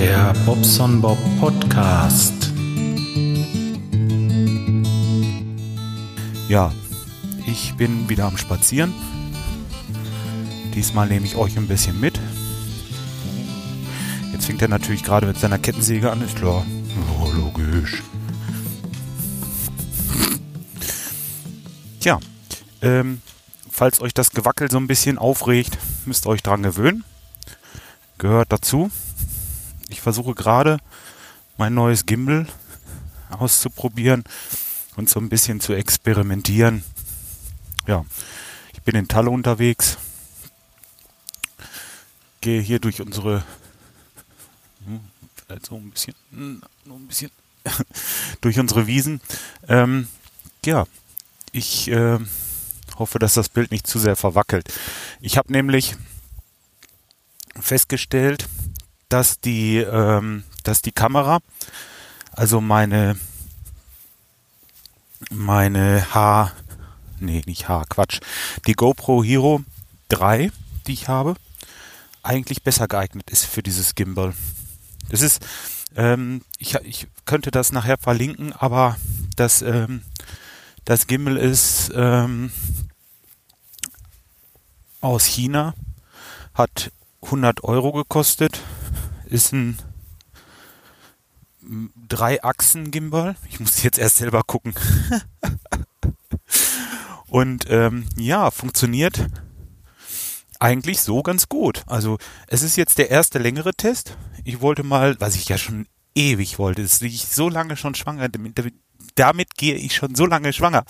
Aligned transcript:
Der 0.00 0.32
Bobson 0.46 1.00
Bob 1.00 1.18
Podcast. 1.40 2.52
Ja, 6.48 6.72
ich 7.48 7.74
bin 7.74 8.08
wieder 8.08 8.26
am 8.26 8.38
Spazieren. 8.38 8.94
Diesmal 10.72 11.08
nehme 11.08 11.26
ich 11.26 11.34
euch 11.34 11.56
ein 11.58 11.66
bisschen 11.66 11.98
mit. 11.98 12.20
Jetzt 14.32 14.46
fängt 14.46 14.62
er 14.62 14.68
natürlich 14.68 15.02
gerade 15.02 15.26
mit 15.26 15.36
seiner 15.36 15.58
Kettensäge 15.58 16.12
an, 16.12 16.22
ist 16.22 16.36
klar. 16.36 16.64
Oh, 17.20 17.28
logisch. 17.32 18.04
Tja, 21.98 22.20
ähm, 22.82 23.20
falls 23.68 24.00
euch 24.00 24.14
das 24.14 24.30
Gewackel 24.30 24.70
so 24.70 24.76
ein 24.76 24.86
bisschen 24.86 25.18
aufregt, 25.18 25.76
müsst 26.06 26.24
ihr 26.24 26.30
euch 26.30 26.44
dran 26.44 26.62
gewöhnen. 26.62 27.02
Gehört 28.18 28.52
dazu. 28.52 28.92
Ich 29.88 30.02
versuche 30.02 30.34
gerade 30.34 30.78
mein 31.56 31.74
neues 31.74 32.04
Gimbal 32.04 32.46
auszuprobieren 33.30 34.24
und 34.96 35.08
so 35.08 35.18
ein 35.18 35.30
bisschen 35.30 35.60
zu 35.60 35.72
experimentieren. 35.72 36.84
Ja, 37.86 38.04
ich 38.74 38.82
bin 38.82 38.94
in 38.96 39.08
Talle 39.08 39.30
unterwegs, 39.30 39.96
gehe 42.42 42.60
hier 42.60 42.80
durch 42.80 43.00
unsere, 43.00 43.44
hm, 44.84 45.00
vielleicht 45.34 45.66
so 45.66 45.76
ein 45.76 45.90
bisschen, 45.90 46.14
hm, 46.32 46.62
nur 46.84 46.98
ein 46.98 47.06
bisschen, 47.06 47.30
durch 48.42 48.58
unsere 48.58 48.86
Wiesen. 48.86 49.22
Ähm, 49.68 50.06
ja, 50.66 50.86
ich 51.52 51.90
äh, 51.90 52.18
hoffe, 52.96 53.18
dass 53.18 53.34
das 53.34 53.48
Bild 53.48 53.70
nicht 53.70 53.86
zu 53.86 53.98
sehr 53.98 54.16
verwackelt. 54.16 54.70
Ich 55.20 55.38
habe 55.38 55.50
nämlich 55.50 55.96
festgestellt, 57.58 58.48
dass 59.08 59.40
die, 59.40 59.78
ähm, 59.78 60.44
dass 60.64 60.82
die 60.82 60.92
Kamera, 60.92 61.40
also 62.32 62.60
meine, 62.60 63.18
meine 65.30 66.14
H, 66.14 66.52
nee, 67.20 67.42
nicht 67.46 67.68
H, 67.68 67.84
Quatsch, 67.88 68.20
die 68.66 68.74
GoPro 68.74 69.24
Hero 69.24 69.62
3, 70.08 70.50
die 70.86 70.92
ich 70.92 71.08
habe, 71.08 71.34
eigentlich 72.22 72.62
besser 72.62 72.88
geeignet 72.88 73.30
ist 73.30 73.46
für 73.46 73.62
dieses 73.62 73.94
Gimbal. 73.94 74.34
Das 75.08 75.22
ist, 75.22 75.44
ähm, 75.96 76.42
ich, 76.58 76.74
ich 76.76 77.06
könnte 77.24 77.50
das 77.50 77.72
nachher 77.72 77.98
verlinken, 77.98 78.52
aber 78.52 78.96
das, 79.36 79.62
ähm, 79.62 80.02
das 80.84 81.06
Gimbal 81.06 81.36
ist 81.36 81.90
ähm, 81.94 82.50
aus 85.00 85.24
China, 85.24 85.74
hat 86.54 86.92
100 87.22 87.64
Euro 87.64 87.92
gekostet, 87.92 88.60
ist 89.28 89.52
ein 89.52 89.78
Drei-Achsen-Gimbal. 92.08 93.36
Ich 93.48 93.60
muss 93.60 93.82
jetzt 93.82 93.98
erst 93.98 94.16
selber 94.16 94.42
gucken. 94.42 94.74
Und 97.28 97.66
ähm, 97.68 98.06
ja, 98.16 98.50
funktioniert 98.50 99.26
eigentlich 100.60 101.00
so 101.00 101.22
ganz 101.22 101.48
gut. 101.48 101.82
Also 101.86 102.18
es 102.46 102.62
ist 102.62 102.76
jetzt 102.76 102.98
der 102.98 103.10
erste 103.10 103.38
längere 103.38 103.74
Test. 103.74 104.16
Ich 104.44 104.60
wollte 104.60 104.82
mal, 104.82 105.16
was 105.20 105.36
ich 105.36 105.48
ja 105.48 105.58
schon 105.58 105.86
ewig 106.14 106.58
wollte, 106.58 106.82
ist 106.82 107.02
ich 107.02 107.26
so 107.26 107.48
lange 107.48 107.76
schon 107.76 107.94
schwanger, 107.94 108.28
damit, 108.28 108.58
damit 109.14 109.54
gehe 109.56 109.74
ich 109.74 109.94
schon 109.94 110.14
so 110.14 110.26
lange 110.26 110.52
schwanger. 110.52 110.84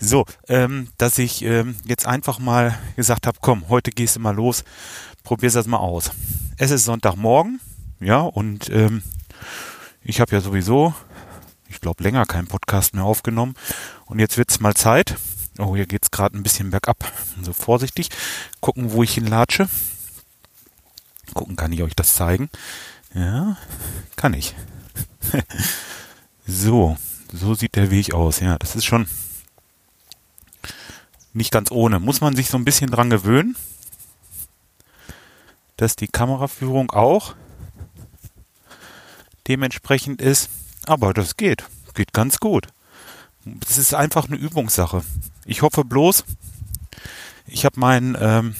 So, 0.00 0.24
ähm, 0.48 0.88
dass 0.98 1.18
ich 1.18 1.42
ähm, 1.42 1.76
jetzt 1.84 2.06
einfach 2.06 2.38
mal 2.38 2.76
gesagt 2.96 3.26
habe, 3.26 3.38
komm, 3.40 3.68
heute 3.68 3.90
gehst 3.90 4.16
du 4.16 4.20
mal 4.20 4.34
los, 4.34 4.64
probier's 5.22 5.54
das 5.54 5.66
mal 5.66 5.78
aus. 5.78 6.10
Es 6.56 6.70
ist 6.70 6.84
Sonntagmorgen, 6.84 7.60
ja, 8.02 8.20
und 8.20 8.68
ähm, 8.70 9.02
ich 10.02 10.20
habe 10.20 10.32
ja 10.32 10.40
sowieso, 10.40 10.94
ich 11.68 11.80
glaube, 11.80 12.02
länger 12.02 12.26
keinen 12.26 12.48
Podcast 12.48 12.94
mehr 12.94 13.04
aufgenommen. 13.04 13.54
Und 14.06 14.18
jetzt 14.18 14.36
wird's 14.36 14.60
mal 14.60 14.74
Zeit. 14.74 15.16
Oh, 15.58 15.76
hier 15.76 15.86
geht's 15.86 16.10
gerade 16.10 16.36
ein 16.36 16.42
bisschen 16.42 16.70
bergab. 16.70 17.04
So 17.42 17.52
vorsichtig. 17.52 18.08
Gucken, 18.60 18.92
wo 18.92 19.02
ich 19.02 19.14
hinlatsche. 19.14 19.68
Gucken, 21.34 21.56
kann 21.56 21.72
ich 21.72 21.82
euch 21.82 21.94
das 21.94 22.14
zeigen? 22.14 22.50
Ja, 23.14 23.56
kann 24.16 24.34
ich. 24.34 24.54
so, 26.46 26.96
so 27.32 27.54
sieht 27.54 27.76
der 27.76 27.90
Weg 27.90 28.12
aus. 28.14 28.40
Ja, 28.40 28.58
das 28.58 28.76
ist 28.76 28.84
schon 28.84 29.06
nicht 31.32 31.52
ganz 31.52 31.70
ohne. 31.70 32.00
Muss 32.00 32.20
man 32.20 32.36
sich 32.36 32.48
so 32.48 32.56
ein 32.56 32.64
bisschen 32.64 32.90
dran 32.90 33.10
gewöhnen, 33.10 33.56
dass 35.76 35.96
die 35.96 36.08
Kameraführung 36.08 36.90
auch 36.90 37.34
dementsprechend 39.48 40.20
ist. 40.20 40.50
Aber 40.86 41.14
das 41.14 41.36
geht. 41.36 41.64
Geht 41.94 42.12
ganz 42.12 42.38
gut. 42.38 42.68
Das 43.44 43.78
ist 43.78 43.94
einfach 43.94 44.26
eine 44.26 44.36
Übungssache. 44.36 45.02
Ich 45.44 45.62
hoffe 45.62 45.84
bloß, 45.84 46.24
ich 47.46 47.64
habe 47.64 47.78
mein, 47.78 48.16
ähm, 48.20 48.54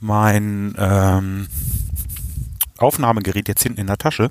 mein 0.00 0.74
ähm, 0.78 1.48
Aufnahmegerät 2.76 3.48
jetzt 3.48 3.62
hinten 3.62 3.80
in 3.80 3.86
der 3.86 3.96
Tasche. 3.96 4.30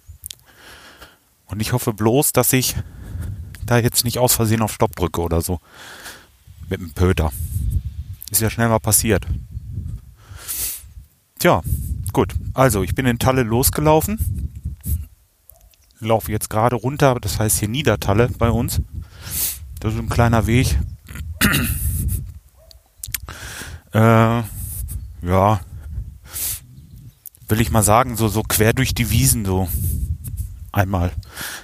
Und 1.47 1.62
ich 1.62 1.73
hoffe 1.73 1.94
bloß, 1.94 2.31
dass 2.31 2.53
ich 2.53 2.75
da 3.66 3.78
jetzt 3.78 4.06
nicht 4.06 4.19
aus 4.19 4.33
Versehen 4.33 4.62
auf 4.62 4.73
Stopp 4.73 4.95
drücke 4.95 5.22
oder 5.22 5.41
so. 5.41 5.59
Mit 6.69 6.79
dem 6.79 6.94
Pöter. 6.94 7.31
Ist 8.29 8.41
ja 8.41 8.50
schnell 8.50 8.69
mal 8.69 8.79
passiert. 8.79 9.25
Tja, 11.44 11.62
gut. 12.14 12.34
Also, 12.54 12.84
ich 12.84 12.96
bin 12.96 13.06
in 13.06 13.20
Talle 13.20 13.44
losgelaufen. 13.44 14.54
Laufe 16.00 16.31
jetzt 16.31 16.50
gerade 16.50 16.78
runter, 16.78 17.20
das 17.20 17.38
heißt 17.38 17.59
hier 17.59 17.68
Niedertalle 17.68 18.30
bei 18.30 18.50
uns. 18.50 18.80
Das 19.81 19.94
ist 19.94 20.00
ein 20.00 20.08
kleiner 20.08 20.48
Weg. 20.48 20.80
äh, 23.92 23.98
ja, 23.98 25.59
will 27.50 27.60
ich 27.60 27.72
mal 27.72 27.84
sagen, 27.84 28.16
so, 28.16 28.30
so 28.30 28.44
quer 28.44 28.72
durch 28.72 28.94
die 28.94 29.10
Wiesen 29.10 29.44
so 29.44 29.68
einmal. 30.72 31.12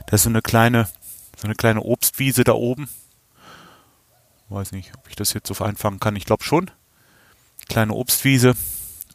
Da 0.08 0.16
ist 0.16 0.24
so 0.24 0.30
eine 0.30 0.42
kleine, 0.42 0.90
so 1.38 1.46
eine 1.46 1.56
kleine 1.56 1.84
Obstwiese 1.84 2.44
da 2.44 2.52
oben. 2.52 2.90
Weiß 4.50 4.74
nicht, 4.74 4.92
ob 4.98 5.08
ich 5.08 5.16
das 5.16 5.32
jetzt 5.32 5.48
so 5.48 5.64
einfangen 5.64 6.02
kann. 6.02 6.18
Ich 6.18 6.26
glaube 6.26 6.44
schon. 6.44 6.70
Kleine 7.70 7.94
Obstwiese. 7.94 8.56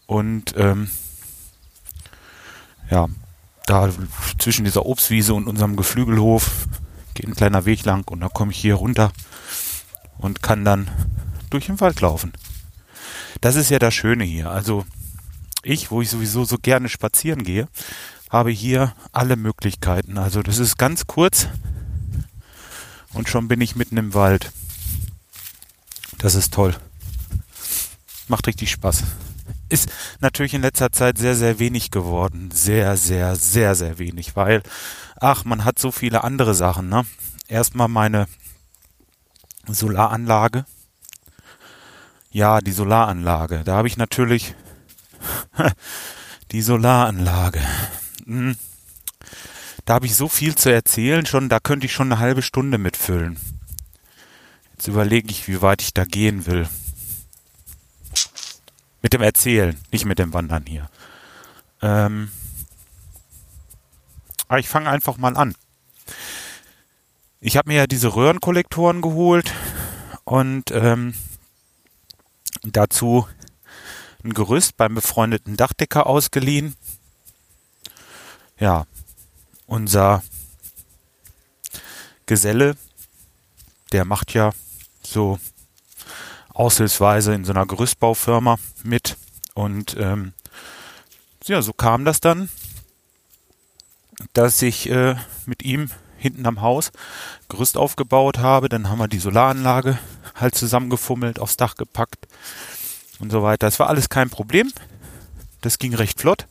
Und 0.06 0.54
ähm, 0.56 0.90
ja, 2.90 3.08
da 3.66 3.90
zwischen 4.38 4.64
dieser 4.64 4.86
Obstwiese 4.86 5.34
und 5.34 5.48
unserem 5.48 5.76
Geflügelhof 5.76 6.68
geht 7.14 7.26
ein 7.26 7.34
kleiner 7.34 7.64
Weg 7.64 7.84
lang 7.84 8.06
und 8.10 8.20
dann 8.20 8.32
komme 8.32 8.52
ich 8.52 8.58
hier 8.58 8.74
runter 8.74 9.12
und 10.18 10.42
kann 10.42 10.64
dann 10.64 10.90
durch 11.50 11.66
den 11.66 11.80
Wald 11.80 12.00
laufen. 12.00 12.32
Das 13.40 13.56
ist 13.56 13.70
ja 13.70 13.78
das 13.78 13.94
Schöne 13.94 14.24
hier. 14.24 14.50
Also 14.50 14.84
ich, 15.62 15.90
wo 15.90 16.02
ich 16.02 16.10
sowieso 16.10 16.44
so 16.44 16.58
gerne 16.58 16.88
spazieren 16.88 17.44
gehe, 17.44 17.68
habe 18.30 18.50
hier 18.50 18.94
alle 19.12 19.36
Möglichkeiten. 19.36 20.18
Also 20.18 20.42
das 20.42 20.58
ist 20.58 20.76
ganz 20.76 21.06
kurz 21.06 21.48
und 23.12 23.28
schon 23.28 23.48
bin 23.48 23.60
ich 23.60 23.76
mitten 23.76 23.96
im 23.96 24.12
Wald. 24.12 24.52
Das 26.18 26.34
ist 26.34 26.52
toll. 26.52 26.74
Macht 28.28 28.46
richtig 28.46 28.70
Spaß. 28.70 29.04
Ist 29.68 29.90
natürlich 30.20 30.54
in 30.54 30.62
letzter 30.62 30.92
Zeit 30.92 31.18
sehr, 31.18 31.34
sehr 31.34 31.58
wenig 31.58 31.90
geworden. 31.90 32.50
Sehr, 32.52 32.96
sehr, 32.96 33.36
sehr, 33.36 33.74
sehr 33.74 33.98
wenig, 33.98 34.36
weil, 34.36 34.62
ach, 35.16 35.44
man 35.44 35.64
hat 35.64 35.78
so 35.78 35.90
viele 35.90 36.24
andere 36.24 36.54
Sachen, 36.54 36.88
ne? 36.88 37.04
Erstmal 37.48 37.88
meine 37.88 38.26
Solaranlage. 39.66 40.64
Ja, 42.30 42.60
die 42.60 42.72
Solaranlage. 42.72 43.62
Da 43.64 43.76
habe 43.76 43.88
ich 43.88 43.96
natürlich 43.96 44.54
die 46.52 46.62
Solaranlage. 46.62 47.60
Hm. 48.26 48.56
Da 49.84 49.94
habe 49.94 50.06
ich 50.06 50.16
so 50.16 50.28
viel 50.28 50.54
zu 50.54 50.72
erzählen, 50.72 51.26
schon, 51.26 51.48
da 51.48 51.60
könnte 51.60 51.86
ich 51.86 51.92
schon 51.92 52.10
eine 52.10 52.20
halbe 52.20 52.42
Stunde 52.42 52.78
mitfüllen. 52.78 53.38
Jetzt 54.72 54.88
überlege 54.88 55.30
ich, 55.30 55.46
wie 55.46 55.62
weit 55.62 55.82
ich 55.82 55.94
da 55.94 56.04
gehen 56.04 56.46
will. 56.46 56.68
Mit 59.04 59.12
dem 59.12 59.20
Erzählen, 59.20 59.78
nicht 59.92 60.06
mit 60.06 60.18
dem 60.18 60.32
Wandern 60.32 60.64
hier. 60.66 60.88
Ähm, 61.82 62.30
aber 64.48 64.58
ich 64.58 64.66
fange 64.66 64.88
einfach 64.88 65.18
mal 65.18 65.36
an. 65.36 65.54
Ich 67.38 67.58
habe 67.58 67.68
mir 67.68 67.76
ja 67.76 67.86
diese 67.86 68.16
Röhrenkollektoren 68.16 69.02
geholt 69.02 69.52
und 70.24 70.70
ähm, 70.70 71.12
dazu 72.62 73.28
ein 74.24 74.32
Gerüst 74.32 74.78
beim 74.78 74.94
befreundeten 74.94 75.58
Dachdecker 75.58 76.06
ausgeliehen. 76.06 76.74
Ja, 78.58 78.86
unser 79.66 80.22
Geselle, 82.24 82.78
der 83.92 84.06
macht 84.06 84.32
ja 84.32 84.52
so 85.02 85.38
aushilfsweise 86.54 87.34
in 87.34 87.44
so 87.44 87.52
einer 87.52 87.66
Gerüstbaufirma 87.66 88.56
mit 88.82 89.16
und 89.54 89.96
ähm, 89.98 90.32
ja, 91.44 91.60
so 91.60 91.72
kam 91.72 92.04
das 92.04 92.20
dann, 92.20 92.48
dass 94.32 94.62
ich 94.62 94.88
äh, 94.90 95.16
mit 95.46 95.62
ihm 95.62 95.90
hinten 96.16 96.46
am 96.46 96.62
Haus 96.62 96.90
Gerüst 97.48 97.76
aufgebaut 97.76 98.38
habe. 98.38 98.68
Dann 98.68 98.88
haben 98.88 98.98
wir 98.98 99.08
die 99.08 99.18
Solaranlage 99.18 99.98
halt 100.34 100.54
zusammengefummelt, 100.54 101.38
aufs 101.38 101.56
Dach 101.56 101.74
gepackt 101.74 102.26
und 103.18 103.30
so 103.30 103.42
weiter. 103.42 103.66
Das 103.66 103.78
war 103.78 103.88
alles 103.88 104.08
kein 104.08 104.30
Problem. 104.30 104.72
Das 105.60 105.78
ging 105.78 105.94
recht 105.94 106.20
flott. 106.20 106.46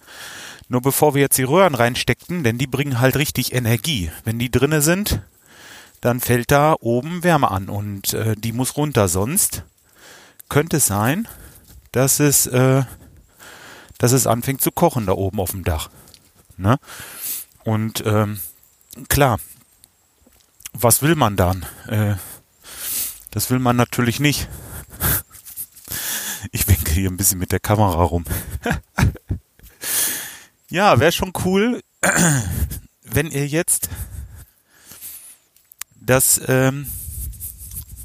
Nur 0.69 0.81
bevor 0.81 1.13
wir 1.13 1.21
jetzt 1.21 1.38
die 1.38 1.44
Röhren 1.44 1.75
reinsteckten, 1.75 2.44
denn 2.44 2.57
die 2.57 2.67
bringen 2.67 2.99
halt 2.99 3.17
richtig 3.17 3.53
Energie. 3.53 4.11
Wenn 4.23 4.39
die 4.39 4.51
drinne 4.51 4.81
sind, 4.81 5.21
dann 6.01 6.19
fällt 6.19 6.51
da 6.51 6.75
oben 6.79 7.23
Wärme 7.23 7.49
an 7.51 7.69
und 7.69 8.13
äh, 8.13 8.35
die 8.35 8.51
muss 8.51 8.77
runter. 8.77 9.07
Sonst 9.07 9.63
könnte 10.50 10.80
sein, 10.80 11.28
dass 11.92 12.19
es, 12.19 12.48
äh, 12.48 12.84
dass 13.98 14.12
es 14.12 14.28
anfängt 14.28 14.62
zu 14.62 14.72
kochen 14.72 15.06
da 15.06 15.13
oben 15.13 15.40
auf 15.40 15.51
dem 15.51 15.63
Dach. 15.63 15.90
Ne? 16.57 16.78
Und 17.63 18.04
ähm, 18.06 18.40
klar, 19.10 19.40
was 20.74 21.01
will 21.01 21.16
man 21.16 21.36
dann? 21.36 21.66
Äh, 21.88 22.16
das 23.31 23.50
will 23.50 23.60
man 23.60 23.75
natürlich 23.75 24.19
nicht. 24.19 24.48
Ich 26.51 26.68
winke 26.68 26.92
hier 26.92 27.10
ein 27.10 27.16
bisschen 27.16 27.40
mit 27.40 27.54
der 27.54 27.62
Kamera 27.62 28.04
rum. 28.04 28.25
ja, 30.69 31.00
wäre 31.00 31.13
schon 31.13 31.31
cool, 31.45 31.81
wenn 33.01 33.31
ihr 33.31 33.48
jetzt 33.48 33.90
das 35.95 36.42
ähm, 36.48 36.88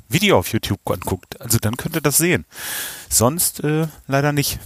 Video 0.08 0.38
auf 0.38 0.52
YouTube 0.52 0.80
anguckt. 0.90 1.40
Also 1.40 1.58
dann 1.58 1.76
könnt 1.76 1.94
ihr 1.94 2.00
das 2.00 2.16
sehen. 2.16 2.46
Sonst 3.08 3.62
äh, 3.62 3.88
leider 4.06 4.32
nicht. 4.32 4.58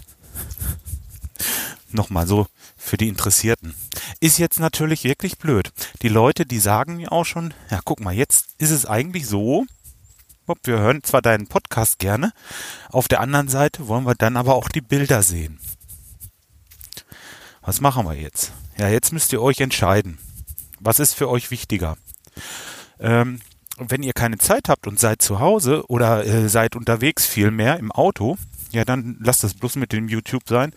Nochmal 1.91 2.27
so 2.27 2.47
für 2.77 2.97
die 2.97 3.09
Interessierten. 3.09 3.75
Ist 4.21 4.39
jetzt 4.39 4.61
natürlich 4.61 5.05
wirklich 5.05 5.39
blöd. 5.39 5.73
Die 6.03 6.09
Leute, 6.09 6.47
die 6.47 6.59
sagen 6.59 6.97
mir 6.97 7.13
auch 7.13 7.25
schon, 7.25 7.53
ja 7.71 7.81
guck 7.85 8.01
mal, 8.01 8.15
jetzt 8.15 8.47
ist 8.59 8.71
es 8.71 8.87
eigentlich 8.87 9.27
so, 9.27 9.67
Bob, 10.47 10.59
wir 10.65 10.79
hören 10.79 11.03
zwar 11.03 11.23
deinen 11.23 11.47
Podcast 11.47 11.99
gerne, 11.99 12.33
auf 12.91 13.09
der 13.09 13.21
anderen 13.21 13.49
Seite 13.49 13.89
wollen 13.89 14.05
wir 14.05 14.15
dann 14.15 14.37
aber 14.37 14.55
auch 14.55 14.69
die 14.69 14.81
Bilder 14.81 15.23
sehen. 15.23 15.61
Was 17.61 17.81
machen 17.81 18.07
wir 18.07 18.15
jetzt? 18.15 18.53
Ja, 18.77 18.89
jetzt 18.89 19.13
müsst 19.13 19.33
ihr 19.33 19.41
euch 19.41 19.61
entscheiden. 19.61 20.19
Was 20.81 20.99
ist 20.99 21.15
für 21.15 21.29
euch 21.29 21.51
wichtiger? 21.51 21.97
Ähm, 22.99 23.41
wenn 23.79 24.03
ihr 24.03 24.13
keine 24.13 24.39
Zeit 24.39 24.69
habt 24.69 24.87
und 24.87 24.99
seid 24.99 25.23
zu 25.23 25.41
Hause 25.41 25.85
oder 25.89 26.25
äh, 26.27 26.49
seid 26.49 26.77
unterwegs 26.77 27.27
vielmehr 27.27 27.79
im 27.79 27.91
Auto, 27.93 28.37
ja, 28.71 28.85
dann 28.85 29.19
lasst 29.21 29.45
das 29.45 29.55
bloß 29.55 29.77
mit 29.77 29.93
dem 29.93 30.09
YouTube 30.09 30.49
sein. 30.49 30.73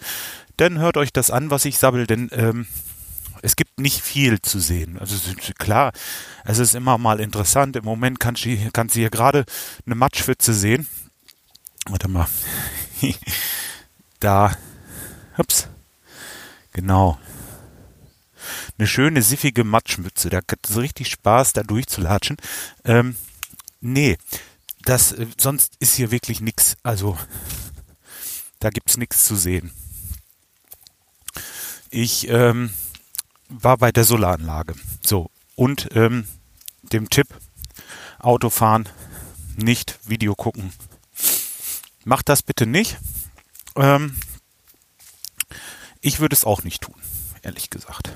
Dann 0.58 0.80
hört 0.80 0.98
euch 0.98 1.12
das 1.12 1.32
an, 1.32 1.50
was 1.52 1.66
ich 1.66 1.78
sabbel, 1.78 2.08
denn 2.08 2.30
ähm, 2.32 2.68
es 3.42 3.56
gibt 3.56 3.80
nicht 3.80 4.02
viel 4.02 4.42
zu 4.42 4.60
sehen. 4.60 4.98
Also 5.00 5.16
klar, 5.58 5.92
es 6.46 6.60
ist 6.60 6.76
immer 6.76 6.98
mal 6.98 7.20
interessant. 7.20 7.76
Im 7.76 7.86
Moment 7.86 8.20
kannst 8.20 8.46
du, 8.46 8.58
kannst 8.72 8.96
du 8.96 9.00
hier 9.00 9.10
gerade 9.10 9.46
eine 9.86 9.96
Matschwitze 9.96 10.54
sehen. 10.54 10.88
Warte 11.88 12.08
mal. 12.08 12.28
da. 14.20 14.56
Ups. 15.38 15.68
Genau 16.72 17.20
eine 18.78 18.88
schöne, 18.88 19.22
siffige 19.22 19.64
Matschmütze. 19.64 20.30
Da 20.30 20.38
hat 20.38 20.70
es 20.70 20.78
richtig 20.78 21.10
Spaß, 21.10 21.54
da 21.54 21.64
durchzulatschen. 21.64 22.38
Ähm, 22.84 23.16
nee, 23.82 24.18
das, 24.84 25.12
äh, 25.14 25.28
sonst 25.38 25.74
ist 25.80 25.96
hier 25.96 26.12
wirklich 26.12 26.42
nichts. 26.42 26.78
Also, 26.84 27.18
da 28.60 28.70
gibt's 28.70 28.98
nichts 28.98 29.26
zu 29.26 29.36
sehen. 29.36 29.72
Ich 31.90 32.28
ähm, 32.28 32.72
war 33.50 33.78
bei 33.78 33.92
der 33.92 34.04
Solaranlage. 34.04 34.76
So, 35.06 35.30
und 35.56 35.90
ähm, 35.94 36.28
dem 36.84 37.10
Tipp, 37.10 37.28
Autofahren, 38.20 38.90
nicht 39.56 40.00
Video 40.04 40.36
gucken. 40.36 40.74
Macht 42.04 42.30
das 42.30 42.44
bitte 42.44 42.66
nicht. 42.66 42.98
Ähm, 43.76 44.16
ich 46.02 46.20
würde 46.20 46.36
es 46.36 46.44
auch 46.44 46.64
nicht 46.64 46.84
tun, 46.84 46.96
ehrlich 47.46 47.70
gesagt. 47.70 48.12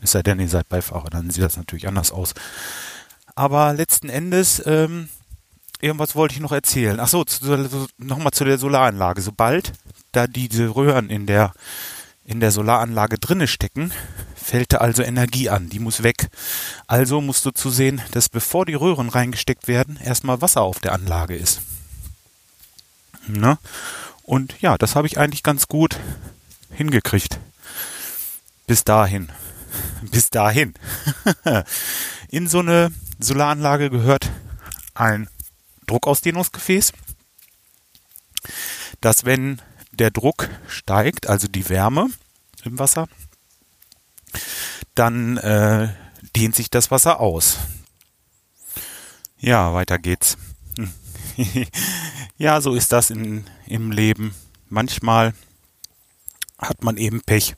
Es 0.00 0.12
sei 0.12 0.22
denn, 0.22 0.40
ihr 0.40 0.48
seid 0.48 0.68
Beifahrer, 0.68 1.10
dann 1.10 1.30
sieht 1.30 1.42
das 1.42 1.56
natürlich 1.56 1.88
anders 1.88 2.12
aus. 2.12 2.34
Aber 3.34 3.74
letzten 3.74 4.08
Endes, 4.08 4.62
ähm, 4.64 5.08
irgendwas 5.80 6.14
wollte 6.14 6.34
ich 6.34 6.40
noch 6.40 6.52
erzählen. 6.52 6.98
Ach 7.00 7.08
so, 7.08 7.24
nochmal 7.98 8.32
zu 8.32 8.44
der 8.44 8.58
Solaranlage. 8.58 9.20
Sobald 9.20 9.72
da 10.12 10.26
diese 10.26 10.74
Röhren 10.74 11.10
in 11.10 11.26
der, 11.26 11.52
in 12.24 12.40
der 12.40 12.50
Solaranlage 12.50 13.18
drinne 13.18 13.46
stecken, 13.46 13.92
fällt 14.34 14.72
da 14.72 14.78
also 14.78 15.02
Energie 15.02 15.50
an. 15.50 15.68
Die 15.68 15.80
muss 15.80 16.02
weg. 16.02 16.28
Also 16.86 17.20
musst 17.20 17.44
du 17.44 17.50
zusehen, 17.50 18.00
dass 18.12 18.28
bevor 18.28 18.64
die 18.64 18.74
Röhren 18.74 19.08
reingesteckt 19.08 19.68
werden, 19.68 19.98
erstmal 20.02 20.40
Wasser 20.40 20.62
auf 20.62 20.80
der 20.80 20.92
Anlage 20.92 21.36
ist. 21.36 21.60
Ne? 23.26 23.58
Und 24.22 24.54
ja, 24.60 24.78
das 24.78 24.94
habe 24.94 25.06
ich 25.06 25.18
eigentlich 25.18 25.42
ganz 25.42 25.66
gut 25.66 25.98
hingekriegt. 26.70 27.38
Bis 28.66 28.84
dahin 28.84 29.30
bis 30.10 30.30
dahin. 30.30 30.74
In 32.28 32.48
so 32.48 32.60
eine 32.60 32.92
Solaranlage 33.18 33.90
gehört 33.90 34.30
ein 34.94 35.28
Druckausdehnungsgefäß, 35.86 36.92
dass 39.00 39.24
wenn 39.24 39.60
der 39.92 40.10
Druck 40.10 40.48
steigt, 40.68 41.28
also 41.28 41.48
die 41.48 41.68
Wärme 41.68 42.08
im 42.64 42.78
Wasser, 42.78 43.08
dann 44.94 45.36
äh, 45.38 45.94
dehnt 46.34 46.54
sich 46.54 46.70
das 46.70 46.90
Wasser 46.90 47.20
aus. 47.20 47.58
Ja, 49.38 49.72
weiter 49.74 49.98
geht's. 49.98 50.36
ja, 52.38 52.60
so 52.60 52.74
ist 52.74 52.92
das 52.92 53.10
in, 53.10 53.44
im 53.66 53.92
Leben. 53.92 54.34
Manchmal 54.68 55.34
hat 56.58 56.82
man 56.82 56.96
eben 56.96 57.20
Pech 57.20 57.54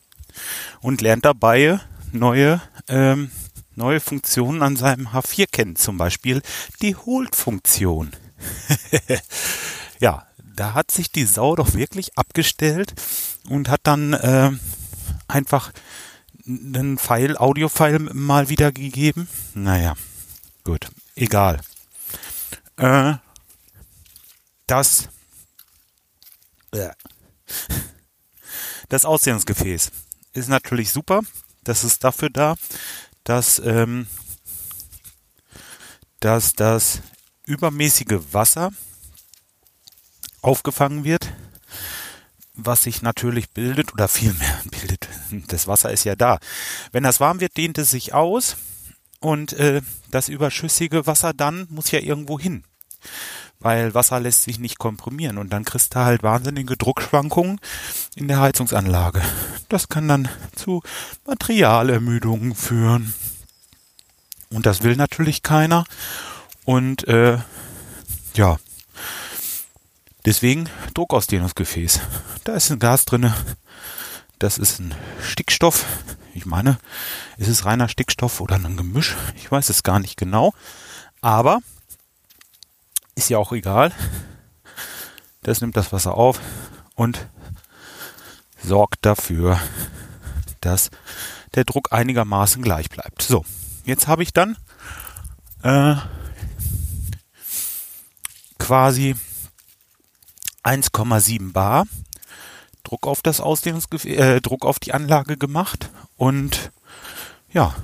und 0.81 1.01
lernt 1.01 1.25
dabei 1.25 1.81
neue, 2.13 2.61
ähm, 2.89 3.31
neue 3.75 4.01
Funktionen 4.01 4.63
an 4.63 4.77
seinem 4.77 5.09
H4 5.09 5.47
kennen. 5.51 5.77
Zum 5.77 5.97
Beispiel 5.99 6.43
die 6.83 6.97
Hold-Funktion. 6.97 8.13
ja, 10.01 10.27
da 10.41 10.75
hat 10.75 10.91
sich 10.91 11.11
die 11.11 11.25
Sau 11.25 11.57
doch 11.57 11.75
wirklich 11.75 12.17
abgestellt 12.19 12.95
und 13.49 13.69
hat 13.69 13.81
dann 13.85 14.13
äh, 14.13 14.51
einfach 15.29 15.73
einen 16.47 16.99
File, 16.99 17.37
Audio-File 17.39 17.99
mal 17.99 18.49
wiedergegeben. 18.49 19.29
Naja, 19.55 19.95
gut, 20.65 20.89
egal. 21.15 21.61
Äh, 22.77 23.15
das, 24.67 25.09
äh, 26.73 26.91
das 28.89 29.05
Ausdehnungsgefäß 29.05 29.91
ist 30.33 30.49
natürlich 30.49 30.91
super. 30.91 31.23
Das 31.65 31.85
ist 31.85 32.05
dafür 32.05 32.31
da, 32.31 32.55
dass, 33.25 33.59
ähm, 33.59 34.07
dass 36.21 36.55
das 36.55 37.01
übermäßige 37.47 38.21
Wasser 38.33 38.73
aufgefangen 40.41 41.05
wird, 41.05 41.33
was 42.55 42.83
sich 42.83 43.03
natürlich 43.03 43.51
bildet 43.51 43.93
oder 43.93 44.09
vielmehr 44.09 44.63
bildet. 44.71 45.09
Das 45.49 45.67
Wasser 45.67 45.91
ist 45.91 46.05
ja 46.05 46.17
da. 46.17 46.39
Wenn 46.93 47.03
das 47.03 47.21
warm 47.21 47.41
wird, 47.41 47.57
dehnt 47.57 47.79
es 47.79 47.91
sich 47.91 48.15
aus 48.15 48.57
und 49.21 49.53
äh, 49.55 49.83
das 50.11 50.29
überschüssige 50.29 51.07
Wasser 51.07 51.33
dann 51.33 51.67
muss 51.71 51.91
ja 51.91 52.01
irgendwo 52.01 52.39
hin 52.39 52.65
weil 53.61 53.95
Wasser 53.95 54.21
lässt 54.21 54.43
sich 54.43 54.59
nicht 54.59 54.79
komprimieren 54.79 55.39
und 55.39 55.51
dann 55.51 55.65
kriegst 55.65 55.95
du 55.95 56.01
halt 56.01 56.23
wahnsinnige 56.23 56.77
Druckschwankungen 56.77 57.61
in 58.15 58.29
der 58.29 58.41
Heizungsanlage. 58.41 59.23
Das 59.69 59.89
kann 59.89 60.09
dann 60.09 60.29
zu 60.55 60.83
Materialermüdungen 61.27 62.55
führen. 62.55 63.15
Und 64.51 64.67
das 64.67 64.83
will 64.83 64.97
natürlich 64.97 65.43
keiner. 65.43 65.85
Und 66.65 67.07
äh, 67.09 67.39
ja, 68.35 68.57
deswegen 70.25 70.69
Druckausdehnungsgefäß. 70.95 72.01
Da 72.45 72.55
ist 72.55 72.71
ein 72.71 72.79
Gas 72.79 73.05
drinne. 73.05 73.35
Das 74.39 74.59
ist 74.59 74.79
ein 74.79 74.95
Stickstoff. 75.21 75.85
Ich 76.33 76.47
meine, 76.47 76.79
ist 77.37 77.49
es 77.49 77.65
reiner 77.65 77.89
Stickstoff 77.89 78.41
oder 78.41 78.55
ein 78.55 78.77
Gemisch? 78.77 79.17
Ich 79.37 79.51
weiß 79.51 79.69
es 79.71 79.83
gar 79.83 79.99
nicht 79.99 80.17
genau. 80.17 80.55
Aber 81.21 81.61
ist 83.19 83.31
ja 83.31 83.39
auch 83.39 83.53
egal. 83.53 83.93
Das 85.43 85.61
nimmt 85.61 85.77
das 85.77 85.93
Wasser 85.93 86.15
auf 86.15 86.41
und 86.95 87.27
sorgt 88.63 89.05
dafür, 89.05 89.61
dass 90.61 90.91
der 91.55 91.65
Druck 91.65 91.93
einigermaßen 91.93 92.63
gleich 92.63 92.89
bleibt. 92.89 93.23
So, 93.23 93.45
jetzt 93.85 94.07
habe 94.07 94.23
ich 94.23 94.33
dann 94.33 94.57
äh, 95.63 95.97
quasi 98.59 99.17
1,7 100.63 101.53
Bar 101.53 101.87
Druck 102.85 103.07
auf 103.07 103.21
das 103.23 103.41
Ausdehnungsgefäß, 103.41 104.17
äh, 104.17 104.41
Druck 104.41 104.65
auf 104.65 104.79
die 104.79 104.95
Anlage 104.95 105.37
gemacht 105.37 105.91
und 106.17 106.71
ja, 107.53 107.75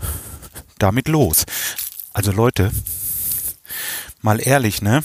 damit 0.78 1.08
los. 1.08 1.44
Also 2.12 2.30
Leute, 2.30 2.70
mal 4.22 4.40
ehrlich, 4.40 4.80
ne? 4.80 5.02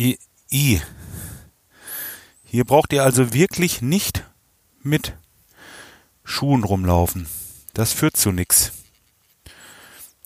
I. 0.00 0.80
Hier 2.44 2.64
braucht 2.64 2.92
ihr 2.94 3.04
also 3.04 3.34
wirklich 3.34 3.82
nicht 3.82 4.24
mit 4.82 5.14
Schuhen 6.24 6.64
rumlaufen. 6.64 7.28
Das 7.74 7.92
führt 7.92 8.16
zu 8.16 8.32
nichts. 8.32 8.72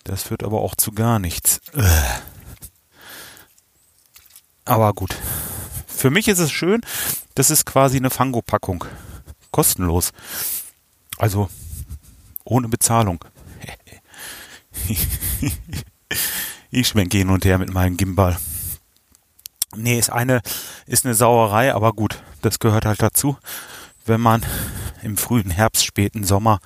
Das 0.04 0.22
führt 0.22 0.44
aber 0.44 0.60
auch 0.60 0.76
zu 0.76 0.92
gar 0.92 1.18
nichts. 1.18 1.60
Aber 4.64 4.92
gut. 4.92 5.16
Für 5.86 6.10
mich 6.10 6.28
ist 6.28 6.38
es 6.38 6.52
schön, 6.52 6.82
das 7.34 7.50
ist 7.50 7.66
quasi 7.66 7.96
eine 7.96 8.10
Fango-Packung. 8.10 8.84
Kostenlos. 9.50 10.12
Also 11.18 11.48
ohne 12.44 12.68
Bezahlung. 12.68 13.24
ich 16.70 16.88
schwenke 16.88 17.18
hin 17.18 17.30
und 17.30 17.44
her 17.44 17.58
mit 17.58 17.72
meinem 17.72 17.96
Gimbal. 17.96 18.38
Nee, 19.76 19.98
ist 19.98 20.10
eine, 20.10 20.40
ist 20.86 21.04
eine 21.04 21.14
Sauerei, 21.14 21.74
aber 21.74 21.92
gut, 21.92 22.22
das 22.42 22.58
gehört 22.58 22.84
halt 22.84 23.02
dazu, 23.02 23.36
wenn 24.06 24.20
man 24.20 24.44
im 25.02 25.16
frühen 25.16 25.50
Herbst, 25.50 25.84
späten 25.84 26.24
Sommer 26.24 26.60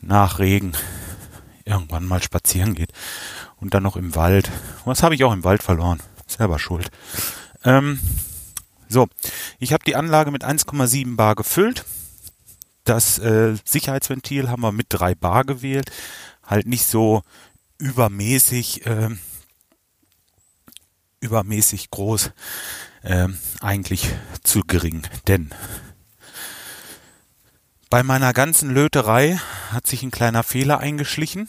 nach 0.00 0.38
Regen 0.38 0.72
irgendwann 1.64 2.06
mal 2.06 2.22
spazieren 2.22 2.74
geht 2.74 2.92
und 3.56 3.74
dann 3.74 3.82
noch 3.82 3.96
im 3.96 4.14
Wald. 4.14 4.50
Was 4.84 5.02
habe 5.02 5.14
ich 5.14 5.24
auch 5.24 5.32
im 5.32 5.44
Wald 5.44 5.62
verloren? 5.62 6.00
Selber 6.26 6.58
schuld. 6.58 6.90
Ähm, 7.64 8.00
so, 8.88 9.08
ich 9.58 9.72
habe 9.72 9.84
die 9.84 9.96
Anlage 9.96 10.30
mit 10.30 10.44
1,7 10.44 11.16
Bar 11.16 11.34
gefüllt. 11.34 11.84
Das 12.84 13.18
äh, 13.18 13.56
Sicherheitsventil 13.64 14.48
haben 14.48 14.62
wir 14.62 14.72
mit 14.72 14.86
3 14.88 15.14
Bar 15.14 15.44
gewählt. 15.44 15.90
Halt 16.42 16.66
nicht 16.66 16.86
so 16.86 17.22
übermäßig, 17.76 18.86
äh, 18.86 19.10
übermäßig 21.20 21.90
groß. 21.90 22.32
Äh, 23.02 23.28
eigentlich 23.60 24.08
zu 24.42 24.62
gering. 24.66 25.02
Denn 25.26 25.50
bei 27.90 28.02
meiner 28.02 28.32
ganzen 28.32 28.70
Löterei 28.70 29.40
hat 29.70 29.86
sich 29.86 30.02
ein 30.02 30.10
kleiner 30.10 30.42
Fehler 30.42 30.80
eingeschlichen. 30.80 31.48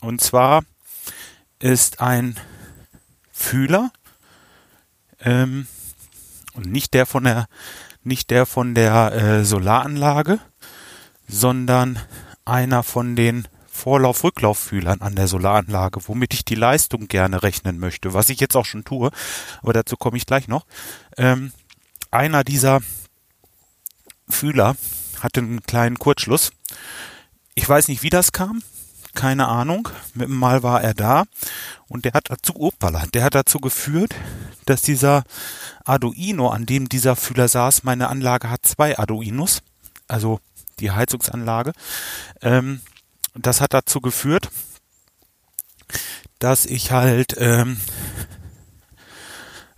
Und 0.00 0.20
zwar 0.20 0.64
ist 1.58 2.00
ein 2.00 2.36
Fühler 3.30 3.92
ähm, 5.20 5.66
und 6.54 6.66
nicht 6.66 6.94
der 6.94 7.06
von 7.06 7.24
der 7.24 7.46
nicht 8.02 8.30
der 8.30 8.46
von 8.46 8.74
der 8.74 9.12
äh, 9.12 9.44
Solaranlage, 9.44 10.40
sondern 11.28 12.00
einer 12.44 12.82
von 12.82 13.14
den 13.14 13.46
Vorlauf-Rücklauffühlern 13.82 15.00
an 15.00 15.16
der 15.16 15.26
Solaranlage, 15.26 16.06
womit 16.06 16.34
ich 16.34 16.44
die 16.44 16.54
Leistung 16.54 17.08
gerne 17.08 17.42
rechnen 17.42 17.80
möchte, 17.80 18.14
was 18.14 18.28
ich 18.28 18.38
jetzt 18.38 18.56
auch 18.56 18.64
schon 18.64 18.84
tue, 18.84 19.10
aber 19.60 19.72
dazu 19.72 19.96
komme 19.96 20.16
ich 20.16 20.24
gleich 20.24 20.46
noch. 20.46 20.66
Ähm, 21.16 21.52
einer 22.12 22.44
dieser 22.44 22.80
Fühler 24.28 24.76
hatte 25.20 25.40
einen 25.40 25.62
kleinen 25.62 25.98
Kurzschluss. 25.98 26.52
Ich 27.56 27.68
weiß 27.68 27.88
nicht, 27.88 28.04
wie 28.04 28.10
das 28.10 28.30
kam. 28.30 28.62
Keine 29.14 29.48
Ahnung. 29.48 29.88
Mit 30.14 30.28
dem 30.28 30.36
Mal 30.36 30.62
war 30.62 30.80
er 30.80 30.94
da. 30.94 31.24
Und 31.88 32.04
der 32.04 32.12
hat 32.12 32.30
dazu, 32.30 32.54
opala, 32.60 33.06
der 33.12 33.24
hat 33.24 33.34
dazu 33.34 33.58
geführt, 33.58 34.14
dass 34.64 34.82
dieser 34.82 35.24
Arduino, 35.84 36.48
an 36.48 36.66
dem 36.66 36.88
dieser 36.88 37.16
Fühler 37.16 37.48
saß, 37.48 37.82
meine 37.82 38.08
Anlage 38.08 38.48
hat 38.48 38.64
zwei 38.64 38.96
Arduinos, 38.96 39.60
also 40.06 40.40
die 40.78 40.92
Heizungsanlage. 40.92 41.72
Ähm, 42.40 42.80
das 43.34 43.60
hat 43.60 43.74
dazu 43.74 44.00
geführt, 44.00 44.50
dass 46.38 46.66
ich 46.66 46.90
halt 46.90 47.34
ähm, 47.38 47.80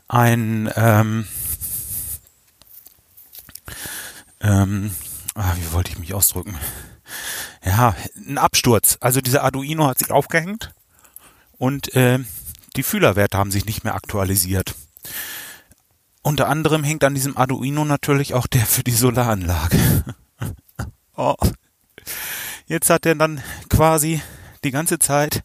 ein 0.09 0.71
ähm, 0.77 1.27
ähm, 4.41 4.91
ah, 5.35 5.55
wie 5.57 5.73
wollte 5.73 5.91
ich 5.91 5.99
mich 5.99 6.15
ausdrücken? 6.15 6.57
Ja, 7.65 7.95
ein 8.17 8.39
Absturz. 8.39 8.99
Also 9.01 9.21
dieser 9.21 9.43
Arduino 9.43 9.87
hat 9.87 9.99
sich 9.99 10.11
aufgehängt 10.11 10.75
und 11.57 11.95
äh, 11.95 12.19
die 12.77 12.83
Fühlerwerte 12.83 13.39
haben 13.39 13.51
sich 13.51 13.65
nicht 13.65 13.85
mehr 13.85 13.95
aktualisiert. 13.95 14.75
Unter 16.23 16.49
anderem 16.49 16.85
hängt 16.85 17.05
an 17.05 17.15
diesem 17.15 17.37
Arduino 17.37 17.85
natürlich 17.85 18.35
auch 18.35 18.47
der 18.47 18.67
für 18.67 18.83
die 18.83 18.93
Solaranlage. 18.93 20.05
oh. 21.17 21.37
Jetzt 22.67 22.89
hat 22.89 23.05
er 23.05 23.15
dann 23.15 23.43
quasi 23.69 24.23
die 24.65 24.71
ganze 24.71 24.99
Zeit 24.99 25.45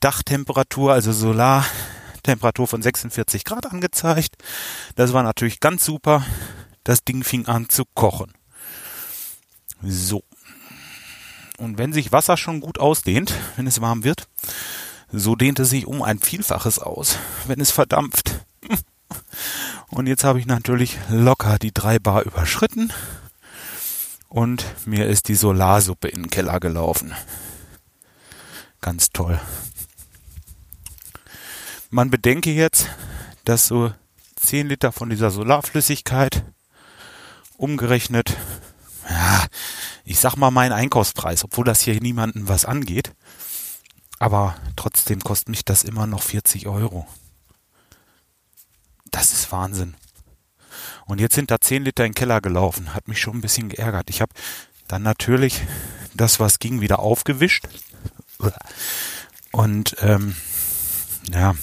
Dachtemperatur, 0.00 0.92
also 0.92 1.12
Solartemperatur 1.12 2.66
von 2.66 2.82
46 2.82 3.44
Grad 3.44 3.70
angezeigt. 3.70 4.36
Das 4.96 5.12
war 5.12 5.22
natürlich 5.22 5.60
ganz 5.60 5.84
super. 5.84 6.26
Das 6.82 7.04
Ding 7.04 7.22
fing 7.22 7.46
an 7.46 7.68
zu 7.68 7.84
kochen. 7.94 8.32
So. 9.80 10.24
Und 11.56 11.78
wenn 11.78 11.92
sich 11.92 12.10
Wasser 12.10 12.36
schon 12.36 12.60
gut 12.60 12.80
ausdehnt, 12.80 13.32
wenn 13.56 13.68
es 13.68 13.80
warm 13.80 14.02
wird, 14.02 14.26
so 15.12 15.36
dehnt 15.36 15.60
es 15.60 15.70
sich 15.70 15.86
um 15.86 16.02
ein 16.02 16.18
Vielfaches 16.18 16.80
aus, 16.80 17.16
wenn 17.46 17.60
es 17.60 17.70
verdampft. 17.70 18.44
Und 19.88 20.08
jetzt 20.08 20.24
habe 20.24 20.40
ich 20.40 20.46
natürlich 20.46 20.98
locker 21.08 21.58
die 21.60 21.72
drei 21.72 22.00
Bar 22.00 22.22
überschritten 22.22 22.92
und 24.34 24.64
mir 24.84 25.06
ist 25.06 25.28
die 25.28 25.36
Solarsuppe 25.36 26.08
in 26.08 26.24
den 26.24 26.30
Keller 26.30 26.58
gelaufen. 26.58 27.14
Ganz 28.80 29.10
toll. 29.10 29.40
Man 31.88 32.10
bedenke 32.10 32.50
jetzt, 32.50 32.88
dass 33.44 33.68
so 33.68 33.92
10 34.34 34.66
Liter 34.66 34.90
von 34.90 35.08
dieser 35.08 35.30
Solarflüssigkeit 35.30 36.44
umgerechnet 37.58 38.36
ja, 39.08 39.46
ich 40.04 40.18
sag 40.18 40.34
mal 40.34 40.50
meinen 40.50 40.72
Einkaufspreis, 40.72 41.44
obwohl 41.44 41.64
das 41.64 41.82
hier 41.82 42.00
niemanden 42.00 42.48
was 42.48 42.64
angeht. 42.64 43.12
Aber 44.18 44.56
trotzdem 44.74 45.20
kostet 45.20 45.50
mich 45.50 45.64
das 45.64 45.84
immer 45.84 46.08
noch 46.08 46.22
40 46.22 46.66
Euro. 46.66 47.06
Das 49.12 49.32
ist 49.32 49.52
Wahnsinn. 49.52 49.94
Und 51.06 51.20
jetzt 51.20 51.34
sind 51.34 51.50
da 51.50 51.60
10 51.60 51.84
Liter 51.84 52.04
in 52.04 52.10
den 52.10 52.14
Keller 52.14 52.40
gelaufen. 52.40 52.94
Hat 52.94 53.08
mich 53.08 53.20
schon 53.20 53.36
ein 53.36 53.40
bisschen 53.40 53.68
geärgert. 53.68 54.10
Ich 54.10 54.20
habe 54.20 54.32
dann 54.88 55.02
natürlich 55.02 55.62
das, 56.14 56.40
was 56.40 56.58
ging, 56.58 56.80
wieder 56.80 56.98
aufgewischt. 56.98 57.68
Und 59.52 59.96
ähm, 60.00 60.34
ja, 61.30 61.54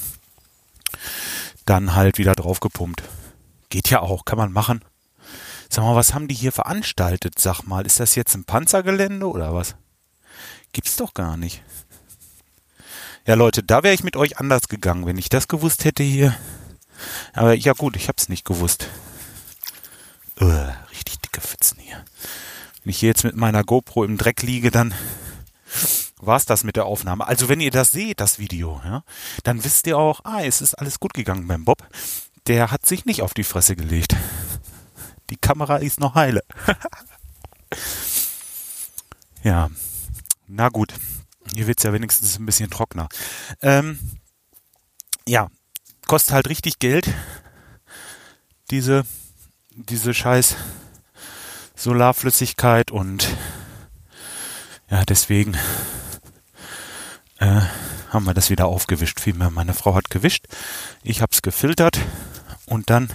dann 1.66 1.96
halt 1.96 2.18
wieder 2.18 2.36
draufgepumpt. 2.36 3.04
Geht 3.70 3.90
ja 3.90 4.02
auch, 4.02 4.26
kann 4.26 4.38
man 4.38 4.52
machen. 4.52 4.84
Sag 5.70 5.86
mal, 5.86 5.96
was 5.96 6.14
haben 6.14 6.28
die 6.28 6.36
hier 6.36 6.52
veranstaltet? 6.52 7.40
Sag 7.40 7.64
mal, 7.64 7.86
ist 7.86 8.00
das 8.00 8.16
jetzt 8.16 8.36
ein 8.36 8.44
Panzergelände 8.44 9.28
oder 9.28 9.54
was? 9.54 9.76
Gibt's 10.74 10.98
doch 10.98 11.14
gar 11.14 11.38
nicht. 11.38 11.64
Ja, 13.26 13.36
Leute, 13.36 13.64
da 13.64 13.84
wäre 13.84 13.94
ich 13.94 14.04
mit 14.04 14.18
euch 14.18 14.40
anders 14.40 14.68
gegangen, 14.68 15.06
wenn 15.06 15.18
ich 15.18 15.30
das 15.30 15.48
gewusst 15.48 15.86
hätte 15.86 16.04
hier. 16.04 16.36
Aber 17.34 17.54
ja 17.54 17.74
gut, 17.74 17.96
ich 17.96 18.08
hab's 18.08 18.30
nicht 18.30 18.46
gewusst. 18.46 18.88
Uh, 20.42 20.72
richtig 20.90 21.20
dicke 21.20 21.40
Pfützen 21.40 21.78
hier. 21.80 22.04
Wenn 22.84 22.90
ich 22.90 23.00
hier 23.00 23.10
jetzt 23.10 23.24
mit 23.24 23.36
meiner 23.36 23.64
GoPro 23.64 24.04
im 24.04 24.18
Dreck 24.18 24.42
liege, 24.42 24.72
dann 24.72 24.92
war's 26.18 26.46
das 26.46 26.64
mit 26.64 26.76
der 26.76 26.86
Aufnahme. 26.86 27.28
Also 27.28 27.48
wenn 27.48 27.62
ihr 27.62 27.70
das 27.70 27.92
seht, 27.92 28.20
das 28.20 28.40
Video, 28.40 28.82
ja, 28.84 29.04
dann 29.44 29.64
wisst 29.64 29.86
ihr 29.86 30.00
auch, 30.00 30.22
ah, 30.24 30.42
es 30.42 30.62
ist 30.62 30.74
alles 30.74 31.00
gut 31.00 31.14
gegangen 31.14 31.48
beim 31.48 31.64
Bob. 31.64 31.88
Der 32.48 32.72
hat 32.72 32.88
sich 32.88 33.06
nicht 33.06 33.22
auf 33.22 33.36
die 33.36 33.44
Fresse 33.44 33.76
gelegt. 33.76 34.16
Die 35.30 35.38
Kamera 35.38 35.78
ist 35.78 36.00
noch 36.00 36.16
heile. 36.16 36.42
ja, 39.44 39.70
na 40.48 40.70
gut. 40.70 40.94
Hier 41.54 41.68
wird's 41.68 41.84
ja 41.84 41.94
wenigstens 41.94 42.40
ein 42.40 42.48
bisschen 42.48 42.72
trockener. 42.72 43.10
Ähm, 43.62 44.00
ja, 45.28 45.50
kostet 46.08 46.34
halt 46.34 46.50
richtig 46.50 46.80
Geld. 46.80 47.14
Diese, 48.72 49.06
diese 49.90 50.14
scheiß 50.14 50.56
Solarflüssigkeit 51.76 52.92
und 52.92 53.28
ja, 54.90 55.04
deswegen 55.06 55.58
äh, 57.40 57.62
haben 58.10 58.26
wir 58.26 58.34
das 58.34 58.50
wieder 58.50 58.68
aufgewischt. 58.68 59.20
Vielmehr, 59.20 59.50
meine 59.50 59.74
Frau 59.74 59.96
hat 59.96 60.10
gewischt. 60.10 60.46
Ich 61.02 61.22
habe 61.22 61.32
es 61.32 61.42
gefiltert 61.42 62.00
und 62.66 62.90
dann 62.90 63.10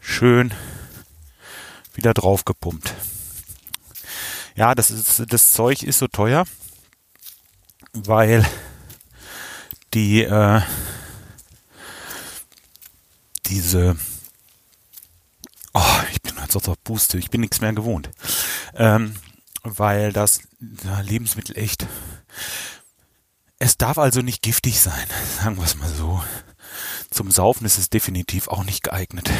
schön 0.00 0.52
wieder 1.94 2.12
drauf 2.12 2.44
gepumpt. 2.44 2.92
Ja, 4.56 4.74
das 4.74 4.90
ist, 4.90 5.32
das 5.32 5.52
Zeug 5.52 5.82
ist 5.82 5.98
so 5.98 6.08
teuer, 6.08 6.44
weil 7.92 8.44
die, 9.94 10.22
äh, 10.22 10.60
als 16.56 16.68
ob 16.68 16.78
ich 16.78 16.84
puste. 16.84 17.18
Ich 17.18 17.30
bin 17.30 17.40
nichts 17.40 17.60
mehr 17.60 17.72
gewohnt. 17.72 18.10
Ähm, 18.74 19.14
weil 19.62 20.12
das 20.12 20.40
ja, 20.84 21.00
Lebensmittel 21.00 21.56
echt. 21.56 21.86
Es 23.58 23.76
darf 23.76 23.98
also 23.98 24.20
nicht 24.20 24.42
giftig 24.42 24.80
sein, 24.80 25.06
sagen 25.40 25.56
wir 25.56 25.64
es 25.64 25.76
mal 25.76 25.88
so. 25.88 26.22
Zum 27.10 27.30
Saufen 27.30 27.64
ist 27.64 27.78
es 27.78 27.90
definitiv 27.90 28.48
auch 28.48 28.64
nicht 28.64 28.84
geeignet. 28.84 29.30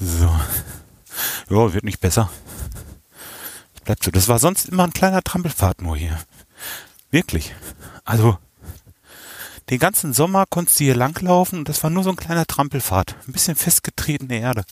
So. 0.00 0.26
Ja, 1.48 1.72
wird 1.72 1.84
nicht 1.84 2.00
besser. 2.00 2.30
Bleibt 3.84 4.02
so. 4.02 4.10
Das 4.10 4.28
war 4.28 4.38
sonst 4.38 4.68
immer 4.68 4.84
ein 4.84 4.92
kleiner 4.92 5.22
Trampelpfad 5.22 5.80
nur 5.80 5.96
hier. 5.96 6.18
Wirklich. 7.10 7.54
Also, 8.04 8.38
den 9.70 9.78
ganzen 9.78 10.12
Sommer 10.12 10.44
konntest 10.48 10.80
du 10.80 10.84
hier 10.84 10.96
langlaufen 10.96 11.60
und 11.60 11.68
das 11.68 11.82
war 11.82 11.90
nur 11.90 12.04
so 12.04 12.10
ein 12.10 12.16
kleiner 12.16 12.46
Trampelpfad. 12.46 13.16
Ein 13.26 13.32
bisschen 13.32 13.56
festgetretene 13.56 14.38
Erde. 14.38 14.64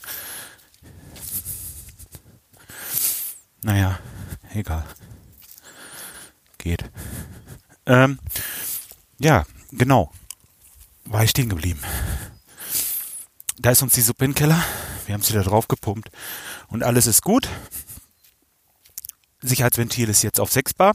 Naja, 3.63 3.99
egal. 4.53 4.85
Geht. 6.57 6.89
Ähm, 7.85 8.19
ja, 9.19 9.45
genau. 9.71 10.11
War 11.05 11.23
ich 11.23 11.31
stehen 11.31 11.49
geblieben. 11.49 11.81
Da 13.57 13.71
ist 13.71 13.81
uns 13.81 13.93
die 13.93 14.01
Suppe 14.01 14.25
im 14.25 14.35
Keller. 14.35 14.63
Wir 15.05 15.13
haben 15.13 15.21
sie 15.21 15.33
da 15.33 15.41
drauf 15.41 15.67
gepumpt. 15.67 16.09
Und 16.67 16.83
alles 16.83 17.05
ist 17.05 17.21
gut. 17.21 17.47
Sicherheitsventil 19.41 20.09
ist 20.09 20.23
jetzt 20.23 20.39
auf 20.39 20.51
6 20.51 20.73
Bar. 20.73 20.93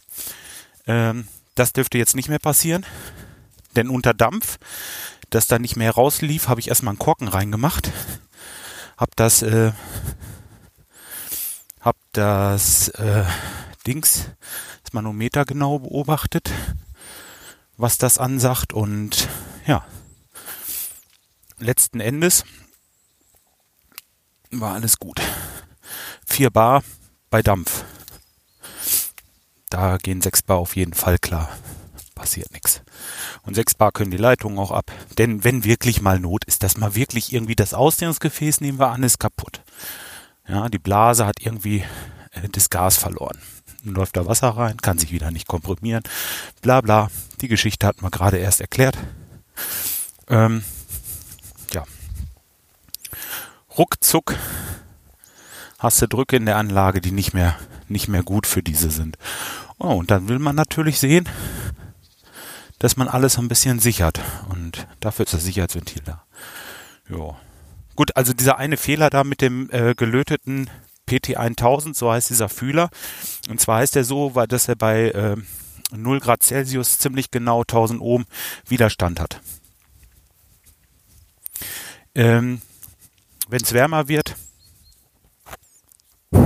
Ähm, 0.87 1.29
das 1.55 1.73
dürfte 1.73 1.99
jetzt 1.99 2.17
nicht 2.17 2.29
mehr 2.29 2.39
passieren. 2.39 2.85
Denn 3.77 3.91
unter 3.91 4.15
Dampf, 4.15 4.59
das 5.31 5.47
da 5.47 5.59
nicht 5.59 5.77
mehr 5.77 5.93
rauslief, 5.93 6.49
habe 6.49 6.61
ich 6.61 6.69
erstmal 6.69 6.93
einen 6.93 6.99
Korken 6.99 7.29
reingemacht. 7.29 7.93
Hab 8.97 9.15
das, 9.17 9.43
äh, 9.43 9.73
hab 11.81 11.97
das 12.13 12.89
äh, 12.89 13.25
Dings, 13.87 14.31
das 14.83 14.95
Manometer 14.95 15.45
genau 15.45 15.79
beobachtet, 15.79 16.51
was 17.77 17.99
das 17.99 18.17
ansagt 18.17 18.73
und 18.73 19.29
ja, 19.67 19.85
letzten 21.59 22.01
Endes 22.01 22.45
war 24.51 24.75
alles 24.75 24.99
gut. 24.99 25.21
4 26.27 26.51
Bar 26.51 26.83
bei 27.29 27.43
Dampf. 27.43 27.85
Da 29.69 29.99
gehen 29.99 30.23
6 30.23 30.43
Bar 30.43 30.59
auf 30.59 30.77
jeden 30.77 30.95
Fall 30.95 31.19
klar. 31.19 31.51
Passiert 32.15 32.51
nichts. 32.53 32.81
Und 33.43 33.55
6 33.55 33.75
Bar 33.75 33.93
können 33.93 34.11
die 34.11 34.17
Leitungen 34.17 34.59
auch 34.59 34.71
ab. 34.71 34.91
Denn 35.19 35.45
wenn 35.45 35.65
wirklich 35.65 36.01
mal 36.01 36.19
Not 36.19 36.45
ist, 36.45 36.63
dass 36.63 36.77
mal 36.77 36.95
wirklich 36.95 37.33
irgendwie 37.33 37.57
das 37.57 37.75
Ausdehnungsgefäß, 37.75 38.61
nehmen 38.61 38.79
wir 38.79 38.89
an, 38.89 39.03
ist 39.03 39.19
kaputt. 39.19 39.63
Ja, 40.49 40.69
die 40.69 40.79
Blase 40.79 41.27
hat 41.27 41.41
irgendwie 41.41 41.85
äh, 42.33 42.49
das 42.51 42.71
Gas 42.71 42.97
verloren. 42.97 43.39
Dann 43.85 43.95
läuft 43.95 44.17
da 44.17 44.27
Wasser 44.27 44.49
rein, 44.49 44.77
kann 44.79 44.99
sich 44.99 45.13
wieder 45.13 45.31
nicht 45.31 45.47
komprimieren. 45.47 46.03
Bla 46.63 46.81
bla. 46.81 47.11
Die 47.41 47.49
Geschichte 47.49 47.87
hat 47.87 48.03
man 48.03 48.11
gerade 48.11 48.39
erst 48.39 48.61
erklärt. 48.61 48.97
Ähm, 50.29 50.65
ja. 51.73 51.85
Ruckzuck 53.77 54.35
hast 55.79 56.01
du 56.03 56.09
Drücke 56.09 56.37
in 56.37 56.47
der 56.47 56.57
Anlage, 56.57 57.01
die 57.01 57.13
nicht 57.13 57.35
mehr, 57.35 57.57
nicht 57.89 58.09
mehr 58.09 58.23
gut 58.23 58.47
für 58.47 58.63
diese 58.63 58.91
sind. 58.91 59.19
Oh, 59.79 59.95
und 59.95 60.11
dann 60.11 60.29
will 60.29 60.39
man 60.39 60.57
natürlich 60.57 60.99
sehen, 60.99 61.29
dass 62.79 62.97
man 62.97 63.09
alles 63.09 63.39
ein 63.39 63.49
bisschen 63.49 63.79
sichert. 63.81 64.21
Und 64.49 64.87
dafür 65.01 65.25
ist 65.25 65.35
das 65.35 65.45
Sicherheitsventil 65.45 66.03
da. 66.05 66.25
Ja. 67.09 67.37
Gut, 67.95 68.17
also 68.17 68.33
dieser 68.33 68.59
eine 68.59 68.77
Fehler 68.77 69.11
da 69.11 69.25
mit 69.25 69.41
dem 69.41 69.71
äh, 69.71 69.95
gelöteten 69.95 70.69
PT1000, 71.09 71.95
so 71.95 72.13
heißt 72.13 72.31
dieser 72.31 72.49
Fühler. 72.49 72.91
Und 73.49 73.61
zwar 73.61 73.79
heißt 73.79 73.97
er 73.97 74.05
so, 74.05 74.35
weil 74.35 74.47
dass 74.47 74.69
er 74.69 74.77
bei 74.77 75.11
äh, 75.11 75.37
0 75.93 76.21
Grad 76.21 76.43
Celsius 76.43 76.99
ziemlich 76.99 77.31
genau 77.31 77.63
1000 77.63 78.01
Ohm 78.01 78.27
Widerstand 78.67 79.21
hat. 79.21 79.41
Ähm, 82.15 82.61
Wenn 83.49 83.63
es 83.63 83.73
wärmer 83.73 84.09
wird, 84.09 84.37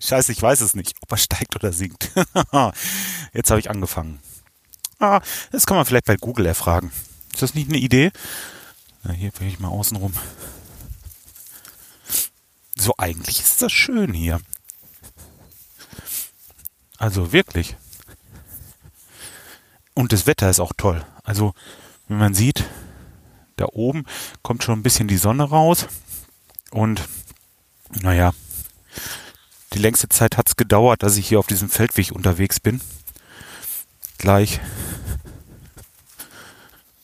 Scheiße, 0.00 0.32
ich 0.32 0.42
weiß 0.42 0.60
es 0.62 0.74
nicht, 0.74 0.94
ob 1.00 1.12
er 1.12 1.16
steigt 1.16 1.54
oder 1.56 1.72
sinkt. 1.72 2.10
Jetzt 3.32 3.50
habe 3.50 3.60
ich 3.60 3.70
angefangen. 3.70 4.18
Ah, 5.02 5.20
das 5.50 5.66
kann 5.66 5.76
man 5.76 5.84
vielleicht 5.84 6.04
bei 6.04 6.16
Google 6.16 6.46
erfragen. 6.46 6.92
Ist 7.32 7.42
das 7.42 7.54
nicht 7.56 7.68
eine 7.68 7.78
Idee? 7.78 8.12
Na, 9.02 9.12
hier 9.12 9.32
will 9.40 9.48
ich 9.48 9.58
mal 9.58 9.66
außen 9.66 9.96
rum. 9.96 10.14
So, 12.76 12.94
eigentlich 12.98 13.40
ist 13.40 13.60
das 13.60 13.72
schön 13.72 14.12
hier. 14.14 14.40
Also 16.98 17.32
wirklich. 17.32 17.76
Und 19.94 20.12
das 20.12 20.28
Wetter 20.28 20.48
ist 20.48 20.60
auch 20.60 20.72
toll. 20.76 21.04
Also, 21.24 21.52
wenn 22.06 22.18
man 22.18 22.34
sieht, 22.34 22.64
da 23.56 23.66
oben 23.72 24.04
kommt 24.42 24.62
schon 24.62 24.78
ein 24.78 24.84
bisschen 24.84 25.08
die 25.08 25.16
Sonne 25.16 25.42
raus. 25.42 25.88
Und, 26.70 27.08
naja, 27.90 28.34
die 29.72 29.80
längste 29.80 30.08
Zeit 30.08 30.36
hat 30.36 30.48
es 30.48 30.54
gedauert, 30.54 31.02
dass 31.02 31.16
ich 31.16 31.26
hier 31.26 31.40
auf 31.40 31.48
diesem 31.48 31.68
Feldweg 31.68 32.12
unterwegs 32.12 32.60
bin. 32.60 32.80
Gleich 34.18 34.60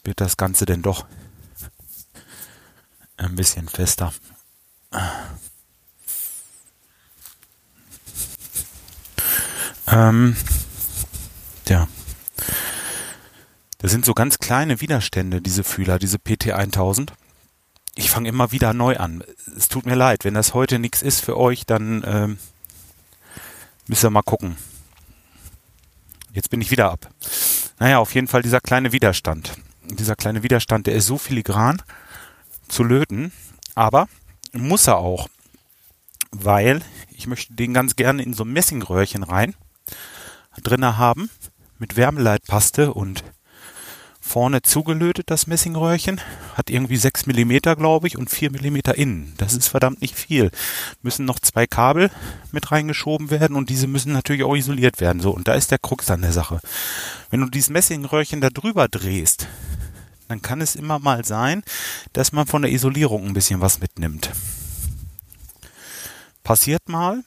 wird 0.09 0.21
das 0.21 0.37
Ganze 0.37 0.67
denn 0.67 0.83
doch 0.83 1.07
ein 3.17 3.37
bisschen 3.37 3.69
fester. 3.69 4.13
Ähm, 9.87 10.37
ja. 11.69 11.87
Das 13.79 13.91
sind 13.93 14.05
so 14.05 14.15
ganz 14.15 14.39
kleine 14.39 14.81
Widerstände, 14.81 15.41
diese 15.41 15.63
Fühler, 15.63 15.99
diese 15.99 16.19
PT1000 16.19 17.13
ich 17.99 18.11
fange 18.11 18.29
immer 18.29 18.53
wieder 18.53 18.73
neu 18.75 18.97
an. 18.97 19.25
Es 19.57 19.69
tut 19.69 19.85
mir 19.85 19.97
leid, 19.97 20.25
wenn 20.25 20.35
das 20.35 20.55
heute 20.55 20.79
nichts 20.79 21.03
ist 21.03 21.21
für 21.21 21.37
euch, 21.37 21.67
dann 21.67 22.05
ähm, 22.07 22.39
müsst 23.89 24.05
ihr 24.05 24.11
mal 24.11 24.23
gucken. 24.23 24.57
Jetzt 26.33 26.49
bin 26.49 26.61
ich 26.61 26.71
wieder 26.71 26.93
ab. 26.93 27.11
Naja, 27.81 27.99
auf 27.99 28.15
jeden 28.15 28.29
Fall 28.29 28.43
dieser 28.43 28.61
kleine 28.61 28.93
Widerstand. 28.93 29.59
Dieser 29.91 30.17
kleine 30.17 30.43
Widerstand, 30.43 30.87
der 30.87 30.95
ist 30.95 31.07
so 31.07 31.19
filigran 31.19 31.83
zu 32.69 32.85
löten, 32.85 33.33
aber 33.75 34.09
muss 34.53 34.87
er 34.87 34.99
auch, 34.99 35.29
weil 36.31 36.83
ich 37.11 37.27
möchte 37.27 37.55
den 37.55 37.75
ganz 37.75 37.97
gerne 37.97 38.23
in 38.23 38.35
so 38.35 38.45
ein 38.45 38.53
Messingröhrchen 38.53 39.23
rein 39.23 39.55
drinne 40.63 40.99
haben 40.99 41.31
mit 41.79 41.97
Wärmeleitpaste 41.97 42.93
und 42.93 43.25
vorne 44.29 44.63
zugelötet, 44.63 45.31
das 45.31 45.47
Messingröhrchen. 45.47 46.21
Hat 46.55 46.71
irgendwie 46.71 46.97
6 46.97 47.27
Millimeter, 47.27 47.77
glaube 47.77 48.07
ich, 48.07 48.19
und 48.19 48.31
4 48.31 48.51
Millimeter 48.51 48.97
innen. 48.97 49.33
Das 49.39 49.55
ist 49.55 49.69
verdammt 49.69 50.03
nicht 50.03 50.17
viel. 50.17 50.51
Müssen 51.03 51.25
noch 51.25 51.39
zwei 51.39 51.67
Kabel 51.67 52.11
mit 52.53 52.71
reingeschoben 52.71 53.31
werden 53.31 53.57
und 53.57 53.71
diese 53.71 53.87
müssen 53.87 54.13
natürlich 54.13 54.45
auch 54.45 54.55
isoliert 54.55 55.01
werden. 55.01 55.21
So, 55.21 55.31
und 55.31 55.49
da 55.49 55.55
ist 55.55 55.71
der 55.71 55.79
Krux 55.79 56.11
an 56.11 56.21
der 56.21 56.33
Sache. 56.33 56.61
Wenn 57.31 57.41
du 57.41 57.49
dieses 57.49 57.71
Messingröhrchen 57.71 58.41
da 58.41 58.51
drüber 58.51 58.89
drehst, 58.89 59.49
dann 60.29 60.43
kann 60.43 60.61
es 60.61 60.77
immer 60.77 60.99
mal 60.99 61.25
sein, 61.25 61.63
dass 62.13 62.33
man 62.33 62.47
von 62.47 62.63
der 62.63 62.71
Isolierung 62.71 63.27
ein 63.27 63.35
bisschen 63.35 63.61
was 63.61 63.81
mitnimmt. 63.81 64.31
Passiert 66.45 66.89
mal, 66.89 67.25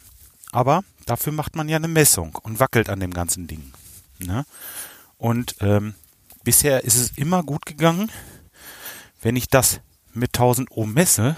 aber 0.51 0.83
dafür 1.05 1.33
macht 1.33 1.55
man 1.55 1.69
ja 1.69 1.77
eine 1.77 1.87
Messung 1.87 2.35
und 2.43 2.59
wackelt 2.59 2.89
an 2.89 2.99
dem 2.99 3.13
ganzen 3.13 3.47
Ding. 3.47 3.73
Ne? 4.19 4.45
Und 5.17 5.55
ähm, 5.59 5.95
bisher 6.43 6.83
ist 6.83 6.95
es 6.95 7.17
immer 7.17 7.43
gut 7.43 7.65
gegangen, 7.65 8.11
wenn 9.21 9.35
ich 9.35 9.47
das 9.47 9.79
mit 10.13 10.35
1000 10.35 10.71
Ohm 10.71 10.93
messe 10.93 11.35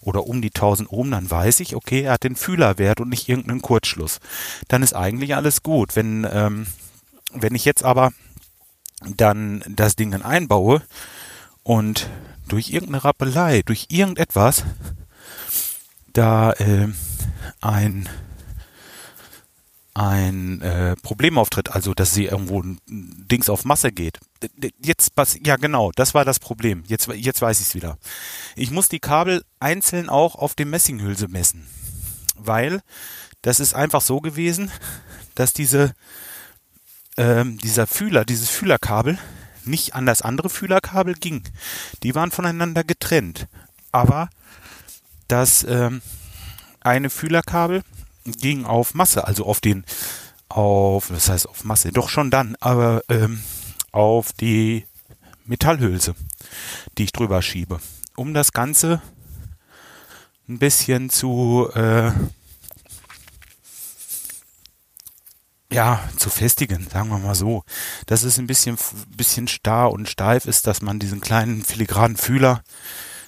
oder 0.00 0.26
um 0.26 0.42
die 0.42 0.50
1000 0.50 0.92
Ohm, 0.92 1.10
dann 1.10 1.30
weiß 1.30 1.60
ich, 1.60 1.74
okay, 1.74 2.02
er 2.02 2.12
hat 2.12 2.24
den 2.24 2.36
Fühlerwert 2.36 3.00
und 3.00 3.08
nicht 3.08 3.28
irgendeinen 3.28 3.62
Kurzschluss. 3.62 4.20
Dann 4.68 4.82
ist 4.82 4.94
eigentlich 4.94 5.34
alles 5.34 5.62
gut. 5.62 5.96
Wenn, 5.96 6.28
ähm, 6.30 6.66
wenn 7.32 7.54
ich 7.54 7.64
jetzt 7.64 7.82
aber 7.82 8.12
dann 9.16 9.62
das 9.68 9.96
Ding 9.96 10.10
dann 10.10 10.22
einbaue 10.22 10.82
und 11.62 12.08
durch 12.48 12.70
irgendeine 12.70 13.04
Rappelei, 13.04 13.62
durch 13.62 13.86
irgendetwas 13.90 14.64
da 16.12 16.52
äh, 16.52 16.88
ein 17.60 18.08
ein 19.96 20.60
äh, 20.60 20.96
Problem 20.96 21.38
auftritt, 21.38 21.70
also 21.70 21.94
dass 21.94 22.12
sie 22.12 22.24
irgendwo 22.24 22.60
ein 22.60 22.80
Dings 22.88 23.48
auf 23.48 23.64
Masse 23.64 23.92
geht. 23.92 24.18
Jetzt 24.82 25.12
was 25.14 25.38
ja 25.44 25.54
genau, 25.54 25.92
das 25.94 26.14
war 26.14 26.24
das 26.24 26.40
Problem. 26.40 26.82
Jetzt 26.88 27.06
jetzt 27.06 27.40
weiß 27.40 27.60
ich 27.60 27.68
es 27.68 27.74
wieder. 27.76 27.96
Ich 28.56 28.72
muss 28.72 28.88
die 28.88 28.98
Kabel 28.98 29.44
einzeln 29.60 30.08
auch 30.08 30.34
auf 30.34 30.56
dem 30.56 30.70
Messinghülse 30.70 31.28
messen, 31.28 31.66
weil 32.36 32.80
das 33.42 33.60
ist 33.60 33.74
einfach 33.74 34.00
so 34.00 34.20
gewesen, 34.20 34.70
dass 35.36 35.52
diese 35.52 35.94
ähm, 37.16 37.58
dieser 37.58 37.86
Fühler, 37.86 38.24
dieses 38.24 38.50
Fühlerkabel 38.50 39.18
nicht 39.64 39.94
an 39.94 40.06
das 40.06 40.22
andere 40.22 40.50
Fühlerkabel 40.50 41.14
ging. 41.14 41.42
Die 42.02 42.14
waren 42.14 42.30
voneinander 42.30 42.84
getrennt. 42.84 43.46
Aber 43.92 44.28
das 45.28 45.64
ähm, 45.64 46.02
eine 46.80 47.10
Fühlerkabel 47.10 47.82
ging 48.24 48.64
auf 48.64 48.94
Masse, 48.94 49.26
also 49.26 49.46
auf 49.46 49.60
den, 49.60 49.84
auf, 50.48 51.08
das 51.08 51.28
heißt 51.28 51.48
auf 51.48 51.64
Masse, 51.64 51.92
doch 51.92 52.08
schon 52.08 52.30
dann, 52.30 52.56
aber 52.60 53.02
ähm, 53.08 53.42
auf 53.92 54.32
die 54.32 54.84
Metallhülse, 55.46 56.14
die 56.96 57.04
ich 57.04 57.12
drüber 57.12 57.42
schiebe, 57.42 57.80
um 58.16 58.34
das 58.34 58.52
Ganze 58.52 59.02
ein 60.48 60.58
bisschen 60.58 61.10
zu 61.10 61.68
äh, 61.74 62.12
ja, 65.74 66.08
zu 66.16 66.30
festigen, 66.30 66.88
sagen 66.88 67.08
wir 67.08 67.18
mal 67.18 67.34
so. 67.34 67.64
Dass 68.06 68.22
es 68.22 68.38
ein 68.38 68.46
bisschen, 68.46 68.78
bisschen 69.08 69.48
starr 69.48 69.90
und 69.90 70.08
steif 70.08 70.46
ist, 70.46 70.68
dass 70.68 70.82
man 70.82 71.00
diesen 71.00 71.20
kleinen 71.20 71.64
filigranen 71.64 72.16
Fühler 72.16 72.62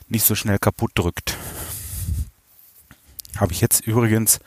nicht 0.09 0.25
so 0.25 0.37
schnell 0.37 0.61
kaputt 0.61 0.93
drückt. 0.95 1.37
Habe 3.37 3.53
ich 3.53 3.61
jetzt 3.61 3.81
übrigens 3.81 4.39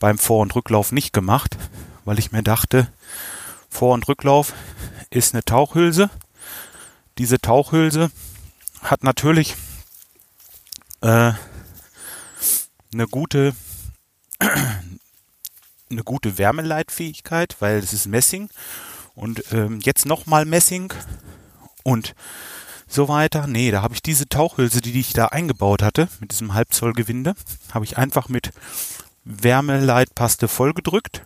beim 0.00 0.16
Vor- 0.16 0.40
und 0.40 0.56
Rücklauf 0.56 0.90
nicht 0.90 1.12
gemacht, 1.12 1.58
weil 2.06 2.18
ich 2.18 2.32
mir 2.32 2.42
dachte, 2.42 2.90
Vor- 3.68 3.92
und 3.92 4.08
Rücklauf 4.08 4.54
ist 5.10 5.34
eine 5.34 5.44
Tauchhülse. 5.44 6.08
Diese 7.18 7.38
Tauchhülse 7.38 8.10
hat 8.80 9.04
natürlich 9.04 9.54
äh, 11.02 11.32
eine 12.92 13.06
gute 13.10 13.54
eine 15.90 16.04
gute 16.04 16.38
Wärmeleitfähigkeit, 16.38 17.56
weil 17.60 17.78
es 17.78 17.92
ist 17.92 18.06
Messing 18.06 18.50
und 19.14 19.42
ähm, 19.52 19.80
jetzt 19.82 20.06
nochmal 20.06 20.44
Messing 20.44 20.92
und 21.82 22.14
so 22.86 23.08
weiter. 23.08 23.46
Nee, 23.46 23.70
da 23.70 23.82
habe 23.82 23.94
ich 23.94 24.02
diese 24.02 24.28
Tauchhülse, 24.28 24.80
die, 24.80 24.98
ich 24.98 25.12
da 25.12 25.26
eingebaut 25.26 25.82
hatte, 25.82 26.08
mit 26.20 26.32
diesem 26.32 26.54
Halbzollgewinde, 26.54 27.34
habe 27.72 27.84
ich 27.84 27.98
einfach 27.98 28.28
mit 28.28 28.50
Wärmeleitpaste 29.24 30.48
vollgedrückt. 30.48 31.22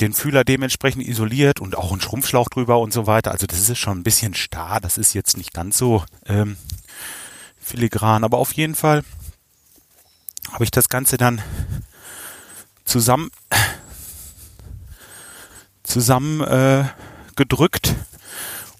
Den 0.00 0.12
Fühler 0.12 0.44
dementsprechend 0.44 1.06
isoliert 1.06 1.58
und 1.58 1.76
auch 1.76 1.90
einen 1.90 2.02
Schrumpfschlauch 2.02 2.50
drüber 2.50 2.78
und 2.80 2.92
so 2.92 3.06
weiter. 3.06 3.30
Also 3.30 3.46
das 3.46 3.66
ist 3.66 3.78
schon 3.78 3.98
ein 3.98 4.04
bisschen 4.04 4.34
starr, 4.34 4.78
das 4.80 4.98
ist 4.98 5.14
jetzt 5.14 5.38
nicht 5.38 5.54
ganz 5.54 5.78
so 5.78 6.04
ähm, 6.26 6.58
filigran, 7.58 8.22
aber 8.22 8.36
auf 8.36 8.52
jeden 8.52 8.74
Fall 8.74 9.04
habe 10.52 10.64
ich 10.64 10.70
das 10.70 10.90
Ganze 10.90 11.16
dann 11.16 11.42
zusammen 12.86 13.30
zusammen 15.82 16.40
äh, 16.40 16.84
gedrückt 17.36 17.94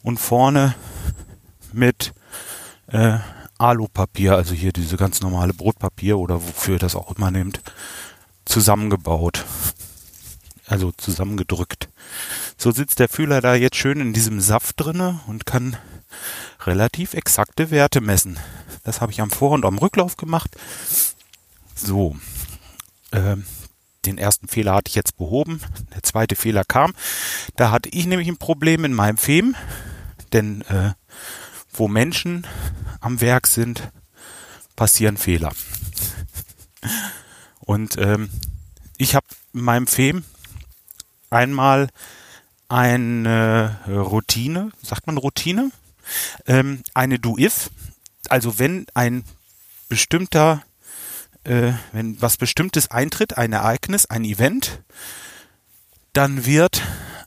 und 0.02 0.18
vorne 0.18 0.74
mit 1.72 2.12
äh, 2.88 3.18
Alupapier, 3.58 4.36
also 4.36 4.54
hier 4.54 4.72
diese 4.72 4.96
ganz 4.96 5.20
normale 5.20 5.54
Brotpapier 5.54 6.18
oder 6.18 6.42
wofür 6.42 6.74
ihr 6.74 6.78
das 6.78 6.94
auch 6.94 7.16
immer 7.16 7.30
nehmt, 7.30 7.60
zusammengebaut. 8.44 9.44
Also 10.66 10.92
zusammengedrückt. 10.92 11.88
So 12.58 12.72
sitzt 12.72 12.98
der 12.98 13.08
Fühler 13.08 13.40
da 13.40 13.54
jetzt 13.54 13.76
schön 13.76 14.00
in 14.00 14.12
diesem 14.12 14.40
Saft 14.40 14.80
drinne 14.80 15.20
und 15.26 15.46
kann 15.46 15.76
relativ 16.64 17.14
exakte 17.14 17.70
Werte 17.70 18.00
messen. 18.00 18.38
Das 18.82 19.00
habe 19.00 19.12
ich 19.12 19.20
am 19.20 19.30
Vor- 19.30 19.52
und 19.52 19.64
am 19.64 19.78
Rücklauf 19.78 20.16
gemacht. 20.16 20.50
So. 21.74 22.16
Ähm, 23.12 23.44
den 24.06 24.18
ersten 24.18 24.48
Fehler 24.48 24.74
hatte 24.74 24.88
ich 24.88 24.94
jetzt 24.94 25.16
behoben. 25.16 25.60
Der 25.94 26.02
zweite 26.02 26.36
Fehler 26.36 26.64
kam. 26.64 26.94
Da 27.56 27.70
hatte 27.70 27.88
ich 27.90 28.06
nämlich 28.06 28.28
ein 28.28 28.38
Problem 28.38 28.84
in 28.84 28.92
meinem 28.92 29.16
Fem, 29.16 29.54
denn 30.32 30.62
äh, 30.62 30.92
wo 31.72 31.88
Menschen 31.88 32.46
am 33.00 33.20
Werk 33.20 33.46
sind, 33.46 33.90
passieren 34.74 35.16
Fehler. 35.16 35.52
Und 37.60 37.98
ähm, 37.98 38.30
ich 38.96 39.14
habe 39.14 39.26
in 39.52 39.62
meinem 39.62 39.86
Fem 39.86 40.24
einmal 41.30 41.88
eine 42.68 43.78
Routine, 43.86 44.72
sagt 44.82 45.06
man 45.06 45.18
Routine, 45.18 45.70
ähm, 46.46 46.82
eine 46.94 47.18
Do-If, 47.18 47.70
also 48.28 48.58
wenn 48.58 48.86
ein 48.94 49.24
bestimmter 49.88 50.62
äh, 51.46 51.74
wenn 51.92 52.20
was 52.20 52.36
Bestimmtes 52.36 52.90
eintritt, 52.90 53.36
ein 53.38 53.52
Ereignis, 53.52 54.06
ein 54.06 54.24
Event, 54.24 54.82
dann 56.12 56.44
wird 56.44 56.82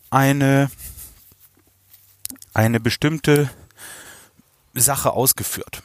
eine, 0.10 0.70
eine 2.54 2.80
bestimmte 2.80 3.50
Sache 4.74 5.12
ausgeführt. 5.12 5.84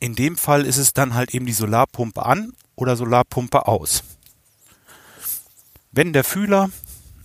In 0.00 0.14
dem 0.14 0.36
Fall 0.36 0.64
ist 0.64 0.78
es 0.78 0.92
dann 0.92 1.14
halt 1.14 1.34
eben 1.34 1.46
die 1.46 1.52
Solarpumpe 1.52 2.24
an 2.24 2.54
oder 2.74 2.96
Solarpumpe 2.96 3.68
aus. 3.68 4.02
Wenn 5.92 6.12
der 6.12 6.24
Fühler 6.24 6.70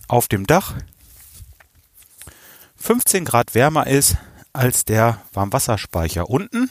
auf 0.08 0.28
dem 0.28 0.46
Dach 0.46 0.74
15 2.76 3.24
Grad 3.24 3.54
wärmer 3.54 3.86
ist 3.86 4.16
als 4.52 4.84
der 4.84 5.22
Warmwasserspeicher 5.32 6.28
unten, 6.30 6.70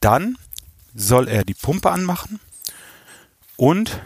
dann 0.00 0.38
soll 0.96 1.28
er 1.28 1.44
die 1.44 1.54
Pumpe 1.54 1.90
anmachen 1.90 2.40
und 3.56 4.00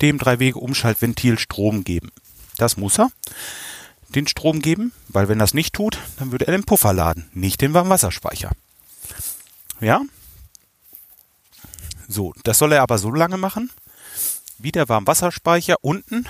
dem 0.00 0.18
Drei-Wege-Umschaltventil 0.18 1.38
Strom 1.38 1.84
geben. 1.84 2.10
Das 2.56 2.76
muss 2.76 2.98
er. 2.98 3.10
Den 4.08 4.26
Strom 4.26 4.60
geben, 4.60 4.92
weil 5.08 5.28
wenn 5.28 5.38
das 5.38 5.54
nicht 5.54 5.74
tut, 5.74 5.98
dann 6.18 6.32
würde 6.32 6.46
er 6.46 6.52
den 6.52 6.64
Puffer 6.64 6.92
laden, 6.92 7.28
nicht 7.32 7.60
den 7.60 7.74
Warmwasserspeicher. 7.74 8.52
Ja? 9.80 10.02
So, 12.08 12.34
das 12.44 12.58
soll 12.58 12.72
er 12.72 12.82
aber 12.82 12.98
so 12.98 13.10
lange 13.10 13.38
machen, 13.38 13.70
wie 14.58 14.72
der 14.72 14.88
Warmwasserspeicher 14.88 15.76
unten, 15.80 16.28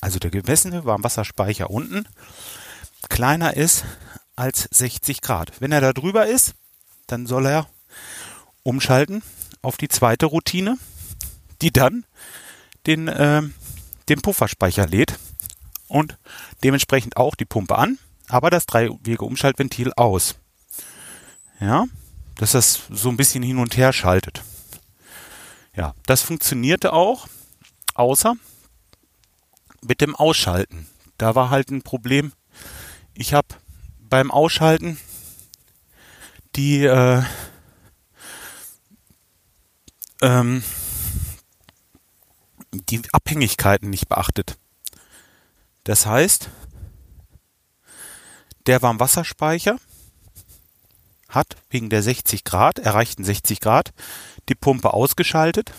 also 0.00 0.18
der 0.18 0.30
gemessene 0.30 0.84
Warmwasserspeicher 0.84 1.70
unten, 1.70 2.08
kleiner 3.10 3.54
ist 3.54 3.84
als 4.34 4.66
60 4.70 5.20
Grad. 5.20 5.52
Wenn 5.60 5.72
er 5.72 5.82
da 5.82 5.92
drüber 5.92 6.26
ist, 6.26 6.54
dann 7.06 7.26
soll 7.26 7.46
er 7.46 7.68
umschalten 8.64 9.22
auf 9.62 9.76
die 9.76 9.88
zweite 9.88 10.26
Routine, 10.26 10.76
die 11.62 11.70
dann 11.70 12.04
den, 12.86 13.06
äh, 13.06 13.42
den 14.08 14.20
Pufferspeicher 14.20 14.86
lädt 14.86 15.18
und 15.86 16.18
dementsprechend 16.64 17.16
auch 17.16 17.36
die 17.36 17.44
Pumpe 17.44 17.76
an, 17.76 17.98
aber 18.28 18.50
das 18.50 18.66
Drei-Wege-Umschaltventil 18.66 19.92
aus. 19.96 20.34
Ja, 21.60 21.84
dass 22.36 22.52
das 22.52 22.82
so 22.90 23.08
ein 23.08 23.16
bisschen 23.16 23.42
hin 23.42 23.58
und 23.58 23.76
her 23.76 23.92
schaltet. 23.92 24.42
Ja, 25.76 25.94
das 26.06 26.22
funktionierte 26.22 26.92
auch, 26.92 27.28
außer 27.94 28.34
mit 29.82 30.00
dem 30.00 30.16
Ausschalten. 30.16 30.88
Da 31.18 31.34
war 31.34 31.50
halt 31.50 31.70
ein 31.70 31.82
Problem. 31.82 32.32
Ich 33.14 33.34
habe 33.34 33.48
beim 34.00 34.30
Ausschalten 34.30 34.98
die 36.56 36.84
äh, 36.84 37.22
ähm, 40.22 40.62
die 42.72 43.02
Abhängigkeiten 43.12 43.90
nicht 43.90 44.08
beachtet. 44.08 44.56
Das 45.84 46.06
heißt, 46.06 46.48
der 48.66 48.82
Warmwasserspeicher 48.82 49.78
hat 51.28 51.56
wegen 51.70 51.90
der 51.90 52.02
60 52.02 52.44
Grad, 52.44 52.78
erreichten 52.78 53.24
60 53.24 53.60
Grad, 53.60 53.92
die 54.48 54.54
Pumpe 54.54 54.94
ausgeschaltet, 54.94 55.72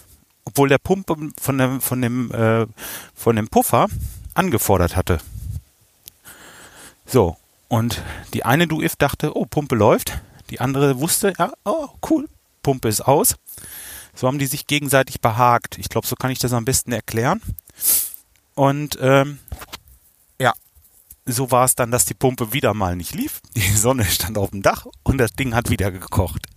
obwohl 0.44 0.70
der 0.70 0.78
Pumpe 0.78 1.16
von 1.40 1.58
dem, 1.58 1.82
von 1.82 2.02
dem, 2.02 2.32
äh, 2.32 2.68
von 3.16 3.36
dem 3.36 3.48
Puffer 3.48 3.88
angefordert 4.34 4.96
hatte. 4.96 5.20
So, 7.06 7.38
und 7.68 8.02
die 8.34 8.46
eine 8.46 8.68
DuIF 8.68 8.96
dachte, 8.96 9.36
oh, 9.36 9.46
Pumpe 9.46 9.76
läuft. 9.76 10.20
Die 10.50 10.60
andere 10.60 11.00
wusste, 11.00 11.34
ja, 11.38 11.52
oh, 11.64 11.88
cool, 12.10 12.28
Pumpe 12.62 12.90
ist 12.90 13.02
aus. 13.02 13.36
So 14.16 14.28
haben 14.28 14.40
die 14.40 14.48
sich 14.48 14.66
gegenseitig 14.66 15.20
behagt. 15.22 15.78
Ich 15.78 15.90
glaube, 15.90 16.08
so 16.08 16.16
kann 16.16 16.32
ich 16.32 16.40
das 16.40 16.54
am 16.54 16.66
besten 16.66 16.92
erklären. 16.94 17.42
Und 18.56 18.98
ähm, 19.02 19.40
ja, 20.40 20.54
so 21.26 21.52
war 21.52 21.66
es 21.66 21.76
dann, 21.76 21.92
dass 21.92 22.06
die 22.06 22.14
Pumpe 22.14 22.54
wieder 22.54 22.74
mal 22.74 22.96
nicht 22.96 23.14
lief. 23.14 23.42
Die 23.56 23.76
Sonne 23.76 24.06
stand 24.06 24.38
auf 24.38 24.52
dem 24.52 24.62
Dach 24.62 24.88
und 25.04 25.18
das 25.18 25.34
Ding 25.34 25.54
hat 25.54 25.70
wieder 25.70 25.92
gekocht. 25.92 26.48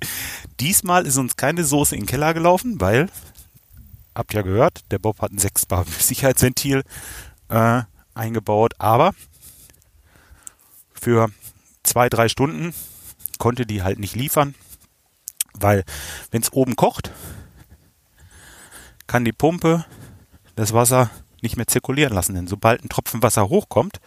Diesmal 0.61 1.07
ist 1.07 1.17
uns 1.17 1.37
keine 1.37 1.65
Soße 1.65 1.95
in 1.97 2.03
den 2.03 2.07
Keller 2.07 2.33
gelaufen, 2.33 2.81
weil, 2.81 3.09
habt 4.15 4.35
ihr 4.35 4.45
gehört, 4.45 4.85
der 4.93 4.99
Bob 4.99 5.21
hat 5.21 5.33
ein 5.33 5.39
6 5.39 5.67
Bar 5.67 5.85
Sicherheitsventil 5.99 6.85
äh, 7.49 7.83
eingebaut, 8.15 8.75
aber 8.79 9.15
für 10.93 11.31
zwei, 11.83 12.09
drei 12.09 12.29
Stunden 12.29 12.75
konnte 13.39 13.67
die 13.67 13.83
halt 13.83 13.99
nicht 13.99 14.17
liefern, 14.17 14.55
weil 15.55 15.85
wenn 16.31 16.43
es 16.43 16.53
oben 16.53 16.77
kocht, 16.77 17.13
kann 19.09 19.25
die 19.25 19.33
Pumpe 19.33 19.85
das 20.55 20.73
Wasser 20.73 21.11
nicht 21.43 21.57
mehr 21.57 21.67
zirkulieren 21.67 22.15
lassen. 22.15 22.35
Denn 22.35 22.47
sobald 22.47 22.85
ein 22.85 22.89
Tropfen 22.89 23.23
Wasser 23.23 23.49
hochkommt, 23.49 24.01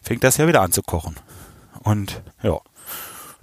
fängt 0.00 0.22
das 0.22 0.36
ja 0.36 0.46
wieder 0.46 0.62
an 0.62 0.70
zu 0.70 0.82
kochen. 0.82 1.16
Und 1.80 2.22
ja, 2.42 2.60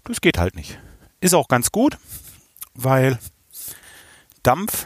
das 0.05 0.21
geht 0.21 0.37
halt 0.37 0.55
nicht. 0.55 0.79
Ist 1.19 1.33
auch 1.33 1.49
ganz 1.49 1.71
gut, 1.71 1.97
weil 2.73 3.19
Dampf, 4.43 4.85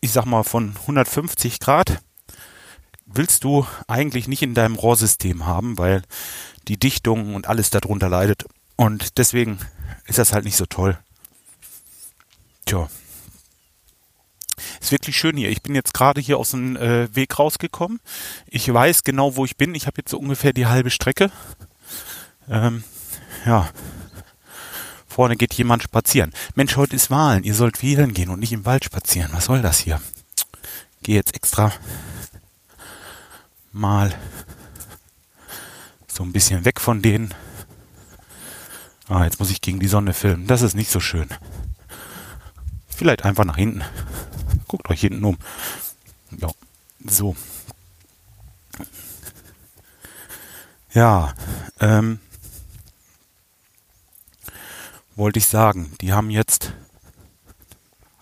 ich 0.00 0.12
sag 0.12 0.24
mal 0.26 0.42
von 0.42 0.76
150 0.82 1.60
Grad, 1.60 2.02
willst 3.06 3.44
du 3.44 3.66
eigentlich 3.86 4.28
nicht 4.28 4.42
in 4.42 4.54
deinem 4.54 4.74
Rohrsystem 4.74 5.46
haben, 5.46 5.78
weil 5.78 6.02
die 6.68 6.78
Dichtung 6.78 7.34
und 7.34 7.46
alles 7.46 7.70
darunter 7.70 8.08
leidet. 8.08 8.44
Und 8.76 9.18
deswegen 9.18 9.58
ist 10.06 10.18
das 10.18 10.32
halt 10.32 10.44
nicht 10.44 10.56
so 10.56 10.66
toll. 10.66 10.98
Tja. 12.64 12.88
Ist 14.80 14.92
wirklich 14.92 15.16
schön 15.16 15.36
hier. 15.36 15.50
Ich 15.50 15.62
bin 15.62 15.74
jetzt 15.74 15.94
gerade 15.94 16.20
hier 16.20 16.38
aus 16.38 16.50
dem 16.50 16.76
äh, 16.76 17.14
Weg 17.14 17.38
rausgekommen. 17.38 18.00
Ich 18.46 18.72
weiß 18.72 19.04
genau, 19.04 19.36
wo 19.36 19.44
ich 19.44 19.56
bin. 19.56 19.74
Ich 19.74 19.86
habe 19.86 19.98
jetzt 19.98 20.10
so 20.10 20.18
ungefähr 20.18 20.52
die 20.52 20.66
halbe 20.66 20.90
Strecke. 20.90 21.30
Ähm, 22.48 22.84
ja. 23.44 23.68
Vorne 25.06 25.36
geht 25.36 25.54
jemand 25.54 25.82
spazieren. 25.82 26.32
Mensch, 26.54 26.76
heute 26.76 26.96
ist 26.96 27.10
Wahlen. 27.10 27.42
Ihr 27.42 27.54
sollt 27.54 27.82
wählen 27.82 28.12
gehen 28.12 28.28
und 28.28 28.40
nicht 28.40 28.52
im 28.52 28.66
Wald 28.66 28.84
spazieren. 28.84 29.32
Was 29.32 29.46
soll 29.46 29.62
das 29.62 29.78
hier? 29.78 30.00
Gehe 31.02 31.14
jetzt 31.14 31.34
extra 31.34 31.72
mal 33.72 34.14
so 36.08 36.22
ein 36.22 36.32
bisschen 36.32 36.64
weg 36.64 36.80
von 36.80 37.02
denen. 37.02 37.32
Ah, 39.08 39.24
jetzt 39.24 39.38
muss 39.38 39.50
ich 39.50 39.60
gegen 39.60 39.78
die 39.78 39.86
Sonne 39.86 40.14
filmen. 40.14 40.46
Das 40.46 40.62
ist 40.62 40.74
nicht 40.74 40.90
so 40.90 40.98
schön. 40.98 41.28
Vielleicht 42.88 43.24
einfach 43.24 43.44
nach 43.44 43.56
hinten. 43.56 43.82
Guckt 44.68 44.88
euch 44.90 45.00
hinten 45.00 45.24
um. 45.24 45.38
Ja, 46.40 46.50
so. 47.06 47.36
Ja, 50.92 51.34
ähm, 51.78 52.20
wollte 55.14 55.38
ich 55.38 55.46
sagen, 55.46 55.94
die 56.00 56.12
haben 56.12 56.30
jetzt. 56.30 56.72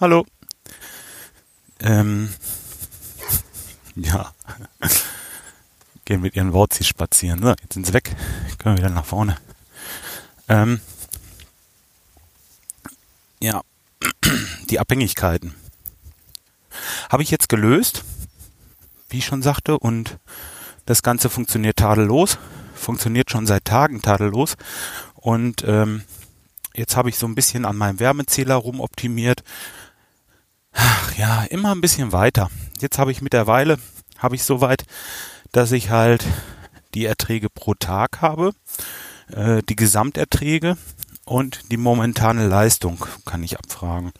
Hallo. 0.00 0.26
Ähm, 1.80 2.34
ja. 3.94 4.34
Gehen 6.04 6.20
mit 6.20 6.36
ihren 6.36 6.52
Wauzis 6.52 6.86
spazieren. 6.86 7.42
So, 7.42 7.48
jetzt 7.48 7.72
sind 7.72 7.86
sie 7.86 7.94
weg. 7.94 8.14
Können 8.58 8.76
wir 8.76 8.84
wieder 8.84 8.94
nach 8.94 9.06
vorne. 9.06 9.38
Ähm, 10.48 10.80
ja, 13.40 13.62
die 14.68 14.80
Abhängigkeiten 14.80 15.54
habe 17.10 17.22
ich 17.22 17.30
jetzt 17.30 17.48
gelöst, 17.48 18.04
wie 19.08 19.18
ich 19.18 19.26
schon 19.26 19.42
sagte, 19.42 19.78
und 19.78 20.18
das 20.86 21.02
Ganze 21.02 21.30
funktioniert 21.30 21.76
tadellos, 21.76 22.38
funktioniert 22.74 23.30
schon 23.30 23.46
seit 23.46 23.64
Tagen 23.64 24.02
tadellos 24.02 24.56
und 25.14 25.64
ähm, 25.66 26.02
jetzt 26.74 26.96
habe 26.96 27.08
ich 27.08 27.16
so 27.16 27.26
ein 27.26 27.34
bisschen 27.34 27.64
an 27.64 27.76
meinem 27.76 28.00
Wärmezähler 28.00 28.56
rumoptimiert. 28.56 29.42
Ach 30.72 31.16
ja, 31.16 31.44
immer 31.44 31.72
ein 31.72 31.80
bisschen 31.80 32.12
weiter. 32.12 32.50
Jetzt 32.80 32.98
habe 32.98 33.12
ich 33.12 33.22
mittlerweile, 33.22 33.78
habe 34.18 34.34
ich 34.34 34.42
soweit, 34.42 34.84
dass 35.52 35.72
ich 35.72 35.90
halt 35.90 36.24
die 36.94 37.04
Erträge 37.04 37.48
pro 37.48 37.74
Tag 37.74 38.20
habe 38.20 38.52
äh, 39.32 39.62
die 39.68 39.76
Gesamterträge 39.76 40.76
und 41.24 41.70
die 41.70 41.76
momentane 41.76 42.46
Leistung 42.46 43.04
kann 43.24 43.42
ich 43.42 43.58
abfragen. 43.58 44.12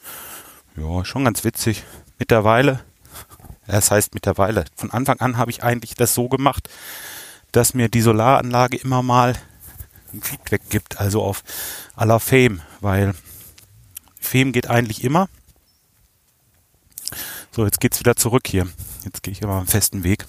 Ja, 0.75 1.05
schon 1.05 1.25
ganz 1.25 1.43
witzig. 1.43 1.83
Mittlerweile, 2.17 2.81
das 3.67 3.91
heißt 3.91 4.13
mittlerweile, 4.13 4.65
von 4.75 4.91
Anfang 4.91 5.19
an 5.19 5.37
habe 5.37 5.51
ich 5.51 5.63
eigentlich 5.63 5.95
das 5.95 6.13
so 6.13 6.29
gemacht, 6.29 6.69
dass 7.51 7.73
mir 7.73 7.89
die 7.89 8.01
Solaranlage 8.01 8.77
immer 8.77 9.01
mal 9.01 9.35
ein 10.13 10.21
Feedback 10.21 10.61
gibt, 10.69 10.99
also 10.99 11.23
auf 11.23 11.43
aller 11.95 12.19
Fame, 12.19 12.61
weil 12.81 13.13
Fame 14.19 14.51
geht 14.51 14.69
eigentlich 14.69 15.03
immer. 15.03 15.29
So, 17.51 17.63
jetzt 17.65 17.79
geht's 17.79 17.99
wieder 17.99 18.15
zurück 18.15 18.47
hier. 18.47 18.67
Jetzt 19.05 19.23
gehe 19.23 19.31
ich 19.31 19.43
aber 19.43 19.53
am 19.53 19.67
festen 19.67 20.03
Weg. 20.03 20.25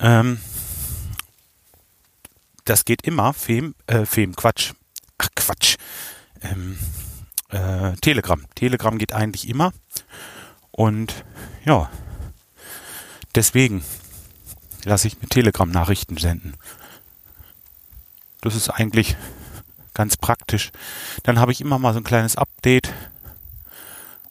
Ähm, 0.00 0.40
das 2.64 2.84
geht 2.84 3.02
immer. 3.02 3.32
Fem, 3.32 3.74
äh, 3.86 4.06
Fem, 4.06 4.34
Quatsch. 4.34 4.72
Ach, 5.18 5.28
Quatsch. 5.36 5.76
Ähm, 6.40 6.78
äh, 7.52 7.92
Telegram. 8.00 8.44
Telegram 8.54 8.98
geht 8.98 9.12
eigentlich 9.12 9.48
immer. 9.48 9.72
Und 10.70 11.24
ja, 11.64 11.90
deswegen 13.34 13.84
lasse 14.84 15.06
ich 15.08 15.20
mir 15.20 15.28
Telegram-Nachrichten 15.28 16.16
senden. 16.16 16.54
Das 18.40 18.56
ist 18.56 18.70
eigentlich 18.70 19.16
ganz 19.94 20.16
praktisch. 20.16 20.72
Dann 21.22 21.38
habe 21.38 21.52
ich 21.52 21.60
immer 21.60 21.78
mal 21.78 21.92
so 21.92 22.00
ein 22.00 22.04
kleines 22.04 22.36
Update, 22.36 22.92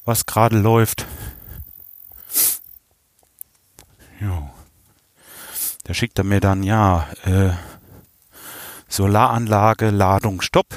was 0.03 0.25
gerade 0.25 0.57
läuft. 0.59 1.05
Ja. 4.19 4.51
Da 5.83 5.93
schickt 5.93 6.17
er 6.17 6.23
mir 6.23 6.39
dann, 6.39 6.63
ja, 6.63 7.07
äh, 7.23 7.51
Solaranlage, 8.87 9.89
Ladung, 9.89 10.41
Stopp, 10.41 10.67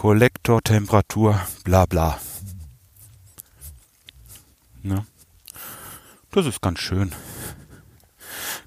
Kollektor, 0.00 0.62
Temperatur, 0.62 1.38
bla 1.62 1.84
bla. 1.84 2.18
Ne? 4.82 5.04
Das 6.30 6.46
ist 6.46 6.62
ganz 6.62 6.78
schön. 6.78 7.12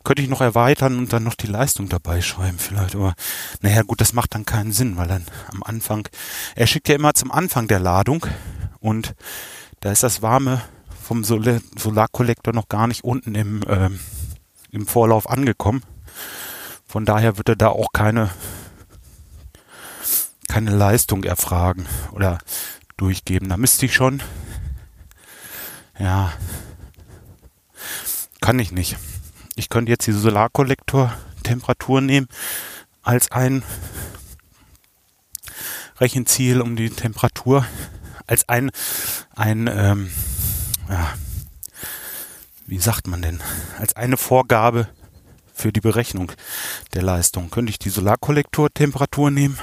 Könnte 0.04 0.22
ich 0.22 0.30
noch 0.30 0.42
erweitern 0.42 0.96
und 1.00 1.12
dann 1.12 1.24
noch 1.24 1.34
die 1.34 1.48
Leistung 1.48 1.90
dabei 1.90 2.22
schreiben 2.22 2.60
vielleicht, 2.60 2.94
aber 2.94 3.16
naja 3.62 3.82
gut, 3.82 4.00
das 4.00 4.14
macht 4.14 4.36
dann 4.36 4.46
keinen 4.46 4.72
Sinn, 4.72 4.96
weil 4.96 5.08
dann 5.08 5.26
am 5.52 5.64
Anfang, 5.64 6.08
er 6.54 6.68
schickt 6.68 6.88
ja 6.88 6.94
immer 6.94 7.16
zum 7.16 7.32
Anfang 7.32 7.68
der 7.68 7.80
Ladung 7.80 8.28
und 8.80 9.16
da 9.80 9.92
ist 9.92 10.04
das 10.04 10.22
Warme 10.22 10.62
vom 11.02 11.24
Sol 11.24 11.62
Solarkollektor 11.76 12.54
noch 12.54 12.70
gar 12.70 12.86
nicht 12.86 13.04
unten 13.04 13.34
im, 13.34 13.62
ähm, 13.68 14.00
im 14.70 14.86
Vorlauf 14.86 15.28
angekommen. 15.28 15.82
Von 16.86 17.06
daher 17.06 17.38
wird 17.40 17.50
er 17.50 17.56
da 17.56 17.70
auch 17.70 17.92
keine, 17.92 18.30
keine 20.54 20.70
Leistung 20.70 21.24
erfragen 21.24 21.88
oder 22.12 22.38
durchgeben. 22.96 23.50
Da 23.50 23.58
müsste 23.58 23.88
ich 23.88 23.96
schon, 23.96 24.22
ja, 25.98 26.32
kann 28.40 28.60
ich 28.60 28.72
nicht. 28.72 28.98
Ich 29.56 29.70
könnte 29.70 29.92
jetzt 29.92 30.06
die 30.06 30.12
Solarkollektor-Temperatur 30.12 32.02
nehmen 32.02 32.28
als 33.02 33.32
ein 33.32 33.64
Rechenziel, 36.00 36.62
um 36.62 36.76
die 36.76 36.92
Temperatur 36.92 37.66
als 38.28 38.48
ein, 38.48 38.70
ein 39.36 39.68
ähm, 39.74 40.12
ja, 40.88 41.16
wie 42.68 42.78
sagt 42.78 43.08
man 43.08 43.24
denn, 43.24 43.42
als 43.80 43.96
eine 43.96 44.18
Vorgabe 44.18 44.88
für 45.52 45.74
die 45.74 45.82
Berechnung 45.82 46.32
der 46.94 47.02
Leistung. 47.02 47.50
Könnte 47.50 47.72
ich 47.72 47.80
die 47.80 47.90
Solarkollektortemperatur 47.90 49.32
nehmen? 49.32 49.58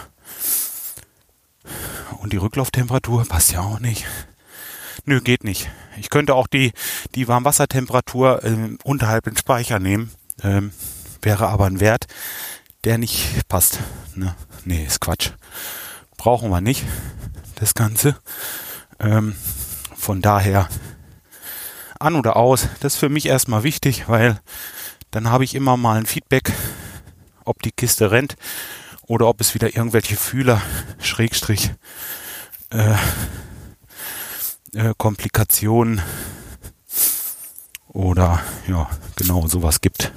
Und 2.21 2.35
die 2.35 2.37
Rücklauftemperatur 2.37 3.25
passt 3.25 3.53
ja 3.53 3.61
auch 3.61 3.81
nicht. 3.81 4.05
Nö, 5.07 5.23
geht 5.23 5.43
nicht. 5.43 5.71
Ich 5.99 6.11
könnte 6.11 6.35
auch 6.35 6.47
die, 6.47 6.73
die 7.15 7.29
Warmwassertemperatur 7.29 8.45
äh, 8.45 8.77
unterhalb 8.85 9.25
den 9.25 9.39
Speicher 9.39 9.79
nehmen. 9.79 10.11
Ähm, 10.43 10.71
wäre 11.23 11.49
aber 11.49 11.65
ein 11.65 11.81
Wert, 11.81 12.09
der 12.85 12.99
nicht 12.99 13.49
passt. 13.49 13.79
Ne? 14.15 14.35
Nee, 14.67 14.85
ist 14.85 15.01
Quatsch. 15.01 15.31
Brauchen 16.19 16.51
wir 16.51 16.61
nicht, 16.61 16.85
das 17.55 17.73
Ganze. 17.73 18.17
Ähm, 18.99 19.35
von 19.97 20.21
daher 20.21 20.69
an 21.99 22.17
oder 22.17 22.37
aus. 22.37 22.69
Das 22.81 22.95
ist 22.95 23.01
für 23.01 23.09
mich 23.09 23.25
erstmal 23.25 23.63
wichtig, 23.63 24.11
weil 24.11 24.39
dann 25.11 25.31
habe 25.31 25.45
ich 25.45 25.55
immer 25.55 25.79
mal 25.79 25.97
ein 25.97 26.07
Feedback, 26.07 26.53
ob 27.47 27.63
die 27.63 27.73
Kiste 27.73 28.11
rennt 28.11 28.37
oder 29.11 29.27
ob 29.27 29.41
es 29.41 29.55
wieder 29.55 29.75
irgendwelche 29.75 30.15
Fühler, 30.15 30.63
Schrägstrich, 31.01 31.73
äh, 32.71 32.95
äh, 34.73 34.95
Komplikationen 34.97 36.01
oder 37.89 38.41
ja, 38.69 38.89
genau 39.17 39.49
sowas 39.49 39.81
gibt. 39.81 40.13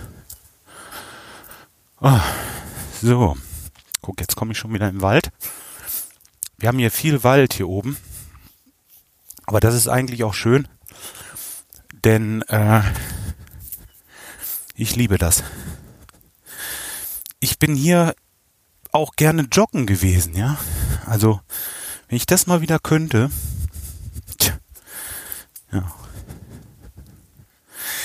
Ah, 2.01 2.21
so, 3.01 3.35
guck, 4.03 4.19
jetzt 4.21 4.35
komme 4.35 4.51
ich 4.51 4.59
schon 4.59 4.75
wieder 4.75 4.89
im 4.89 5.01
Wald. 5.01 5.31
Wir 6.57 6.67
haben 6.69 6.77
hier 6.77 6.91
viel 6.91 7.23
Wald 7.23 7.53
hier 7.53 7.69
oben, 7.69 7.97
aber 9.47 9.59
das 9.59 9.73
ist 9.73 9.87
eigentlich 9.87 10.23
auch 10.23 10.35
schön, 10.35 10.67
denn 12.05 12.43
äh, 12.43 12.83
ich 14.75 14.95
liebe 14.95 15.17
das. 15.17 15.43
Ich 17.39 17.57
bin 17.57 17.73
hier 17.73 18.13
auch 18.93 19.15
gerne 19.15 19.47
joggen 19.51 19.85
gewesen, 19.85 20.35
ja. 20.35 20.57
Also, 21.05 21.41
wenn 22.07 22.15
ich 22.15 22.25
das 22.25 22.47
mal 22.47 22.61
wieder 22.61 22.79
könnte, 22.79 23.29
tja, 24.37 24.53
ja. 25.71 25.93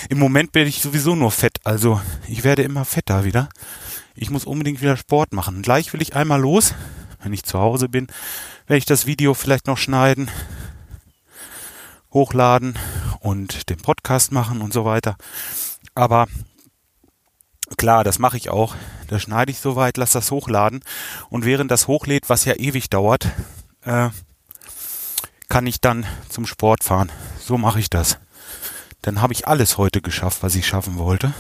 Im 0.09 0.19
Moment 0.19 0.53
bin 0.53 0.67
ich 0.67 0.81
sowieso 0.81 1.15
nur 1.15 1.31
fett, 1.31 1.59
also 1.65 2.01
ich 2.27 2.43
werde 2.43 2.63
immer 2.63 2.85
fetter 2.85 3.25
wieder. 3.25 3.51
Ich 4.15 4.31
muss 4.31 4.47
unbedingt 4.47 4.81
wieder 4.81 4.97
Sport 4.97 5.33
machen. 5.33 5.63
Gleich 5.63 5.93
will 5.93 6.03
ich 6.03 6.17
einmal 6.17 6.41
los, 6.41 6.75
wenn 7.23 7.33
ich 7.35 7.45
zu 7.45 7.59
Hause 7.59 7.89
bin, 7.89 8.07
werde 8.67 8.79
ich 8.79 8.87
das 8.87 9.07
Video 9.07 9.35
vielleicht 9.35 9.67
noch 9.67 9.77
schneiden, 9.77 10.31
hochladen 12.13 12.79
und 13.21 13.69
den 13.69 13.77
Podcast 13.77 14.33
machen 14.33 14.63
und 14.63 14.73
so 14.73 14.85
weiter. 14.85 15.17
Aber 15.95 16.27
klar, 17.77 18.05
das 18.05 18.19
mache 18.19 18.37
ich 18.37 18.51
auch. 18.51 18.75
Da 19.09 19.19
schneide 19.19 19.51
ich 19.51 19.61
soweit, 19.61 19.97
lass 19.97 20.13
das 20.13 20.31
hochladen 20.31 20.83
und 21.31 21.45
während 21.45 21.71
das 21.71 21.89
hochlädt, 21.89 22.29
was 22.29 22.45
ja 22.45 22.55
ewig 22.55 22.91
dauert, 22.91 23.29
äh, 23.83 24.11
kann 25.49 25.67
ich 25.67 25.81
dann 25.81 26.07
zum 26.29 26.47
Sport 26.47 26.85
fahren. 26.85 27.11
So 27.41 27.57
mache 27.59 27.81
ich 27.81 27.91
das. 27.91 28.19
Dann 29.03 29.21
habe 29.21 29.33
ich 29.33 29.49
alles 29.49 29.79
heute 29.79 30.03
geschafft, 30.03 30.43
was 30.43 30.55
ich 30.55 30.67
schaffen 30.67 30.99
wollte. 30.99 31.33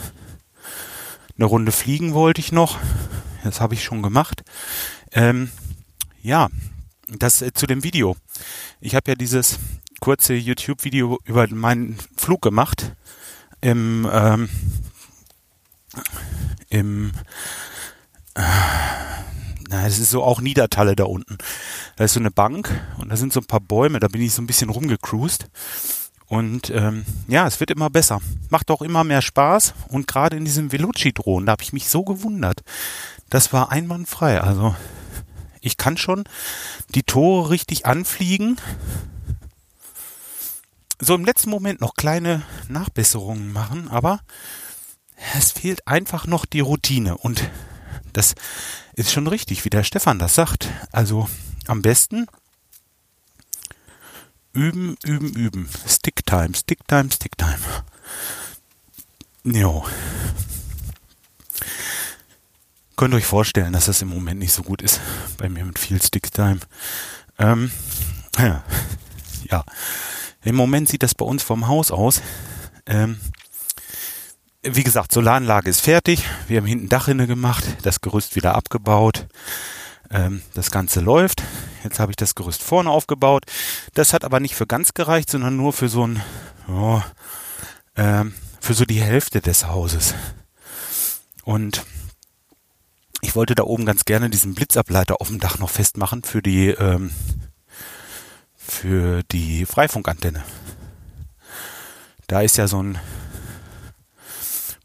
Eine 1.36 1.46
Runde 1.46 1.72
fliegen 1.72 2.14
wollte 2.14 2.40
ich 2.40 2.52
noch. 2.52 2.78
Das 3.44 3.60
habe 3.60 3.74
ich 3.74 3.84
schon 3.84 4.02
gemacht. 4.02 4.42
Ähm, 5.12 5.50
ja, 6.22 6.48
das 7.08 7.42
äh, 7.42 7.52
zu 7.52 7.66
dem 7.66 7.84
Video. 7.84 8.16
Ich 8.80 8.94
habe 8.94 9.10
ja 9.10 9.14
dieses 9.14 9.58
kurze 10.00 10.34
YouTube-Video 10.34 11.18
über 11.24 11.46
meinen 11.48 11.98
Flug 12.16 12.42
gemacht 12.42 12.92
im 13.60 14.08
ähm, 14.10 14.48
im 16.68 17.12
äh, 18.34 18.42
na, 19.70 19.86
es 19.86 19.98
ist 19.98 20.10
so 20.10 20.22
auch 20.22 20.40
Niedertalle 20.40 20.96
da 20.96 21.04
unten. 21.04 21.36
Da 21.96 22.04
ist 22.04 22.14
so 22.14 22.20
eine 22.20 22.30
Bank 22.30 22.70
und 22.96 23.10
da 23.10 23.16
sind 23.16 23.32
so 23.32 23.40
ein 23.40 23.46
paar 23.46 23.60
Bäume, 23.60 24.00
da 24.00 24.08
bin 24.08 24.22
ich 24.22 24.32
so 24.32 24.40
ein 24.40 24.46
bisschen 24.46 24.70
rumgecruised. 24.70 25.46
Und 26.26 26.70
ähm, 26.70 27.04
ja, 27.26 27.46
es 27.46 27.60
wird 27.60 27.70
immer 27.70 27.90
besser. 27.90 28.20
Macht 28.50 28.70
auch 28.70 28.82
immer 28.82 29.04
mehr 29.04 29.22
Spaß. 29.22 29.74
Und 29.88 30.06
gerade 30.06 30.36
in 30.36 30.44
diesem 30.44 30.72
Veloci-Drohnen, 30.72 31.46
da 31.46 31.52
habe 31.52 31.62
ich 31.62 31.72
mich 31.72 31.88
so 31.88 32.04
gewundert. 32.04 32.62
Das 33.30 33.52
war 33.52 33.70
einwandfrei. 33.70 34.40
Also 34.40 34.74
ich 35.60 35.76
kann 35.76 35.96
schon 35.96 36.24
die 36.94 37.02
Tore 37.02 37.50
richtig 37.50 37.86
anfliegen. 37.86 38.56
So 41.00 41.14
im 41.14 41.24
letzten 41.24 41.50
Moment 41.50 41.80
noch 41.80 41.94
kleine 41.94 42.42
Nachbesserungen 42.68 43.52
machen, 43.52 43.88
aber 43.88 44.20
es 45.36 45.52
fehlt 45.52 45.86
einfach 45.86 46.26
noch 46.26 46.46
die 46.46 46.60
Routine. 46.60 47.16
Und 47.16 47.48
das 48.12 48.34
ist 48.94 49.12
schon 49.12 49.26
richtig, 49.26 49.64
wie 49.64 49.70
der 49.70 49.84
Stefan 49.84 50.18
das 50.18 50.34
sagt. 50.34 50.68
Also 50.92 51.28
am 51.66 51.82
besten 51.82 52.26
üben, 54.52 54.96
üben, 55.04 55.32
üben. 55.34 55.68
Stick 55.86 56.24
time, 56.26 56.54
stick 56.54 56.86
time, 56.88 57.10
stick 57.10 57.36
time. 57.36 57.58
Jo. 59.44 59.84
Könnt 62.96 63.14
ihr 63.14 63.18
euch 63.18 63.26
vorstellen, 63.26 63.72
dass 63.72 63.86
das 63.86 64.02
im 64.02 64.08
Moment 64.08 64.40
nicht 64.40 64.52
so 64.52 64.62
gut 64.62 64.82
ist 64.82 65.00
bei 65.36 65.48
mir 65.48 65.64
mit 65.64 65.78
viel 65.78 66.02
Stick 66.02 66.32
time. 66.32 66.58
Ähm, 67.38 67.70
ja. 68.36 68.64
ja. 69.44 69.64
Im 70.42 70.56
Moment 70.56 70.88
sieht 70.88 71.04
das 71.04 71.14
bei 71.14 71.24
uns 71.24 71.42
vom 71.42 71.68
Haus 71.68 71.92
aus. 71.92 72.20
Ähm, 72.86 73.20
wie 74.62 74.84
gesagt, 74.84 75.12
Solaranlage 75.12 75.70
ist 75.70 75.80
fertig. 75.80 76.24
Wir 76.48 76.58
haben 76.58 76.66
hinten 76.66 76.88
Dachrinne 76.88 77.26
gemacht, 77.26 77.64
das 77.82 78.00
Gerüst 78.00 78.36
wieder 78.36 78.54
abgebaut. 78.54 79.26
Ähm, 80.10 80.42
das 80.54 80.70
Ganze 80.70 81.00
läuft. 81.00 81.42
Jetzt 81.84 82.00
habe 82.00 82.12
ich 82.12 82.16
das 82.16 82.34
Gerüst 82.34 82.62
vorne 82.62 82.90
aufgebaut. 82.90 83.44
Das 83.94 84.12
hat 84.12 84.24
aber 84.24 84.40
nicht 84.40 84.54
für 84.54 84.66
ganz 84.66 84.94
gereicht, 84.94 85.30
sondern 85.30 85.56
nur 85.56 85.72
für 85.72 85.88
so 85.88 86.06
ein, 86.06 86.22
oh, 86.68 87.00
ähm, 87.96 88.34
für 88.60 88.74
so 88.74 88.84
die 88.84 89.00
Hälfte 89.00 89.40
des 89.40 89.66
Hauses. 89.66 90.14
Und 91.44 91.84
ich 93.20 93.36
wollte 93.36 93.54
da 93.54 93.64
oben 93.64 93.86
ganz 93.86 94.04
gerne 94.04 94.30
diesen 94.30 94.54
Blitzableiter 94.54 95.20
auf 95.20 95.28
dem 95.28 95.40
Dach 95.40 95.58
noch 95.58 95.70
festmachen 95.70 96.22
für 96.24 96.42
die, 96.42 96.68
ähm, 96.68 97.10
für 98.56 99.22
die 99.30 99.66
Freifunkantenne. 99.66 100.44
Da 102.26 102.42
ist 102.42 102.56
ja 102.58 102.66
so 102.66 102.82
ein 102.82 102.98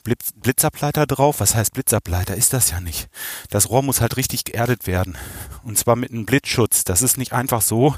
Blitz, 0.04 0.34
Blitzableiter 0.36 1.08
drauf. 1.08 1.40
Was 1.40 1.56
heißt 1.56 1.74
Blitzableiter? 1.74 2.36
Ist 2.36 2.54
das 2.54 2.72
ja 2.72 2.82
nicht. 2.82 3.10
Das 3.50 3.70
Rohr 3.70 3.84
muss 3.84 4.02
halt 4.02 4.18
richtig 4.18 4.44
geerdet 4.44 4.86
werden. 4.86 5.18
Und 5.64 5.78
zwar 5.78 5.96
mit 5.96 6.12
einem 6.12 6.26
Blitzschutz. 6.26 6.84
Das 6.84 7.02
ist 7.02 7.18
nicht 7.18 7.34
einfach 7.34 7.62
so 7.62 7.96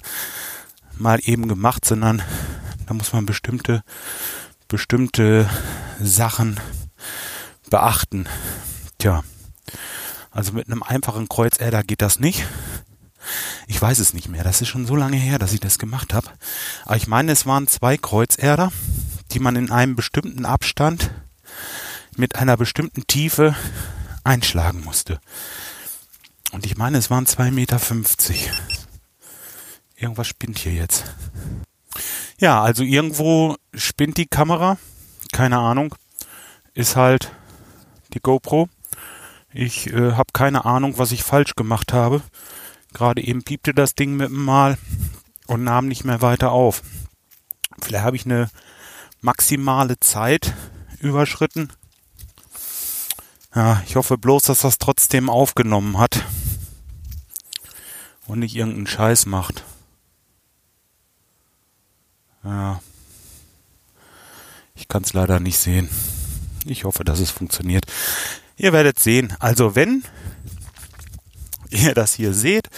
mal 0.97 1.19
eben 1.23 1.47
gemacht, 1.47 1.83
sondern 1.83 2.21
da 2.85 2.93
muss 2.93 3.11
man 3.11 3.25
bestimmte, 3.25 3.83
bestimmte 4.67 5.49
Sachen 5.99 6.59
beachten. 7.69 8.27
Tja. 8.99 9.23
Also 10.29 10.53
mit 10.53 10.67
einem 10.67 10.83
einfachen 10.83 11.27
Kreuzerder 11.27 11.83
geht 11.83 12.01
das 12.01 12.19
nicht. 12.19 12.45
Ich 13.67 13.81
weiß 13.81 13.97
es 13.97 14.13
nicht 14.13 14.29
mehr. 14.29 14.43
Das 14.43 14.61
ist 14.61 14.67
schon 14.67 14.85
so 14.85 14.95
lange 14.95 15.17
her, 15.17 15.39
dass 15.39 15.53
ich 15.53 15.59
das 15.59 15.79
gemacht 15.79 16.13
habe. 16.13 16.29
Aber 16.85 16.97
ich 16.97 17.07
meine, 17.07 17.31
es 17.31 17.47
waren 17.47 17.67
zwei 17.67 17.97
Kreuzerder, 17.97 18.71
die 19.31 19.39
man 19.39 19.55
in 19.55 19.71
einem 19.71 19.95
bestimmten 19.95 20.45
Abstand 20.45 21.09
mit 22.17 22.35
einer 22.35 22.57
bestimmten 22.57 23.07
Tiefe 23.07 23.55
einschlagen 24.23 24.83
musste. 24.83 25.19
Und 26.51 26.65
ich 26.65 26.77
meine, 26.77 26.97
es 26.97 27.09
waren 27.09 27.25
2,50 27.25 27.51
Meter. 27.51 27.79
Irgendwas 29.95 30.27
spinnt 30.27 30.59
hier 30.59 30.73
jetzt. 30.73 31.05
Ja, 32.39 32.61
also 32.61 32.83
irgendwo 32.83 33.55
spinnt 33.73 34.17
die 34.17 34.27
Kamera. 34.27 34.77
Keine 35.31 35.57
Ahnung. 35.57 35.95
Ist 36.73 36.95
halt 36.95 37.31
die 38.13 38.19
GoPro. 38.19 38.69
Ich 39.53 39.87
äh, 39.87 40.13
habe 40.13 40.33
keine 40.33 40.65
Ahnung, 40.65 40.97
was 40.97 41.11
ich 41.11 41.23
falsch 41.23 41.55
gemacht 41.55 41.93
habe. 41.93 42.21
Gerade 42.93 43.23
eben 43.23 43.43
piepte 43.43 43.73
das 43.73 43.95
Ding 43.95 44.15
mit 44.15 44.29
dem 44.29 44.43
Mal 44.43 44.77
und 45.47 45.63
nahm 45.63 45.87
nicht 45.87 46.03
mehr 46.03 46.21
weiter 46.21 46.51
auf. 46.51 46.81
Vielleicht 47.81 48.03
habe 48.03 48.15
ich 48.15 48.25
eine 48.25 48.49
maximale 49.21 49.99
Zeit 49.99 50.53
überschritten 50.99 51.69
ja, 53.55 53.81
ich 53.85 53.95
hoffe 53.95 54.17
bloß, 54.17 54.43
dass 54.43 54.61
das 54.61 54.77
trotzdem 54.77 55.29
aufgenommen 55.29 55.97
hat 55.97 56.23
und 58.27 58.39
nicht 58.39 58.55
irgendeinen 58.55 58.87
Scheiß 58.87 59.25
macht. 59.25 59.63
Ja. 62.43 62.81
Ich 64.75 64.87
kann 64.87 65.03
es 65.03 65.13
leider 65.13 65.39
nicht 65.39 65.57
sehen. 65.57 65.89
Ich 66.65 66.83
hoffe, 66.83 67.03
dass 67.03 67.19
es 67.19 67.31
funktioniert. 67.31 67.85
Ihr 68.57 68.73
werdet 68.73 68.99
sehen. 68.99 69.33
Also 69.39 69.75
wenn 69.75 70.03
ihr 71.69 71.93
das 71.93 72.13
hier 72.13 72.33
seht, 72.33 72.69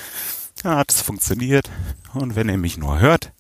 hat 0.64 0.92
es 0.92 1.02
funktioniert. 1.02 1.70
Und 2.14 2.36
wenn 2.36 2.50
ihr 2.50 2.58
mich 2.58 2.78
nur 2.78 3.00
hört, 3.00 3.32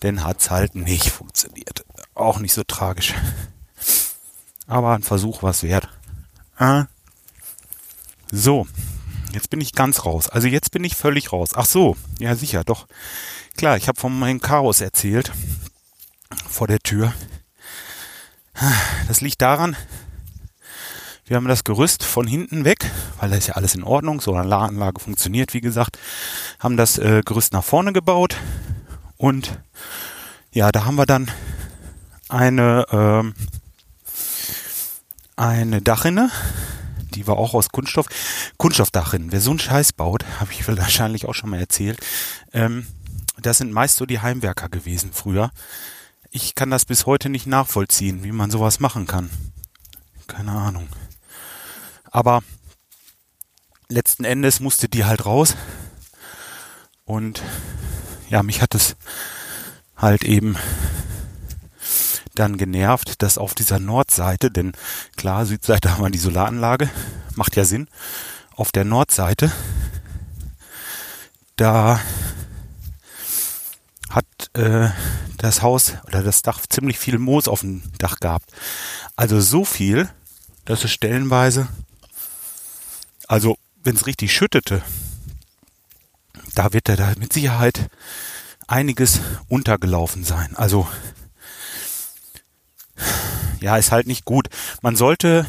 dann 0.00 0.24
hat 0.24 0.40
es 0.40 0.50
halt 0.50 0.74
nicht 0.74 1.10
funktioniert. 1.10 1.84
Auch 2.14 2.38
nicht 2.38 2.54
so 2.54 2.64
tragisch. 2.64 3.14
Aber 4.66 4.94
ein 4.94 5.02
Versuch 5.02 5.42
war 5.42 5.50
es 5.50 5.62
wert. 5.62 5.88
Ah. 6.56 6.86
So, 8.30 8.66
jetzt 9.32 9.50
bin 9.50 9.60
ich 9.60 9.72
ganz 9.72 10.04
raus. 10.04 10.28
Also 10.28 10.48
jetzt 10.48 10.70
bin 10.70 10.84
ich 10.84 10.96
völlig 10.96 11.32
raus. 11.32 11.50
Ach 11.54 11.66
so, 11.66 11.96
ja 12.18 12.34
sicher, 12.34 12.64
doch. 12.64 12.86
Klar, 13.56 13.76
ich 13.76 13.88
habe 13.88 14.00
von 14.00 14.18
meinem 14.18 14.40
Chaos 14.40 14.80
erzählt 14.80 15.32
vor 16.48 16.66
der 16.66 16.78
Tür. 16.80 17.12
Das 19.08 19.20
liegt 19.20 19.42
daran, 19.42 19.76
wir 21.24 21.36
haben 21.36 21.48
das 21.48 21.64
Gerüst 21.64 22.04
von 22.04 22.26
hinten 22.26 22.64
weg, 22.64 22.90
weil 23.18 23.30
da 23.30 23.36
ist 23.36 23.46
ja 23.48 23.54
alles 23.54 23.74
in 23.74 23.84
Ordnung, 23.84 24.20
so 24.20 24.34
eine 24.34 24.54
Anlage 24.54 25.00
funktioniert, 25.00 25.54
wie 25.54 25.60
gesagt, 25.60 25.98
haben 26.58 26.76
das 26.76 26.98
äh, 26.98 27.22
Gerüst 27.24 27.52
nach 27.52 27.64
vorne 27.64 27.92
gebaut 27.92 28.36
und 29.16 29.58
ja, 30.52 30.70
da 30.72 30.84
haben 30.84 30.96
wir 30.96 31.06
dann 31.06 31.30
eine 32.28 32.84
ähm, 32.90 33.34
eine 35.36 35.82
Dachrinne, 35.82 36.30
die 37.14 37.26
war 37.26 37.36
auch 37.36 37.54
aus 37.54 37.68
Kunststoff. 37.70 38.06
Kunststoffdachrinnen. 38.56 39.32
Wer 39.32 39.40
so 39.40 39.50
einen 39.50 39.58
Scheiß 39.58 39.92
baut, 39.92 40.24
habe 40.40 40.52
ich 40.52 40.66
wahrscheinlich 40.68 41.26
auch 41.26 41.34
schon 41.34 41.50
mal 41.50 41.60
erzählt. 41.60 41.98
Ähm, 42.52 42.86
das 43.40 43.58
sind 43.58 43.72
meist 43.72 43.96
so 43.96 44.06
die 44.06 44.20
Heimwerker 44.20 44.68
gewesen 44.68 45.12
früher. 45.12 45.50
Ich 46.30 46.54
kann 46.54 46.70
das 46.70 46.84
bis 46.84 47.06
heute 47.06 47.28
nicht 47.28 47.46
nachvollziehen, 47.46 48.24
wie 48.24 48.32
man 48.32 48.50
sowas 48.50 48.80
machen 48.80 49.06
kann. 49.06 49.30
Keine 50.26 50.52
Ahnung. 50.52 50.88
Aber 52.10 52.42
letzten 53.88 54.24
Endes 54.24 54.60
musste 54.60 54.88
die 54.88 55.04
halt 55.04 55.26
raus. 55.26 55.56
Und 57.04 57.42
ja, 58.30 58.42
mich 58.42 58.62
hat 58.62 58.74
es 58.74 58.96
halt 59.96 60.24
eben 60.24 60.56
dann 62.34 62.56
genervt, 62.56 63.22
dass 63.22 63.38
auf 63.38 63.54
dieser 63.54 63.78
Nordseite, 63.78 64.50
denn 64.50 64.72
klar, 65.16 65.46
Südseite 65.46 65.92
haben 65.92 66.02
wir 66.02 66.10
die 66.10 66.18
Solaranlage, 66.18 66.90
macht 67.34 67.56
ja 67.56 67.64
Sinn, 67.64 67.88
auf 68.54 68.72
der 68.72 68.84
Nordseite, 68.84 69.52
da 71.56 72.00
hat 74.10 74.26
äh, 74.54 74.90
das 75.38 75.62
Haus 75.62 75.94
oder 76.06 76.22
das 76.22 76.42
Dach 76.42 76.60
ziemlich 76.68 76.98
viel 76.98 77.18
Moos 77.18 77.48
auf 77.48 77.60
dem 77.60 77.82
Dach 77.98 78.20
gehabt. 78.20 78.50
Also 79.16 79.40
so 79.40 79.64
viel, 79.64 80.08
dass 80.64 80.84
es 80.84 80.92
stellenweise, 80.92 81.68
also 83.26 83.56
wenn 83.82 83.96
es 83.96 84.06
richtig 84.06 84.32
schüttete, 84.32 84.82
da 86.54 86.72
wird 86.72 86.88
er 86.88 86.96
da 86.96 87.12
mit 87.18 87.32
Sicherheit 87.32 87.88
einiges 88.68 89.20
untergelaufen 89.48 90.24
sein. 90.24 90.54
Also 90.56 90.86
ja, 93.60 93.76
ist 93.76 93.92
halt 93.92 94.06
nicht 94.06 94.24
gut. 94.24 94.48
Man 94.82 94.96
sollte, 94.96 95.46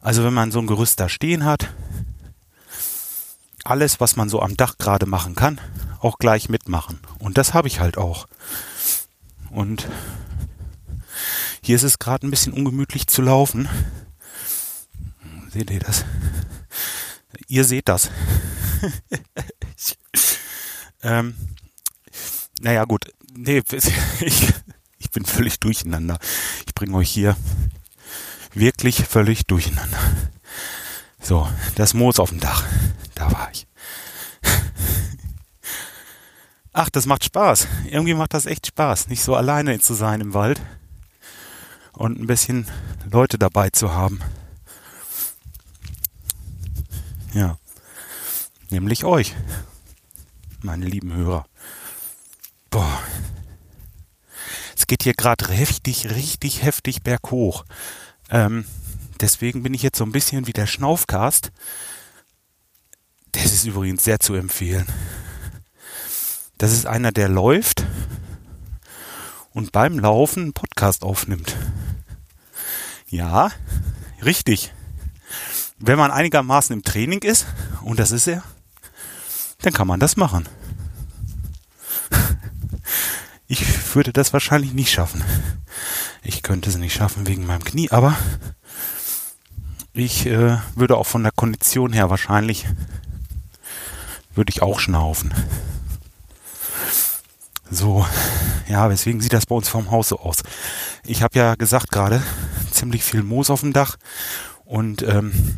also 0.00 0.24
wenn 0.24 0.34
man 0.34 0.52
so 0.52 0.58
ein 0.58 0.66
Gerüst 0.66 1.00
da 1.00 1.08
stehen 1.08 1.44
hat, 1.44 1.70
alles, 3.64 4.00
was 4.00 4.16
man 4.16 4.28
so 4.28 4.40
am 4.40 4.56
Dach 4.56 4.78
gerade 4.78 5.06
machen 5.06 5.34
kann, 5.34 5.60
auch 6.00 6.18
gleich 6.18 6.48
mitmachen. 6.48 7.00
Und 7.18 7.36
das 7.36 7.52
habe 7.52 7.68
ich 7.68 7.80
halt 7.80 7.98
auch. 7.98 8.26
Und 9.50 9.88
hier 11.62 11.76
ist 11.76 11.82
es 11.82 11.98
gerade 11.98 12.26
ein 12.26 12.30
bisschen 12.30 12.52
ungemütlich 12.52 13.08
zu 13.08 13.22
laufen. 13.22 13.68
Seht 15.50 15.70
ihr 15.70 15.80
das? 15.80 16.04
Ihr 17.48 17.64
seht 17.64 17.88
das. 17.88 18.10
ähm, 21.02 21.34
naja, 22.60 22.84
gut. 22.84 23.12
Nee, 23.32 23.62
ich, 24.20 24.52
ich 24.98 25.10
bin 25.10 25.24
völlig 25.24 25.60
durcheinander. 25.60 26.18
Ich 26.66 26.74
bringe 26.74 26.96
euch 26.96 27.10
hier 27.10 27.36
wirklich 28.54 29.04
völlig 29.04 29.46
durcheinander. 29.46 29.98
So, 31.20 31.48
das 31.74 31.94
Moos 31.94 32.18
auf 32.18 32.30
dem 32.30 32.40
Dach. 32.40 32.64
Da 33.14 33.30
war 33.32 33.50
ich. 33.52 33.66
Ach, 36.72 36.90
das 36.90 37.06
macht 37.06 37.24
Spaß. 37.24 37.66
Irgendwie 37.86 38.14
macht 38.14 38.34
das 38.34 38.46
echt 38.46 38.66
Spaß, 38.66 39.08
nicht 39.08 39.22
so 39.22 39.34
alleine 39.34 39.78
zu 39.80 39.94
sein 39.94 40.20
im 40.20 40.34
Wald 40.34 40.60
und 41.92 42.20
ein 42.20 42.26
bisschen 42.26 42.66
Leute 43.10 43.38
dabei 43.38 43.70
zu 43.70 43.92
haben. 43.92 44.20
Ja, 47.32 47.58
nämlich 48.70 49.04
euch, 49.04 49.34
meine 50.60 50.86
lieben 50.86 51.12
Hörer. 51.12 51.46
Boah, 52.70 53.02
es 54.76 54.86
geht 54.86 55.02
hier 55.02 55.14
gerade 55.14 55.48
richtig, 55.48 56.10
richtig 56.10 56.62
heftig 56.62 57.02
berghoch. 57.02 57.64
Ähm, 58.30 58.66
deswegen 59.20 59.62
bin 59.62 59.74
ich 59.74 59.82
jetzt 59.82 59.98
so 59.98 60.04
ein 60.04 60.12
bisschen 60.12 60.46
wie 60.46 60.52
der 60.52 60.66
Schnaufcast. 60.66 61.50
Das 63.32 63.46
ist 63.46 63.64
übrigens 63.64 64.04
sehr 64.04 64.20
zu 64.20 64.34
empfehlen. 64.34 64.86
Das 66.58 66.72
ist 66.72 66.86
einer, 66.86 67.12
der 67.12 67.28
läuft 67.28 67.84
und 69.50 69.72
beim 69.72 69.98
Laufen 69.98 70.42
einen 70.42 70.52
Podcast 70.52 71.02
aufnimmt. 71.02 71.56
Ja, 73.08 73.50
richtig. 74.22 74.72
Wenn 75.78 75.98
man 75.98 76.10
einigermaßen 76.10 76.74
im 76.74 76.82
Training 76.82 77.22
ist, 77.22 77.46
und 77.82 77.98
das 77.98 78.10
ist 78.10 78.26
er, 78.26 78.42
dann 79.62 79.72
kann 79.72 79.86
man 79.86 80.00
das 80.00 80.16
machen. 80.16 80.48
Ich 83.48 83.94
würde 83.94 84.12
das 84.12 84.32
wahrscheinlich 84.32 84.72
nicht 84.72 84.90
schaffen. 84.90 85.22
Ich 86.22 86.42
könnte 86.42 86.68
es 86.68 86.76
nicht 86.76 86.94
schaffen 86.94 87.26
wegen 87.26 87.46
meinem 87.46 87.62
Knie, 87.62 87.90
aber 87.90 88.16
ich 89.92 90.26
äh, 90.26 90.58
würde 90.74 90.96
auch 90.96 91.06
von 91.06 91.22
der 91.22 91.32
Kondition 91.32 91.92
her 91.92 92.10
wahrscheinlich, 92.10 92.66
würde 94.34 94.50
ich 94.50 94.62
auch 94.62 94.80
schnaufen. 94.80 95.32
So, 97.70 98.06
ja, 98.68 98.90
weswegen 98.90 99.20
sieht 99.20 99.32
das 99.32 99.46
bei 99.46 99.54
uns 99.54 99.68
vom 99.68 99.90
Haus 99.90 100.08
so 100.08 100.18
aus? 100.18 100.42
Ich 101.04 101.22
habe 101.22 101.38
ja 101.38 101.54
gesagt 101.54 101.90
gerade, 101.90 102.22
ziemlich 102.70 103.04
viel 103.04 103.22
Moos 103.22 103.50
auf 103.50 103.60
dem 103.60 103.72
Dach 103.72 103.96
und 104.64 105.02
ähm, 105.02 105.56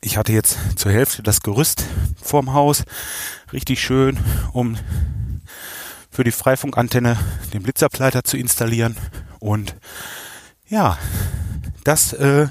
ich 0.00 0.16
hatte 0.16 0.32
jetzt 0.32 0.58
zur 0.76 0.92
Hälfte 0.92 1.22
das 1.22 1.42
Gerüst 1.42 1.84
vorm 2.22 2.52
Haus, 2.52 2.84
richtig 3.52 3.82
schön, 3.82 4.18
um 4.52 4.76
für 6.10 6.24
die 6.24 6.32
Freifunkantenne 6.32 7.18
den 7.52 7.62
Blitzableiter 7.62 8.24
zu 8.24 8.36
installieren 8.36 8.96
und 9.38 9.76
ja, 10.68 10.98
das, 11.84 12.12
äh, 12.12 12.48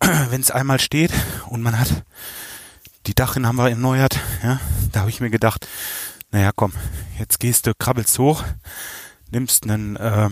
wenn 0.00 0.40
es 0.40 0.50
einmal 0.50 0.80
steht 0.80 1.12
und 1.46 1.62
man 1.62 1.78
hat 1.78 2.04
die 3.06 3.14
Dachrinne 3.14 3.48
haben 3.48 3.56
wir 3.56 3.68
erneuert, 3.68 4.18
ja, 4.42 4.60
da 4.92 5.00
habe 5.00 5.10
ich 5.10 5.20
mir 5.20 5.30
gedacht, 5.30 5.66
naja, 6.30 6.52
komm, 6.54 6.72
jetzt 7.18 7.40
gehst 7.40 7.66
du, 7.66 7.74
krabbelst 7.74 8.18
hoch, 8.18 8.44
nimmst 9.30 9.64
einen, 9.64 9.96
äh, 9.96 10.30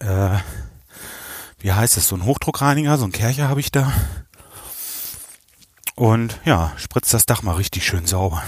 äh, 0.00 0.38
wie 1.58 1.72
heißt 1.72 1.96
es, 1.96 2.08
so 2.08 2.16
ein 2.16 2.24
Hochdruckreiniger, 2.24 2.98
so 2.98 3.04
ein 3.04 3.12
Kercher 3.12 3.48
habe 3.48 3.60
ich 3.60 3.72
da. 3.72 3.92
Und 5.94 6.38
ja, 6.44 6.72
spritzt 6.76 7.14
das 7.14 7.24
Dach 7.24 7.42
mal 7.42 7.54
richtig 7.54 7.86
schön 7.86 8.06
sauber. 8.06 8.42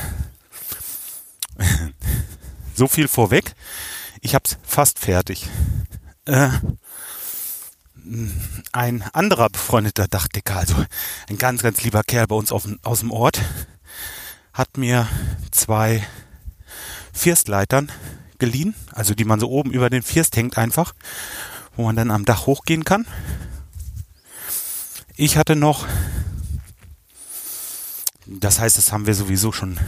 so 2.74 2.88
viel 2.88 3.09
vorweg. 3.09 3.54
Ich 4.20 4.34
hab's 4.34 4.59
fast 4.62 4.98
fertig. 4.98 5.48
Äh, 6.24 6.50
ein 8.72 9.02
anderer 9.12 9.48
befreundeter 9.48 10.07
Dachdecker, 10.07 10.57
also 10.57 10.74
ein 11.28 11.38
ganz, 11.38 11.62
ganz 11.62 11.82
lieber 11.82 12.02
Kerl 12.02 12.26
bei 12.26 12.36
uns 12.36 12.52
auf, 12.52 12.68
aus 12.82 13.00
dem 13.00 13.11
Ort, 13.11 13.40
hat 14.52 14.76
mir 14.76 15.09
zwei 15.50 16.07
Firstleitern 17.12 17.90
geliehen, 18.38 18.74
also 18.92 19.14
die 19.14 19.24
man 19.24 19.40
so 19.40 19.48
oben 19.50 19.72
über 19.72 19.90
den 19.90 20.02
First 20.02 20.36
hängt 20.36 20.59
einfach, 20.59 20.94
wo 21.74 21.84
man 21.84 21.96
dann 21.96 22.11
am 22.11 22.24
Dach 22.24 22.46
hochgehen 22.46 22.84
kann. 22.84 23.07
Ich 25.16 25.36
hatte 25.36 25.57
noch, 25.57 25.86
das 28.26 28.61
heißt, 28.61 28.76
das 28.76 28.92
haben 28.92 29.07
wir 29.07 29.14
sowieso 29.14 29.50
schon. 29.52 29.78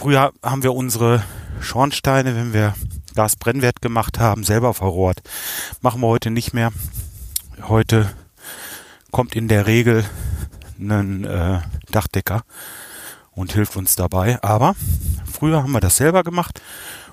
Früher 0.00 0.32
haben 0.42 0.62
wir 0.62 0.72
unsere 0.72 1.22
Schornsteine, 1.60 2.34
wenn 2.34 2.54
wir 2.54 2.74
Gasbrennwert 3.14 3.82
gemacht 3.82 4.18
haben, 4.18 4.44
selber 4.44 4.72
verrohrt. 4.72 5.20
Machen 5.82 6.00
wir 6.00 6.06
heute 6.06 6.30
nicht 6.30 6.54
mehr. 6.54 6.72
Heute 7.68 8.10
kommt 9.10 9.36
in 9.36 9.46
der 9.46 9.66
Regel 9.66 10.06
ein 10.78 11.24
äh, 11.24 11.60
Dachdecker 11.90 12.44
und 13.32 13.52
hilft 13.52 13.76
uns 13.76 13.94
dabei. 13.94 14.42
Aber 14.42 14.74
früher 15.30 15.62
haben 15.62 15.72
wir 15.72 15.80
das 15.80 15.98
selber 15.98 16.22
gemacht 16.22 16.62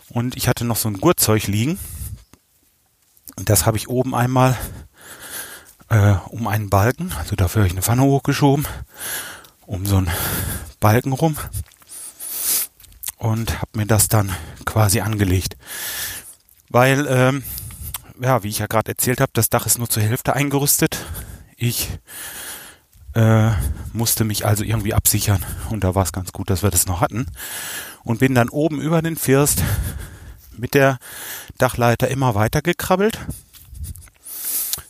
und 0.07 0.37
ich 0.37 0.47
hatte 0.47 0.63
noch 0.63 0.77
so 0.77 0.87
ein 0.87 1.01
Gurtzeug 1.01 1.45
liegen. 1.47 1.77
Das 3.35 3.65
habe 3.65 3.75
ich 3.75 3.89
oben 3.89 4.15
einmal 4.15 4.57
äh, 5.89 6.13
um 6.29 6.47
einen 6.47 6.69
Balken, 6.69 7.11
also 7.19 7.35
dafür 7.35 7.63
habe 7.63 7.67
ich 7.67 7.73
eine 7.73 7.81
Pfanne 7.81 8.03
hochgeschoben, 8.03 8.65
um 9.65 9.85
so 9.85 9.97
einen 9.97 10.09
Balken 10.79 11.11
rum 11.11 11.35
und 13.17 13.59
habe 13.59 13.71
mir 13.73 13.85
das 13.85 14.07
dann 14.07 14.31
quasi 14.65 15.01
angelegt. 15.01 15.57
Weil, 16.69 17.07
ähm, 17.09 17.43
ja, 18.19 18.43
wie 18.43 18.49
ich 18.49 18.59
ja 18.59 18.67
gerade 18.67 18.91
erzählt 18.91 19.21
habe, 19.21 19.31
das 19.33 19.49
Dach 19.49 19.65
ist 19.65 19.77
nur 19.77 19.89
zur 19.89 20.03
Hälfte 20.03 20.33
eingerüstet. 20.33 21.05
Ich 21.55 21.89
äh, 23.13 23.51
musste 23.93 24.23
mich 24.23 24.45
also 24.45 24.63
irgendwie 24.63 24.93
absichern 24.93 25.43
und 25.69 25.83
da 25.83 25.95
war 25.95 26.03
es 26.03 26.11
ganz 26.11 26.31
gut, 26.31 26.49
dass 26.49 26.63
wir 26.63 26.69
das 26.69 26.85
noch 26.85 27.01
hatten 27.01 27.25
und 28.03 28.19
bin 28.19 28.35
dann 28.35 28.49
oben 28.49 28.79
über 28.79 29.01
den 29.01 29.15
First 29.15 29.63
mit 30.55 30.73
der 30.73 30.99
Dachleiter 31.57 32.07
immer 32.09 32.35
weiter 32.35 32.61
gekrabbelt. 32.61 33.19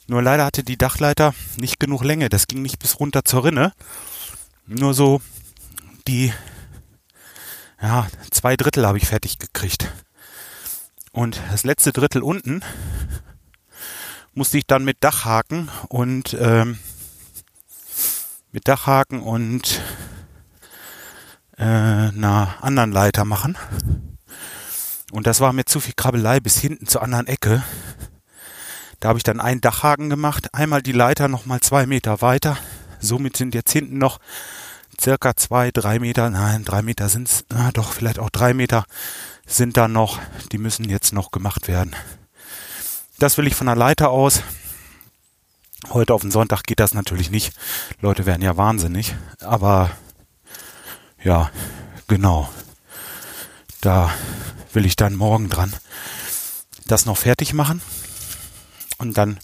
Nur 0.08 0.22
leider 0.22 0.46
hatte 0.46 0.64
die 0.64 0.78
Dachleiter 0.78 1.34
nicht 1.58 1.80
genug 1.80 2.04
Länge, 2.04 2.30
das 2.30 2.48
ging 2.48 2.62
nicht 2.62 2.80
bis 2.80 3.00
runter 3.00 3.24
zur 3.24 3.46
Rinne. 3.46 3.74
Nur 4.66 4.94
so 4.94 5.22
die 6.08 6.34
ja, 7.82 8.08
zwei 8.32 8.56
Drittel 8.56 8.86
habe 8.86 8.98
ich 8.98 9.08
fertig 9.08 9.40
gekriegt. 9.40 9.92
Und 11.12 11.42
das 11.52 11.64
letzte 11.64 11.92
Drittel 11.92 12.22
unten 12.22 12.64
musste 14.34 14.58
ich 14.58 14.68
dann 14.68 14.86
mit 14.86 15.04
Dachhaken 15.04 15.70
und 15.90 16.36
ähm, 16.40 16.78
mit 18.52 18.68
Dachhaken 18.68 19.22
und 19.22 19.82
äh, 21.58 21.64
einer 21.64 22.56
anderen 22.62 22.92
Leiter 22.92 23.26
machen. 23.26 23.58
Und 25.12 25.26
das 25.26 25.40
war 25.40 25.54
mir 25.54 25.66
zu 25.66 25.80
viel 25.80 25.94
Krabbelei 25.96 26.40
bis 26.40 26.58
hinten 26.58 26.86
zur 26.86 27.02
anderen 27.02 27.28
Ecke. 27.28 27.64
Da 29.00 29.10
habe 29.10 29.20
ich 29.20 29.24
dann 29.24 29.40
einen 29.40 29.62
Dachhaken 29.62 30.10
gemacht, 30.10 30.54
einmal 30.54 30.82
die 30.82 30.92
Leiter 30.92 31.28
nochmal 31.28 31.62
zwei 31.62 31.86
Meter 31.86 32.22
weiter. 32.22 32.58
Somit 33.00 33.38
sind 33.38 33.54
jetzt 33.56 33.72
hinten 33.72 33.98
noch 33.98 34.20
circa 35.00 35.36
zwei, 35.36 35.72
drei 35.72 36.00
Meter, 36.00 36.30
nein, 36.30 36.66
drei 36.66 36.82
Meter 36.82 37.10
sind's, 37.10 37.46
na 37.50 37.72
doch, 37.72 37.94
vielleicht 37.94 38.20
auch 38.20 38.30
drei 38.30 38.54
Meter 38.54 38.86
sind 39.46 39.78
da 39.78 39.88
noch, 39.88 40.20
die 40.52 40.58
müssen 40.58 40.90
jetzt 40.90 41.14
noch 41.14 41.32
gemacht 41.32 41.68
werden. 41.68 41.96
Das 43.20 43.38
will 43.38 43.48
ich 43.48 43.56
von 43.56 43.68
der 43.68 43.76
Leiter 43.76 44.10
aus. 44.10 44.44
Heute 45.90 46.14
auf 46.14 46.22
den 46.22 46.32
Sonntag 46.32 46.64
geht 46.64 46.80
das 46.80 46.94
natürlich 46.94 47.32
nicht. 47.32 47.54
Leute 48.02 48.26
werden 48.26 48.42
ja 48.42 48.58
wahnsinnig. 48.58 49.16
Aber 49.40 49.92
ja, 51.24 51.50
genau. 52.08 52.50
Da 53.82 54.14
will 54.74 54.86
ich 54.86 54.96
dann 54.96 55.16
morgen 55.16 55.50
dran 55.50 55.74
das 56.88 57.06
noch 57.06 57.18
fertig 57.18 57.54
machen 57.54 57.82
und 58.98 59.18
dann 59.18 59.40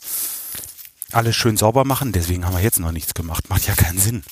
alles 1.11 1.35
schön 1.35 1.57
sauber 1.57 1.85
machen. 1.85 2.11
Deswegen 2.11 2.45
haben 2.45 2.55
wir 2.55 2.63
jetzt 2.63 2.79
noch 2.79 2.91
nichts 2.91 3.13
gemacht. 3.13 3.49
Macht 3.49 3.67
ja 3.67 3.75
keinen 3.75 3.99
Sinn. 3.99 4.23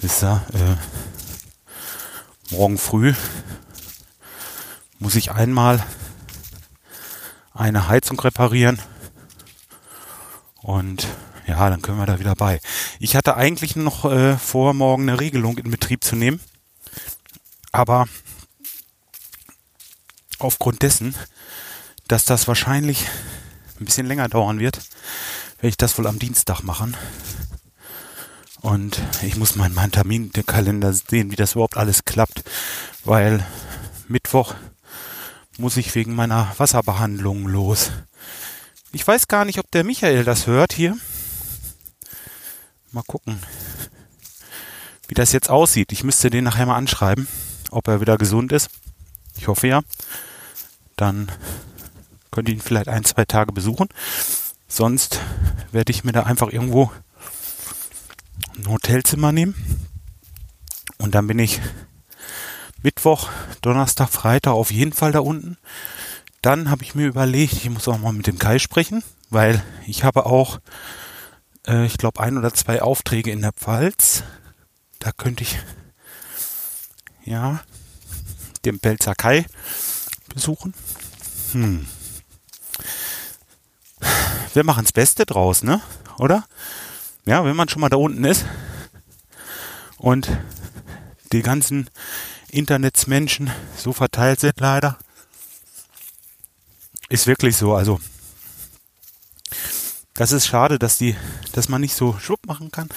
Ist 0.00 0.22
ja, 0.22 0.44
äh, 0.52 0.76
morgen 2.50 2.78
früh 2.78 3.14
muss 4.98 5.14
ich 5.14 5.32
einmal 5.32 5.84
eine 7.52 7.88
Heizung 7.88 8.18
reparieren 8.20 8.80
und 10.62 11.06
ja, 11.46 11.68
dann 11.68 11.82
können 11.82 11.98
wir 11.98 12.06
da 12.06 12.18
wieder 12.18 12.34
bei. 12.34 12.60
Ich 13.00 13.16
hatte 13.16 13.36
eigentlich 13.36 13.76
noch 13.76 14.04
äh, 14.04 14.38
vor, 14.38 14.74
morgen 14.74 15.08
eine 15.08 15.20
Regelung 15.20 15.58
in 15.58 15.70
Betrieb 15.70 16.04
zu 16.04 16.16
nehmen, 16.16 16.40
aber 17.72 18.06
aufgrund 20.38 20.82
dessen, 20.82 21.14
dass 22.08 22.24
das 22.24 22.48
wahrscheinlich 22.48 23.06
ein 23.78 23.84
bisschen 23.84 24.06
länger 24.06 24.28
dauern 24.28 24.58
wird, 24.60 24.76
werde 25.56 25.68
ich 25.68 25.76
das 25.76 25.98
wohl 25.98 26.06
am 26.06 26.18
Dienstag 26.18 26.62
machen. 26.62 26.96
Und 28.62 29.02
ich 29.22 29.36
muss 29.36 29.56
mal 29.56 29.66
in 29.66 29.74
meinen 29.74 29.90
Terminkalender 29.90 30.92
sehen, 30.92 31.32
wie 31.32 31.36
das 31.36 31.52
überhaupt 31.52 31.76
alles 31.76 32.04
klappt, 32.04 32.44
weil 33.04 33.44
Mittwoch 34.06 34.54
muss 35.58 35.76
ich 35.76 35.94
wegen 35.94 36.14
meiner 36.14 36.52
Wasserbehandlung 36.56 37.48
los. 37.48 37.90
Ich 38.92 39.06
weiß 39.06 39.26
gar 39.26 39.44
nicht, 39.44 39.58
ob 39.58 39.70
der 39.72 39.84
Michael 39.84 40.24
das 40.24 40.46
hört 40.46 40.72
hier. 40.72 40.96
Mal 42.92 43.02
gucken, 43.02 43.38
wie 45.08 45.14
das 45.14 45.32
jetzt 45.32 45.50
aussieht. 45.50 45.92
Ich 45.92 46.04
müsste 46.04 46.30
den 46.30 46.44
nachher 46.44 46.66
mal 46.66 46.76
anschreiben, 46.76 47.26
ob 47.70 47.88
er 47.88 48.00
wieder 48.00 48.16
gesund 48.16 48.52
ist. 48.52 48.70
Ich 49.36 49.48
hoffe 49.48 49.66
ja. 49.66 49.80
Dann 50.96 51.32
könnt 52.30 52.48
ihr 52.48 52.54
ihn 52.54 52.60
vielleicht 52.60 52.88
ein, 52.88 53.04
zwei 53.04 53.24
Tage 53.24 53.52
besuchen. 53.52 53.88
Sonst 54.68 55.20
werde 55.72 55.90
ich 55.90 56.04
mir 56.04 56.12
da 56.12 56.22
einfach 56.22 56.50
irgendwo 56.50 56.92
ein 58.56 58.68
Hotelzimmer 58.68 59.32
nehmen. 59.32 59.54
Und 60.98 61.14
dann 61.14 61.26
bin 61.26 61.38
ich 61.38 61.60
Mittwoch, 62.82 63.28
Donnerstag, 63.60 64.10
Freitag 64.10 64.52
auf 64.52 64.70
jeden 64.70 64.92
Fall 64.92 65.12
da 65.12 65.20
unten. 65.20 65.56
Dann 66.42 66.70
habe 66.70 66.82
ich 66.82 66.94
mir 66.94 67.06
überlegt, 67.06 67.52
ich 67.54 67.70
muss 67.70 67.88
auch 67.88 67.98
mal 67.98 68.12
mit 68.12 68.26
dem 68.26 68.38
Kai 68.38 68.58
sprechen, 68.58 69.04
weil 69.30 69.62
ich 69.86 70.04
habe 70.04 70.26
auch, 70.26 70.60
äh, 71.66 71.86
ich 71.86 71.96
glaube, 71.98 72.20
ein 72.20 72.36
oder 72.36 72.52
zwei 72.52 72.82
Aufträge 72.82 73.30
in 73.30 73.42
der 73.42 73.52
Pfalz. 73.52 74.24
Da 74.98 75.12
könnte 75.12 75.44
ich, 75.44 75.58
ja, 77.24 77.60
den 78.64 78.80
Pelzer 78.80 79.14
Kai 79.14 79.46
besuchen. 80.34 80.74
Hm. 81.52 81.86
Wir 84.54 84.64
machen 84.64 84.84
das 84.84 84.92
Beste 84.92 85.24
draus, 85.24 85.62
ne? 85.62 85.80
Oder? 86.18 86.44
Ja, 87.24 87.44
wenn 87.44 87.56
man 87.56 87.68
schon 87.68 87.80
mal 87.80 87.88
da 87.88 87.96
unten 87.96 88.24
ist 88.24 88.44
und 89.98 90.28
die 91.32 91.42
ganzen 91.42 91.88
Internetsmenschen 92.50 93.50
so 93.76 93.92
verteilt 93.92 94.40
sind 94.40 94.58
leider. 94.60 94.98
Ist 97.08 97.26
wirklich 97.26 97.56
so. 97.56 97.74
Also 97.74 98.00
das 100.14 100.32
ist 100.32 100.46
schade, 100.46 100.78
dass 100.78 100.98
die, 100.98 101.16
dass 101.52 101.68
man 101.68 101.80
nicht 101.80 101.94
so 101.94 102.18
schwupp 102.18 102.46
machen 102.46 102.70
kann 102.70 102.88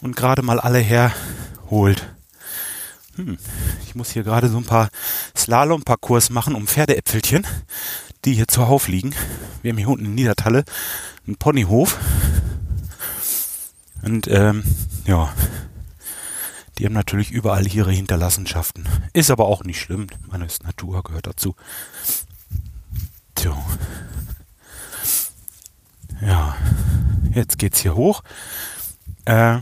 und 0.00 0.16
gerade 0.16 0.42
mal 0.42 0.60
alle 0.60 0.78
herholt. 0.78 2.14
Hm, 3.16 3.38
ich 3.86 3.94
muss 3.94 4.10
hier 4.10 4.22
gerade 4.22 4.48
so 4.48 4.58
ein 4.58 4.64
paar 4.64 4.88
Slalom-Parcours 5.36 6.30
machen 6.30 6.54
um 6.54 6.66
Pferdeäpfelchen, 6.66 7.46
die 8.24 8.34
hier 8.34 8.48
zuhauf 8.48 8.88
liegen. 8.88 9.14
Wir 9.62 9.70
haben 9.72 9.78
hier 9.78 9.88
unten 9.88 10.06
in 10.06 10.14
Niedertalle 10.14 10.64
einen 11.26 11.36
Ponyhof. 11.36 11.98
Und 14.02 14.28
ähm, 14.28 14.64
ja, 15.06 15.32
die 16.78 16.86
haben 16.86 16.92
natürlich 16.92 17.30
überall 17.30 17.66
ihre 17.66 17.92
Hinterlassenschaften. 17.92 18.88
Ist 19.12 19.30
aber 19.30 19.46
auch 19.46 19.64
nicht 19.64 19.80
schlimm. 19.80 20.08
Meine 20.28 20.46
ist 20.46 20.64
Natur, 20.64 21.02
gehört 21.02 21.26
dazu. 21.26 21.54
So. 23.38 23.56
Ja, 26.20 26.56
jetzt 27.34 27.58
geht's 27.58 27.80
hier 27.80 27.94
hoch. 27.94 28.22
Äh, 29.24 29.58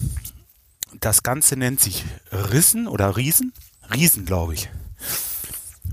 das 1.00 1.22
Ganze 1.22 1.56
nennt 1.56 1.80
sich 1.80 2.04
Rissen 2.30 2.86
oder 2.86 3.16
Riesen. 3.16 3.52
Riesen, 3.92 4.26
glaube 4.26 4.54
ich. 4.54 4.70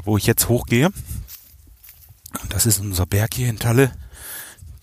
Wo 0.03 0.17
ich 0.17 0.25
jetzt 0.25 0.49
hochgehe. 0.49 0.91
Das 2.49 2.65
ist 2.65 2.79
unser 2.79 3.05
Berg 3.05 3.33
hier 3.33 3.49
in 3.49 3.59
Talle. 3.59 3.91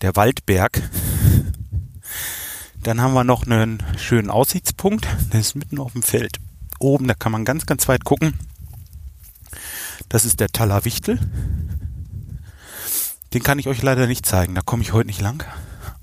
Der 0.01 0.15
Waldberg. 0.15 0.81
Dann 2.85 3.01
haben 3.01 3.15
wir 3.15 3.23
noch 3.23 3.47
einen 3.47 3.81
schönen 3.97 4.29
Aussichtspunkt. 4.29 5.07
Der 5.33 5.39
ist 5.39 5.55
mitten 5.55 5.79
auf 5.79 5.93
dem 5.93 6.03
Feld. 6.03 6.37
Oben, 6.77 7.07
da 7.07 7.15
kann 7.15 7.31
man 7.31 7.43
ganz, 7.43 7.65
ganz 7.65 7.87
weit 7.87 8.05
gucken. 8.05 8.35
Das 10.07 10.23
ist 10.23 10.39
der 10.39 10.49
Taller 10.49 10.85
Wichtel. 10.85 11.19
Den 13.33 13.41
kann 13.41 13.57
ich 13.57 13.67
euch 13.67 13.81
leider 13.81 14.05
nicht 14.05 14.23
zeigen. 14.23 14.53
Da 14.53 14.61
komme 14.61 14.83
ich 14.83 14.93
heute 14.93 15.07
nicht 15.07 15.19
lang. 15.19 15.43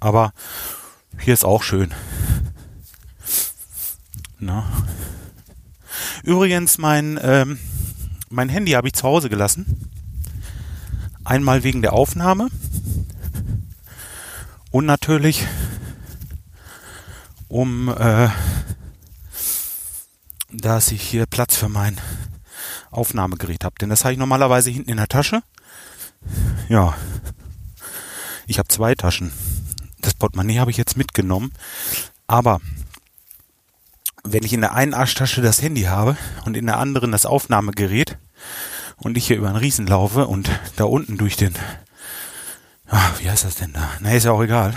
Aber 0.00 0.32
hier 1.20 1.34
ist 1.34 1.44
auch 1.44 1.62
schön. 1.62 1.94
Na. 4.40 4.64
Übrigens, 6.24 6.78
mein, 6.78 7.16
ähm, 7.22 7.60
mein 8.28 8.48
Handy 8.48 8.72
habe 8.72 8.88
ich 8.88 8.94
zu 8.94 9.04
Hause 9.04 9.30
gelassen. 9.30 9.88
Einmal 11.22 11.62
wegen 11.62 11.80
der 11.80 11.92
Aufnahme. 11.92 12.48
Und 14.72 14.84
natürlich 14.84 15.46
um 17.52 17.88
äh, 17.90 18.30
dass 20.50 20.90
ich 20.90 21.02
hier 21.02 21.26
Platz 21.26 21.54
für 21.54 21.68
mein 21.68 22.00
Aufnahmegerät 22.90 23.64
habe. 23.64 23.74
Denn 23.80 23.90
das 23.90 24.04
habe 24.04 24.14
ich 24.14 24.18
normalerweise 24.18 24.70
hinten 24.70 24.90
in 24.90 24.96
der 24.96 25.08
Tasche. 25.08 25.42
Ja, 26.68 26.94
ich 28.46 28.58
habe 28.58 28.68
zwei 28.68 28.94
Taschen. 28.94 29.32
Das 30.00 30.14
Portemonnaie 30.14 30.58
habe 30.58 30.70
ich 30.70 30.78
jetzt 30.78 30.96
mitgenommen. 30.96 31.52
Aber 32.26 32.60
wenn 34.24 34.44
ich 34.44 34.54
in 34.54 34.62
der 34.62 34.74
einen 34.74 34.94
Arschtasche 34.94 35.42
das 35.42 35.60
Handy 35.60 35.82
habe 35.82 36.16
und 36.46 36.56
in 36.56 36.66
der 36.66 36.78
anderen 36.78 37.12
das 37.12 37.26
Aufnahmegerät 37.26 38.18
und 38.96 39.16
ich 39.18 39.26
hier 39.26 39.36
über 39.36 39.48
einen 39.48 39.56
Riesen 39.56 39.86
laufe 39.86 40.26
und 40.26 40.50
da 40.76 40.84
unten 40.84 41.18
durch 41.18 41.36
den, 41.36 41.54
ach, 42.86 43.20
wie 43.20 43.28
heißt 43.28 43.44
das 43.44 43.56
denn 43.56 43.74
da? 43.74 43.90
Na, 44.00 44.12
ist 44.12 44.24
ja 44.24 44.32
auch 44.32 44.42
egal 44.42 44.74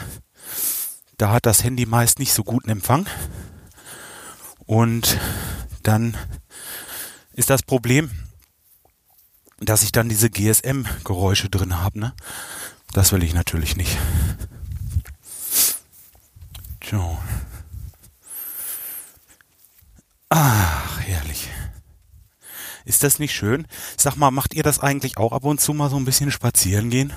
da 1.18 1.32
hat 1.32 1.46
das 1.46 1.64
Handy 1.64 1.86
meist 1.86 2.20
nicht 2.20 2.34
so 2.34 2.44
guten 2.44 2.70
Empfang. 2.70 3.08
Und 4.66 5.18
dann 5.84 6.18
ist 7.34 7.50
das 7.50 7.64
Problem, 7.64 8.12
dass 9.60 9.84
ich 9.84 9.92
dann 9.92 10.10
diese 10.10 10.30
GSM-Geräusche 10.30 11.50
drin 11.50 11.80
habe. 11.80 12.00
Ne? 12.00 12.14
Das 12.92 13.12
will 13.12 13.24
ich 13.24 13.34
natürlich 13.34 13.78
nicht. 13.78 13.98
So. 16.90 17.18
Ach, 20.30 21.00
herrlich. 21.02 21.50
Ist 22.84 23.04
das 23.04 23.20
nicht 23.20 23.34
schön? 23.34 23.68
Sag 23.98 24.16
mal, 24.16 24.32
macht 24.32 24.54
ihr 24.54 24.64
das 24.64 24.80
eigentlich 24.80 25.18
auch 25.18 25.32
ab 25.32 25.44
und 25.44 25.60
zu 25.60 25.74
mal 25.74 25.90
so 25.90 25.98
ein 25.98 26.06
bisschen 26.06 26.32
spazieren 26.32 26.90
gehen? 26.90 27.14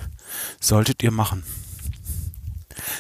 Solltet 0.61 1.03
ihr 1.03 1.11
machen. 1.11 1.44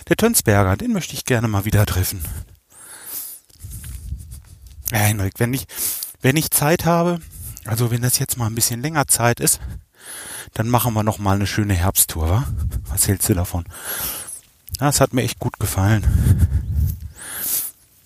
Der 0.08 0.16
Tönsberger, 0.16 0.76
den 0.76 0.92
möchte 0.92 1.14
ich 1.14 1.24
gerne 1.24 1.48
mal 1.48 1.64
wieder 1.64 1.86
treffen. 1.86 2.20
Ja, 4.90 4.98
Henrik, 4.98 5.34
wenn 5.38 5.52
ich, 5.52 5.66
wenn 6.22 6.36
ich 6.36 6.50
Zeit 6.50 6.84
habe, 6.84 7.20
also 7.66 7.90
wenn 7.90 8.02
das 8.02 8.18
jetzt 8.18 8.36
mal 8.36 8.46
ein 8.46 8.54
bisschen 8.54 8.80
länger 8.80 9.06
Zeit 9.06 9.40
ist, 9.40 9.60
dann 10.54 10.68
machen 10.68 10.94
wir 10.94 11.02
noch 11.02 11.18
mal 11.18 11.36
eine 11.36 11.46
schöne 11.46 11.74
Herbsttour, 11.74 12.28
wa? 12.28 12.48
Was 12.88 13.06
hältst 13.06 13.28
du 13.28 13.34
davon? 13.34 13.64
Das 14.78 15.00
hat 15.00 15.12
mir 15.12 15.22
echt 15.22 15.38
gut 15.38 15.58
gefallen. 15.58 16.06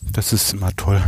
Das 0.00 0.32
ist 0.32 0.52
immer 0.52 0.74
toll. 0.74 1.02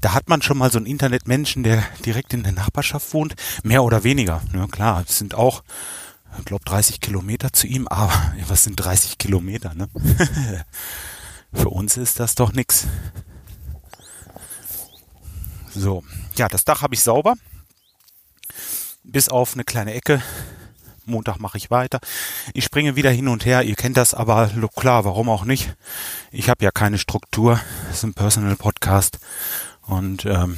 Da 0.00 0.14
hat 0.14 0.28
man 0.28 0.42
schon 0.42 0.58
mal 0.58 0.70
so 0.70 0.78
einen 0.78 0.86
Internetmenschen, 0.86 1.62
der 1.62 1.82
direkt 2.04 2.32
in 2.32 2.42
der 2.42 2.52
Nachbarschaft 2.52 3.12
wohnt, 3.12 3.34
mehr 3.62 3.82
oder 3.82 4.04
weniger. 4.04 4.42
Ja, 4.54 4.66
klar, 4.66 5.04
es 5.06 5.18
sind 5.18 5.34
auch 5.34 5.62
ich 6.40 6.46
glaube 6.46 6.64
30 6.64 7.00
Kilometer 7.00 7.52
zu 7.52 7.66
ihm, 7.66 7.86
aber 7.88 8.12
was 8.48 8.64
sind 8.64 8.76
30 8.76 9.18
Kilometer, 9.18 9.74
ne? 9.74 9.88
Für 11.52 11.68
uns 11.68 11.96
ist 11.96 12.20
das 12.20 12.34
doch 12.34 12.52
nix. 12.52 12.86
So, 15.74 16.04
ja, 16.36 16.48
das 16.48 16.64
Dach 16.64 16.82
habe 16.82 16.94
ich 16.94 17.02
sauber. 17.02 17.34
Bis 19.04 19.28
auf 19.28 19.54
eine 19.54 19.64
kleine 19.64 19.94
Ecke. 19.94 20.22
Montag 21.04 21.38
mache 21.40 21.58
ich 21.58 21.70
weiter. 21.70 22.00
Ich 22.54 22.64
springe 22.64 22.96
wieder 22.96 23.10
hin 23.10 23.28
und 23.28 23.44
her. 23.44 23.62
Ihr 23.62 23.74
kennt 23.74 23.96
das, 23.96 24.14
aber 24.14 24.50
klar, 24.76 25.04
warum 25.04 25.28
auch 25.28 25.44
nicht? 25.44 25.74
Ich 26.30 26.48
habe 26.48 26.64
ja 26.64 26.70
keine 26.70 26.98
Struktur. 26.98 27.60
Das 27.88 27.98
ist 27.98 28.04
ein 28.04 28.14
Personal 28.14 28.56
Podcast. 28.56 29.18
Und 29.82 30.24
ähm, 30.24 30.56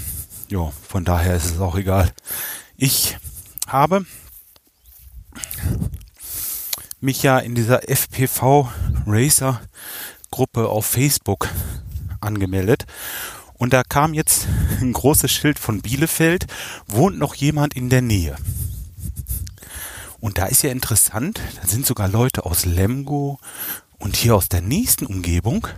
ja, 0.48 0.70
von 0.86 1.04
daher 1.04 1.36
ist 1.36 1.46
es 1.46 1.60
auch 1.60 1.76
egal. 1.76 2.12
Ich 2.76 3.16
habe 3.66 4.04
mich 7.00 7.22
ja 7.22 7.38
in 7.38 7.54
dieser 7.54 7.88
FPV 7.88 8.70
Racer 9.06 9.60
Gruppe 10.30 10.68
auf 10.68 10.86
Facebook 10.86 11.48
angemeldet 12.20 12.86
und 13.62 13.72
da 13.72 13.84
kam 13.84 14.12
jetzt 14.12 14.48
ein 14.80 14.92
großes 14.92 15.30
Schild 15.30 15.56
von 15.56 15.82
Bielefeld, 15.82 16.46
wohnt 16.88 17.16
noch 17.16 17.36
jemand 17.36 17.74
in 17.74 17.90
der 17.90 18.02
Nähe. 18.02 18.36
Und 20.18 20.38
da 20.38 20.46
ist 20.46 20.64
ja 20.64 20.70
interessant, 20.70 21.40
da 21.60 21.68
sind 21.68 21.86
sogar 21.86 22.08
Leute 22.08 22.44
aus 22.44 22.64
Lemgo 22.64 23.38
und 23.98 24.16
hier 24.16 24.34
aus 24.34 24.48
der 24.48 24.62
nächsten 24.62 25.06
Umgebung, 25.06 25.68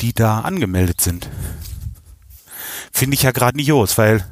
die 0.00 0.12
da 0.12 0.42
angemeldet 0.42 1.00
sind. 1.00 1.28
Finde 2.92 3.14
ich 3.14 3.22
ja 3.22 3.32
grandios, 3.32 3.98
weil 3.98 4.24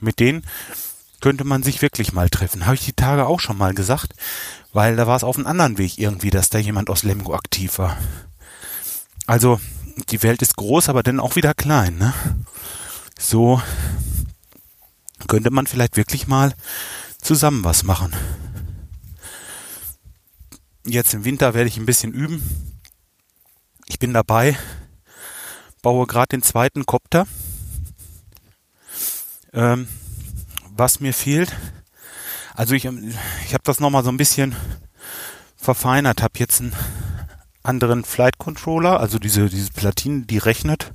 mit 0.00 0.20
denen 0.20 0.42
könnte 1.24 1.44
man 1.44 1.62
sich 1.62 1.80
wirklich 1.80 2.12
mal 2.12 2.28
treffen. 2.28 2.66
Habe 2.66 2.74
ich 2.74 2.84
die 2.84 2.92
Tage 2.92 3.24
auch 3.26 3.40
schon 3.40 3.56
mal 3.56 3.72
gesagt, 3.72 4.12
weil 4.74 4.94
da 4.94 5.06
war 5.06 5.16
es 5.16 5.24
auf 5.24 5.38
einem 5.38 5.46
anderen 5.46 5.78
Weg 5.78 5.96
irgendwie, 5.96 6.28
dass 6.28 6.50
da 6.50 6.58
jemand 6.58 6.90
aus 6.90 7.02
Lemgo 7.02 7.34
aktiv 7.34 7.78
war. 7.78 7.96
Also 9.26 9.58
die 10.10 10.22
Welt 10.22 10.42
ist 10.42 10.56
groß, 10.56 10.90
aber 10.90 11.02
dann 11.02 11.20
auch 11.20 11.34
wieder 11.34 11.54
klein. 11.54 11.96
Ne? 11.96 12.12
So 13.18 13.62
könnte 15.26 15.50
man 15.50 15.66
vielleicht 15.66 15.96
wirklich 15.96 16.26
mal 16.26 16.52
zusammen 17.22 17.64
was 17.64 17.84
machen. 17.84 18.12
Jetzt 20.84 21.14
im 21.14 21.24
Winter 21.24 21.54
werde 21.54 21.68
ich 21.68 21.78
ein 21.78 21.86
bisschen 21.86 22.12
üben. 22.12 22.42
Ich 23.86 23.98
bin 23.98 24.12
dabei, 24.12 24.58
baue 25.80 26.06
gerade 26.06 26.36
den 26.36 26.42
zweiten 26.42 26.84
Kopter. 26.84 27.26
Ähm, 29.54 29.88
was 30.76 31.00
mir 31.00 31.14
fehlt, 31.14 31.54
also 32.54 32.74
ich, 32.74 32.84
ich 32.84 33.54
habe 33.54 33.64
das 33.64 33.80
nochmal 33.80 34.04
so 34.04 34.10
ein 34.10 34.16
bisschen 34.16 34.54
verfeinert, 35.56 36.22
habe 36.22 36.38
jetzt 36.38 36.60
einen 36.60 36.74
anderen 37.62 38.04
Flight 38.04 38.38
Controller, 38.38 39.00
also 39.00 39.18
diese, 39.18 39.48
diese 39.48 39.72
Platine, 39.72 40.22
die 40.22 40.38
rechnet, 40.38 40.92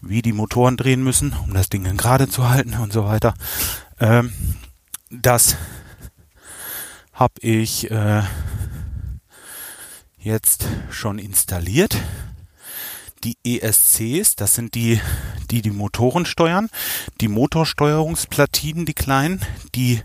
wie 0.00 0.22
die 0.22 0.32
Motoren 0.32 0.76
drehen 0.76 1.02
müssen, 1.02 1.32
um 1.44 1.54
das 1.54 1.68
Ding 1.68 1.84
gerade 1.96 2.28
zu 2.28 2.48
halten 2.48 2.74
und 2.74 2.92
so 2.92 3.04
weiter. 3.04 3.34
Ähm, 3.98 4.32
das 5.10 5.56
habe 7.12 7.34
ich 7.40 7.90
äh, 7.90 8.22
jetzt 10.18 10.66
schon 10.90 11.18
installiert. 11.18 11.96
Die 13.22 13.36
ESCs, 13.44 14.34
das 14.34 14.54
sind 14.54 14.74
die, 14.74 14.98
die 15.50 15.60
die 15.60 15.70
Motoren 15.70 16.24
steuern, 16.24 16.70
die 17.20 17.28
Motorsteuerungsplatinen, 17.28 18.86
die 18.86 18.94
kleinen, 18.94 19.44
die 19.74 20.00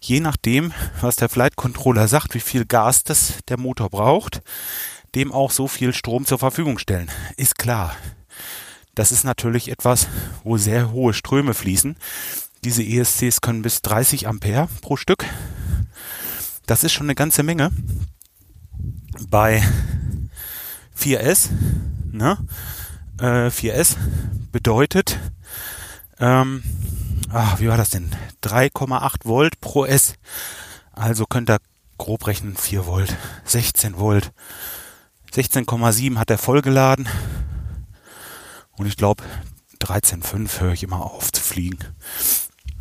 je 0.00 0.20
nachdem, 0.20 0.72
was 1.00 1.16
der 1.16 1.28
Flight 1.28 1.56
Controller 1.56 2.06
sagt, 2.06 2.34
wie 2.34 2.40
viel 2.40 2.64
Gas 2.64 3.02
das 3.02 3.34
der 3.48 3.58
Motor 3.58 3.90
braucht, 3.90 4.42
dem 5.16 5.32
auch 5.32 5.50
so 5.50 5.66
viel 5.66 5.92
Strom 5.92 6.26
zur 6.26 6.38
Verfügung 6.38 6.78
stellen. 6.78 7.10
Ist 7.36 7.58
klar. 7.58 7.96
Das 8.94 9.10
ist 9.10 9.24
natürlich 9.24 9.68
etwas, 9.68 10.06
wo 10.44 10.56
sehr 10.56 10.92
hohe 10.92 11.12
Ströme 11.12 11.54
fließen. 11.54 11.96
Diese 12.62 12.84
ESCs 12.84 13.40
können 13.40 13.62
bis 13.62 13.82
30 13.82 14.28
Ampere 14.28 14.68
pro 14.80 14.96
Stück. 14.96 15.24
Das 16.66 16.84
ist 16.84 16.92
schon 16.92 17.06
eine 17.06 17.16
ganze 17.16 17.42
Menge. 17.42 17.72
Bei 19.28 19.62
4S, 20.96 21.48
ne? 22.12 22.38
Äh, 23.18 23.50
4S 23.50 23.96
bedeutet, 24.52 25.18
ähm, 26.18 26.62
ach, 27.32 27.60
wie 27.60 27.68
war 27.68 27.76
das 27.76 27.90
denn? 27.90 28.10
3,8 28.42 29.24
Volt 29.24 29.60
pro 29.60 29.84
S. 29.84 30.14
Also 30.92 31.26
könnt 31.26 31.50
ihr 31.50 31.60
grob 31.98 32.26
rechnen 32.26 32.56
4 32.56 32.86
Volt, 32.86 33.16
16 33.44 33.98
Volt. 33.98 34.32
16,7 35.34 36.18
hat 36.18 36.30
er 36.30 36.38
vollgeladen. 36.38 37.08
Und 38.76 38.86
ich 38.86 38.96
glaube, 38.96 39.22
13,5 39.80 40.60
höre 40.60 40.72
ich 40.72 40.82
immer 40.82 41.02
auf 41.02 41.32
zu 41.32 41.42
fliegen. 41.42 41.78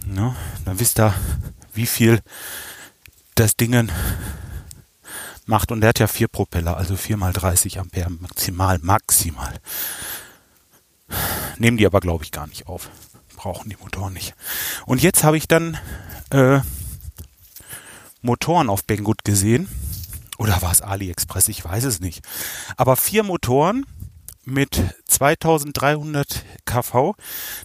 Ne? 0.05 0.36
Dann 0.65 0.80
wisst 0.80 0.99
ihr, 0.99 1.13
wie 1.73 1.86
viel 1.86 2.21
das 3.36 3.55
Ding 3.55 3.89
macht. 5.49 5.71
Und 5.71 5.81
der 5.81 5.89
hat 5.89 5.99
ja 5.99 6.07
vier 6.07 6.29
Propeller, 6.29 6.77
also 6.77 6.95
4 6.95 7.17
mal 7.17 7.33
30 7.33 7.79
Ampere 7.79 8.09
maximal, 8.09 8.79
maximal. 8.81 9.59
Nehmen 11.57 11.77
die 11.77 11.85
aber, 11.85 11.99
glaube 11.99 12.23
ich, 12.23 12.31
gar 12.31 12.47
nicht 12.47 12.67
auf. 12.67 12.89
Brauchen 13.35 13.69
die 13.69 13.77
Motoren 13.81 14.13
nicht. 14.13 14.35
Und 14.85 15.01
jetzt 15.01 15.23
habe 15.23 15.37
ich 15.37 15.47
dann 15.47 15.77
äh, 16.29 16.59
Motoren 18.21 18.69
auf 18.69 18.85
Banggood 18.85 19.23
gesehen. 19.23 19.67
Oder 20.37 20.61
war 20.61 20.71
es 20.71 20.81
AliExpress? 20.81 21.49
Ich 21.49 21.65
weiß 21.65 21.83
es 21.83 21.99
nicht. 21.99 22.23
Aber 22.77 22.95
vier 22.95 23.23
Motoren 23.23 23.85
mit 24.45 24.81
2300 25.07 26.45
kV, 26.65 27.15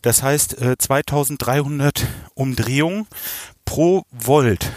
das 0.03 0.23
heißt 0.23 0.61
äh, 0.61 0.77
2300 0.77 2.07
Umdrehungen 2.35 3.07
pro 3.65 4.05
Volt, 4.11 4.71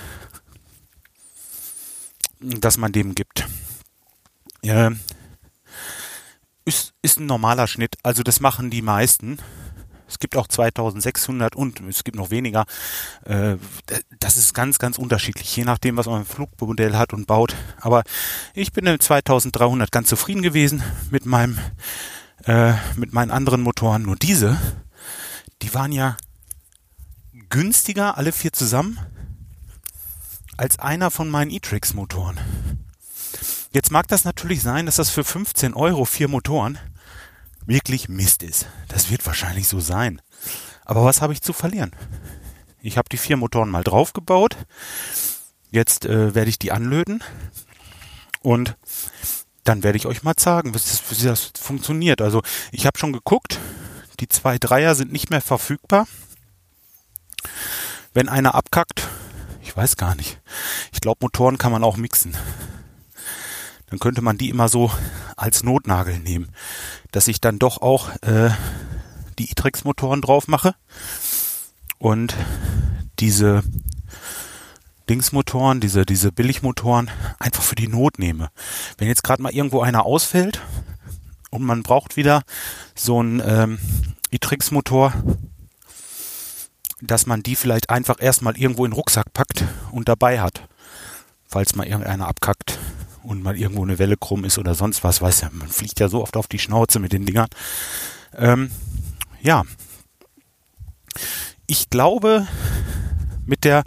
dass 2.39 2.77
man 2.77 2.91
dem 2.91 3.15
gibt. 3.15 3.47
Äh, 4.63 4.91
ist, 6.65 6.93
ist 7.01 7.19
ein 7.19 7.25
normaler 7.25 7.67
Schnitt, 7.67 7.95
also 8.03 8.23
das 8.23 8.39
machen 8.39 8.69
die 8.69 8.81
meisten. 8.81 9.38
Es 10.09 10.19
gibt 10.19 10.38
auch 10.38 10.47
2600 10.47 11.55
und 11.55 11.81
es 11.81 12.03
gibt 12.03 12.17
noch 12.17 12.31
weniger. 12.31 12.65
Äh, 13.25 13.57
das 14.19 14.38
ist 14.38 14.53
ganz, 14.53 14.79
ganz 14.79 14.97
unterschiedlich, 14.97 15.53
je 15.55 15.65
nachdem, 15.65 15.97
was 15.97 16.05
man 16.05 16.21
ein 16.21 16.25
Flugmodell 16.25 16.95
hat 16.95 17.13
und 17.13 17.27
baut. 17.27 17.55
Aber 17.81 18.03
ich 18.53 18.71
bin 18.71 18.85
in 18.85 18.99
2300 18.99 19.91
ganz 19.91 20.07
zufrieden 20.07 20.41
gewesen 20.41 20.81
mit 21.11 21.25
meinem, 21.25 21.57
äh, 22.45 22.73
mit 22.95 23.13
meinen 23.13 23.31
anderen 23.31 23.61
Motoren. 23.61 24.03
Nur 24.03 24.15
diese, 24.15 24.57
die 25.61 25.73
waren 25.73 25.91
ja 25.91 26.15
günstiger, 27.49 28.17
alle 28.17 28.31
vier 28.31 28.53
zusammen, 28.53 28.99
als 30.57 30.79
einer 30.79 31.11
von 31.11 31.29
meinen 31.29 31.51
E-Trix 31.51 31.93
Motoren. 31.93 32.39
Jetzt 33.71 33.91
mag 33.91 34.07
das 34.07 34.25
natürlich 34.25 34.61
sein, 34.61 34.85
dass 34.87 34.95
das 34.95 35.11
für 35.11 35.23
15 35.23 35.73
Euro 35.73 36.05
vier 36.05 36.27
Motoren 36.27 36.79
wirklich 37.65 38.09
Mist 38.09 38.43
ist. 38.43 38.65
Das 38.87 39.11
wird 39.11 39.25
wahrscheinlich 39.25 39.67
so 39.67 39.79
sein. 39.79 40.21
Aber 40.83 41.05
was 41.05 41.21
habe 41.21 41.33
ich 41.33 41.41
zu 41.41 41.53
verlieren? 41.53 41.91
Ich 42.81 42.97
habe 42.97 43.09
die 43.09 43.17
vier 43.17 43.37
Motoren 43.37 43.69
mal 43.69 43.83
draufgebaut. 43.83 44.57
Jetzt 45.69 46.05
äh, 46.05 46.33
werde 46.33 46.49
ich 46.49 46.57
die 46.57 46.71
anlöten 46.71 47.23
und 48.41 48.77
dann 49.63 49.83
werde 49.83 49.97
ich 49.97 50.05
euch 50.05 50.23
mal 50.23 50.35
zeigen, 50.35 50.69
wie 50.69 50.77
das, 50.77 51.01
wie 51.09 51.25
das 51.25 51.51
funktioniert. 51.59 52.21
Also 52.21 52.41
ich 52.71 52.85
habe 52.85 52.97
schon 52.97 53.11
geguckt, 53.11 53.59
die 54.21 54.29
zwei 54.29 54.57
Dreier 54.57 54.95
sind 54.95 55.11
nicht 55.11 55.29
mehr 55.29 55.41
verfügbar. 55.41 56.07
Wenn 58.13 58.29
einer 58.29 58.55
abkackt, 58.55 59.06
weiß 59.78 59.95
gar 59.95 60.15
nicht. 60.15 60.41
Ich 60.91 60.99
glaube, 60.99 61.19
Motoren 61.21 61.57
kann 61.57 61.71
man 61.71 61.84
auch 61.84 61.97
mixen 61.97 62.36
dann 63.89 63.99
könnte 63.99 64.21
man 64.21 64.38
die 64.38 64.49
immer 64.49 64.69
so 64.69 64.91
als 65.36 65.63
Notnagel 65.63 66.19
nehmen, 66.19 66.49
dass 67.11 67.28
ich 67.28 67.41
dann 67.41 67.59
doch 67.59 67.82
auch 67.82 68.09
äh, 68.21 68.49
die 69.39 69.49
E-Trix-Motoren 69.49 70.21
drauf 70.21 70.47
mache 70.47 70.75
und 71.97 72.36
diese 73.19 73.63
Dingsmotoren, 75.09 75.80
diese, 75.80 76.05
diese 76.05 76.32
Billigmotoren 76.34 77.09
einfach 77.39 77.63
für 77.63 77.75
die 77.75 77.88
Not 77.88 78.19
nehme. 78.19 78.49
Wenn 78.97 79.07
jetzt 79.07 79.23
gerade 79.23 79.41
mal 79.41 79.53
irgendwo 79.53 79.80
einer 79.82 80.05
ausfällt 80.05 80.61
und 81.49 81.63
man 81.63 81.84
braucht 81.84 82.17
wieder 82.17 82.43
so 82.93 83.19
einen 83.19 83.41
ähm, 83.45 83.80
E-Trix-Motor, 84.32 85.13
dass 87.01 87.25
man 87.25 87.43
die 87.43 87.55
vielleicht 87.55 87.89
einfach 87.89 88.17
erstmal 88.19 88.57
irgendwo 88.57 88.85
in 88.85 88.91
den 88.91 88.97
Rucksack 88.97 89.33
packt 89.33 89.63
und 89.91 90.09
dabei 90.09 90.41
hat, 90.41 90.67
falls 91.45 91.75
mal 91.75 91.85
irgendeiner 91.85 92.27
abkackt 92.27 92.79
und 93.23 93.43
mal 93.43 93.57
irgendwo 93.57 93.83
eine 93.83 93.99
Welle 93.99 94.17
krumm 94.17 94.45
ist 94.45 94.57
oder 94.57 94.73
sonst 94.73 95.03
was, 95.03 95.21
weiß 95.21 95.41
ja, 95.41 95.49
man 95.51 95.67
fliegt 95.67 95.99
ja 95.99 96.09
so 96.09 96.21
oft 96.21 96.37
auf 96.37 96.47
die 96.47 96.59
Schnauze 96.59 96.99
mit 96.99 97.13
den 97.13 97.25
Dingern. 97.25 97.49
Ähm, 98.35 98.71
ja, 99.41 99.63
ich 101.67 101.89
glaube, 101.89 102.47
mit 103.45 103.63
der, 103.63 103.83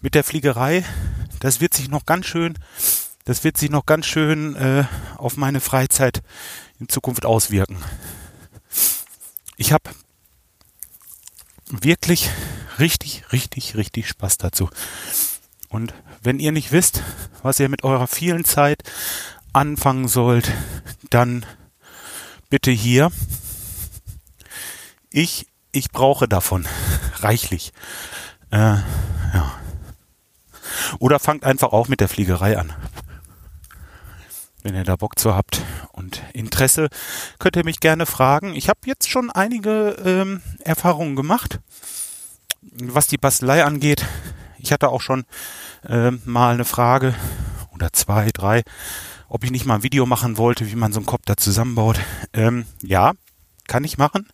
mit 0.00 0.14
der 0.14 0.24
Fliegerei, 0.24 0.84
das 1.40 1.60
wird 1.60 1.74
sich 1.74 1.88
noch 1.88 2.06
ganz 2.06 2.26
schön, 2.26 2.58
das 3.24 3.44
wird 3.44 3.56
sich 3.56 3.70
noch 3.70 3.86
ganz 3.86 4.06
schön 4.06 4.56
äh, 4.56 4.84
auf 5.16 5.36
meine 5.36 5.60
Freizeit 5.60 6.22
in 6.80 6.88
Zukunft 6.88 7.26
auswirken. 7.26 7.76
Ich 9.56 9.72
habe 9.72 9.90
wirklich 11.70 12.30
richtig, 12.78 13.24
richtig, 13.32 13.76
richtig 13.76 14.08
Spaß 14.08 14.38
dazu. 14.38 14.70
Und 15.68 15.94
wenn 16.22 16.38
ihr 16.38 16.52
nicht 16.52 16.72
wisst, 16.72 17.02
was 17.42 17.60
ihr 17.60 17.68
mit 17.68 17.84
eurer 17.84 18.06
vielen 18.06 18.44
Zeit 18.44 18.82
anfangen 19.52 20.08
sollt, 20.08 20.52
dann 21.10 21.44
bitte 22.48 22.70
hier. 22.70 23.10
Ich 25.10 25.46
ich 25.72 25.90
brauche 25.90 26.28
davon 26.28 26.66
reichlich. 27.20 27.72
Äh, 28.50 28.56
ja. 28.58 29.54
Oder 30.98 31.18
fangt 31.18 31.44
einfach 31.44 31.72
auch 31.72 31.88
mit 31.88 32.00
der 32.00 32.08
Fliegerei 32.08 32.58
an. 32.58 32.72
Wenn 34.68 34.74
ihr 34.74 34.84
da 34.84 34.96
Bock 34.96 35.18
zu 35.18 35.34
habt 35.34 35.62
und 35.92 36.22
Interesse, 36.34 36.90
könnt 37.38 37.56
ihr 37.56 37.64
mich 37.64 37.80
gerne 37.80 38.04
fragen. 38.04 38.54
Ich 38.54 38.68
habe 38.68 38.80
jetzt 38.84 39.08
schon 39.08 39.30
einige 39.30 39.96
ähm, 40.04 40.42
Erfahrungen 40.62 41.16
gemacht, 41.16 41.60
was 42.60 43.06
die 43.06 43.16
Bastelei 43.16 43.64
angeht. 43.64 44.04
Ich 44.58 44.70
hatte 44.70 44.90
auch 44.90 45.00
schon 45.00 45.24
ähm, 45.88 46.20
mal 46.26 46.52
eine 46.52 46.66
Frage 46.66 47.14
oder 47.72 47.94
zwei, 47.94 48.28
drei, 48.30 48.62
ob 49.30 49.42
ich 49.42 49.50
nicht 49.50 49.64
mal 49.64 49.76
ein 49.76 49.82
Video 49.82 50.04
machen 50.04 50.36
wollte, 50.36 50.70
wie 50.70 50.76
man 50.76 50.92
so 50.92 50.98
einen 50.98 51.06
Kopter 51.06 51.38
zusammenbaut. 51.38 51.98
Ähm, 52.34 52.66
ja, 52.82 53.14
kann 53.68 53.84
ich 53.84 53.96
machen. 53.96 54.28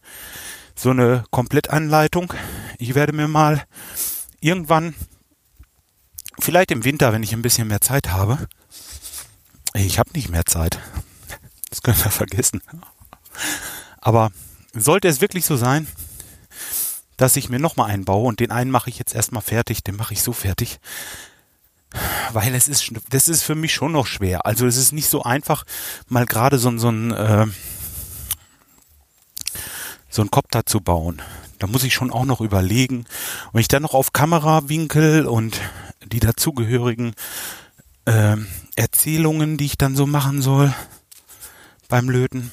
So 0.74 0.91
eine 0.91 1.22
Komplettanleitung. 1.30 2.35
Ich 2.78 2.97
werde 2.97 3.12
mir 3.12 3.28
mal 3.28 3.62
irgendwann, 4.41 4.97
vielleicht 6.41 6.72
im 6.72 6.82
Winter, 6.82 7.12
wenn 7.12 7.22
ich 7.22 7.35
ein 7.35 7.43
bisschen 7.43 7.68
mehr 7.68 7.80
Zeit 7.80 8.11
habe, 8.11 8.49
ich 9.75 9.99
habe 9.99 10.11
nicht 10.14 10.29
mehr 10.29 10.47
Zeit. 10.47 10.79
Das 11.70 11.83
können 11.83 12.03
wir 12.03 12.11
vergessen. 12.11 12.62
Aber 14.01 14.31
sollte 14.72 15.09
es 15.09 15.20
wirklich 15.20 15.45
so 15.45 15.57
sein, 15.57 15.87
dass 17.16 17.37
ich 17.37 17.49
mir 17.49 17.59
nochmal 17.59 17.91
einen 17.91 18.05
baue 18.05 18.27
und 18.27 18.41
den 18.41 18.51
einen 18.51 18.70
mache 18.70 18.91
ich 18.91 18.99
jetzt 18.99 19.14
erstmal 19.14 19.43
fertig, 19.43 19.83
den 19.83 19.97
mache 19.97 20.14
ich 20.14 20.22
so 20.22 20.33
fertig, 20.33 20.79
weil 22.33 22.55
es 22.55 22.68
ist, 22.68 22.91
das 23.11 23.29
ist 23.29 23.43
für 23.43 23.55
mich 23.55 23.72
schon 23.72 23.93
noch 23.93 24.07
schwer. 24.07 24.47
Also 24.47 24.66
es 24.66 24.77
ist 24.77 24.93
nicht 24.93 25.09
so 25.09 25.22
einfach, 25.22 25.64
mal 26.09 26.27
gerade 26.27 26.59
so, 26.59 26.77
so 26.77 26.91
ein, 26.91 27.12
äh, 27.12 27.47
so 30.09 30.22
ein 30.22 30.31
Kopter 30.31 30.66
zu 30.66 30.81
bauen. 30.81 31.22
Da 31.59 31.66
muss 31.66 31.85
ich 31.85 31.95
schon 31.95 32.12
auch 32.12 32.25
noch 32.25 32.41
überlegen. 32.41 33.07
Und 33.53 33.61
ich 33.61 33.68
dann 33.68 33.83
noch 33.83 33.95
auf 33.95 34.12
Kamerawinkel 34.12 35.27
und 35.27 35.61
die 36.05 36.20
dazugehörigen 36.20 37.14
äh, 38.05 38.37
Erzählungen, 38.77 39.57
die 39.57 39.67
ich 39.67 39.79
dann 39.79 39.97
so 39.97 40.07
machen 40.07 40.43
soll 40.43 40.75
beim 41.89 42.09
Löten, 42.09 42.51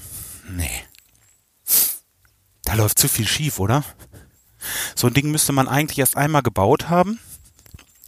nee. 0.50 0.84
Da 2.64 2.76
läuft 2.76 3.00
zu 3.00 3.08
viel 3.08 3.28
schief, 3.28 3.60
oder? 3.60 3.84
So 4.96 5.08
ein 5.08 5.14
Ding 5.14 5.32
müsste 5.32 5.52
man 5.52 5.68
eigentlich 5.68 6.00
erst 6.00 6.16
einmal 6.16 6.44
gebaut 6.44 6.90
haben 6.90 7.20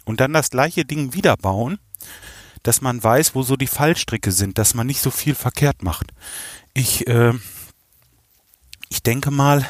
und 0.06 0.20
dann 0.20 0.34
das 0.34 0.50
gleiche 0.52 0.86
Ding 0.86 1.14
wieder 1.14 1.36
bauen, 1.38 1.80
dass 2.62 2.82
man 2.82 3.04
weiß, 3.04 3.36
wo 3.36 3.44
so 3.44 3.58
die 3.58 3.68
Fallstricke 3.68 4.32
sind, 4.32 4.58
dass 4.58 4.74
man 4.74 4.88
nicht 4.88 5.02
so 5.02 5.12
viel 5.12 5.36
verkehrt 5.36 5.84
macht. 5.84 6.14
Ich, 6.74 7.08
äh, 7.08 7.34
ich 8.89 9.04
denke 9.04 9.32
mal, 9.32 9.68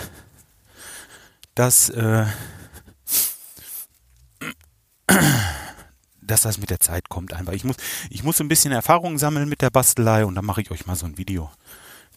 dass, 1.55 1.89
äh, 1.89 2.25
dass 6.25 6.41
das 6.41 6.57
mit 6.57 6.69
der 6.69 6.79
Zeit 6.79 7.09
kommt 7.09 7.33
einfach. 7.33 7.53
Ich 7.53 7.63
muss, 7.63 7.77
ich 8.09 8.23
muss 8.23 8.39
ein 8.39 8.47
bisschen 8.47 8.71
Erfahrung 8.71 9.17
sammeln 9.17 9.49
mit 9.49 9.61
der 9.61 9.69
Bastelei 9.69 10.25
und 10.25 10.35
dann 10.35 10.45
mache 10.45 10.61
ich 10.61 10.71
euch 10.71 10.85
mal 10.85 10.95
so 10.95 11.05
ein 11.05 11.17
Video. 11.17 11.51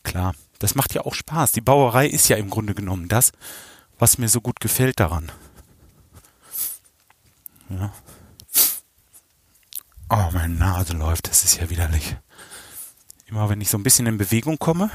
Klar, 0.02 0.34
das 0.58 0.74
macht 0.74 0.94
ja 0.94 1.02
auch 1.02 1.14
Spaß. 1.14 1.52
Die 1.52 1.60
Bauerei 1.60 2.06
ist 2.06 2.28
ja 2.28 2.36
im 2.36 2.50
Grunde 2.50 2.74
genommen 2.74 3.08
das, 3.08 3.32
was 3.98 4.18
mir 4.18 4.28
so 4.28 4.40
gut 4.40 4.60
gefällt 4.60 5.00
daran. 5.00 5.30
Ja. 7.68 7.92
Oh, 10.08 10.30
meine 10.32 10.54
Nase 10.54 10.92
läuft, 10.92 11.28
das 11.28 11.44
ist 11.44 11.60
ja 11.60 11.68
widerlich. 11.68 12.16
Immer 13.26 13.48
wenn 13.48 13.60
ich 13.60 13.68
so 13.68 13.76
ein 13.76 13.82
bisschen 13.82 14.06
in 14.06 14.18
Bewegung 14.18 14.58
komme. 14.58 14.90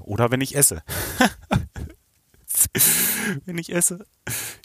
Oder 0.00 0.30
wenn 0.30 0.40
ich 0.40 0.56
esse. 0.56 0.82
wenn 3.44 3.58
ich 3.58 3.72
esse. 3.72 4.06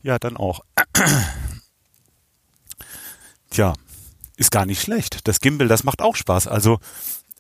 Ja, 0.02 0.20
dann 0.20 0.38
auch. 0.38 0.62
Tja, 3.50 3.74
ist 4.38 4.52
gar 4.52 4.66
nicht 4.66 4.82
schlecht. 4.82 5.28
Das 5.28 5.42
Gimbal, 5.42 5.68
das 5.68 5.84
macht 5.84 6.02
auch 6.02 6.16
Spaß. 6.16 6.48
Also 6.48 6.80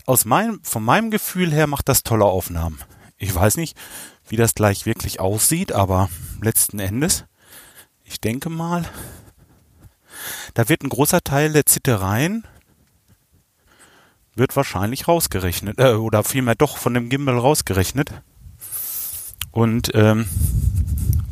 aus 0.05 0.25
meinem, 0.25 0.59
von 0.63 0.83
meinem 0.83 1.11
Gefühl 1.11 1.51
her 1.51 1.67
macht 1.67 1.87
das 1.89 2.03
tolle 2.03 2.25
Aufnahmen. 2.25 2.79
Ich 3.17 3.33
weiß 3.33 3.57
nicht, 3.57 3.77
wie 4.27 4.35
das 4.35 4.55
gleich 4.55 4.85
wirklich 4.85 5.19
aussieht, 5.19 5.71
aber 5.71 6.09
letzten 6.41 6.79
Endes, 6.79 7.25
ich 8.03 8.19
denke 8.19 8.49
mal, 8.49 8.89
da 10.53 10.67
wird 10.69 10.83
ein 10.83 10.89
großer 10.89 11.21
Teil 11.21 11.53
der 11.53 11.65
Zittereien 11.65 12.45
wird 14.35 14.55
wahrscheinlich 14.55 15.07
rausgerechnet, 15.07 15.79
äh, 15.79 15.93
oder 15.93 16.23
vielmehr 16.23 16.55
doch 16.55 16.77
von 16.77 16.93
dem 16.93 17.09
Gimbal 17.09 17.37
rausgerechnet. 17.37 18.09
Und 19.51 19.91
ähm, 19.93 20.27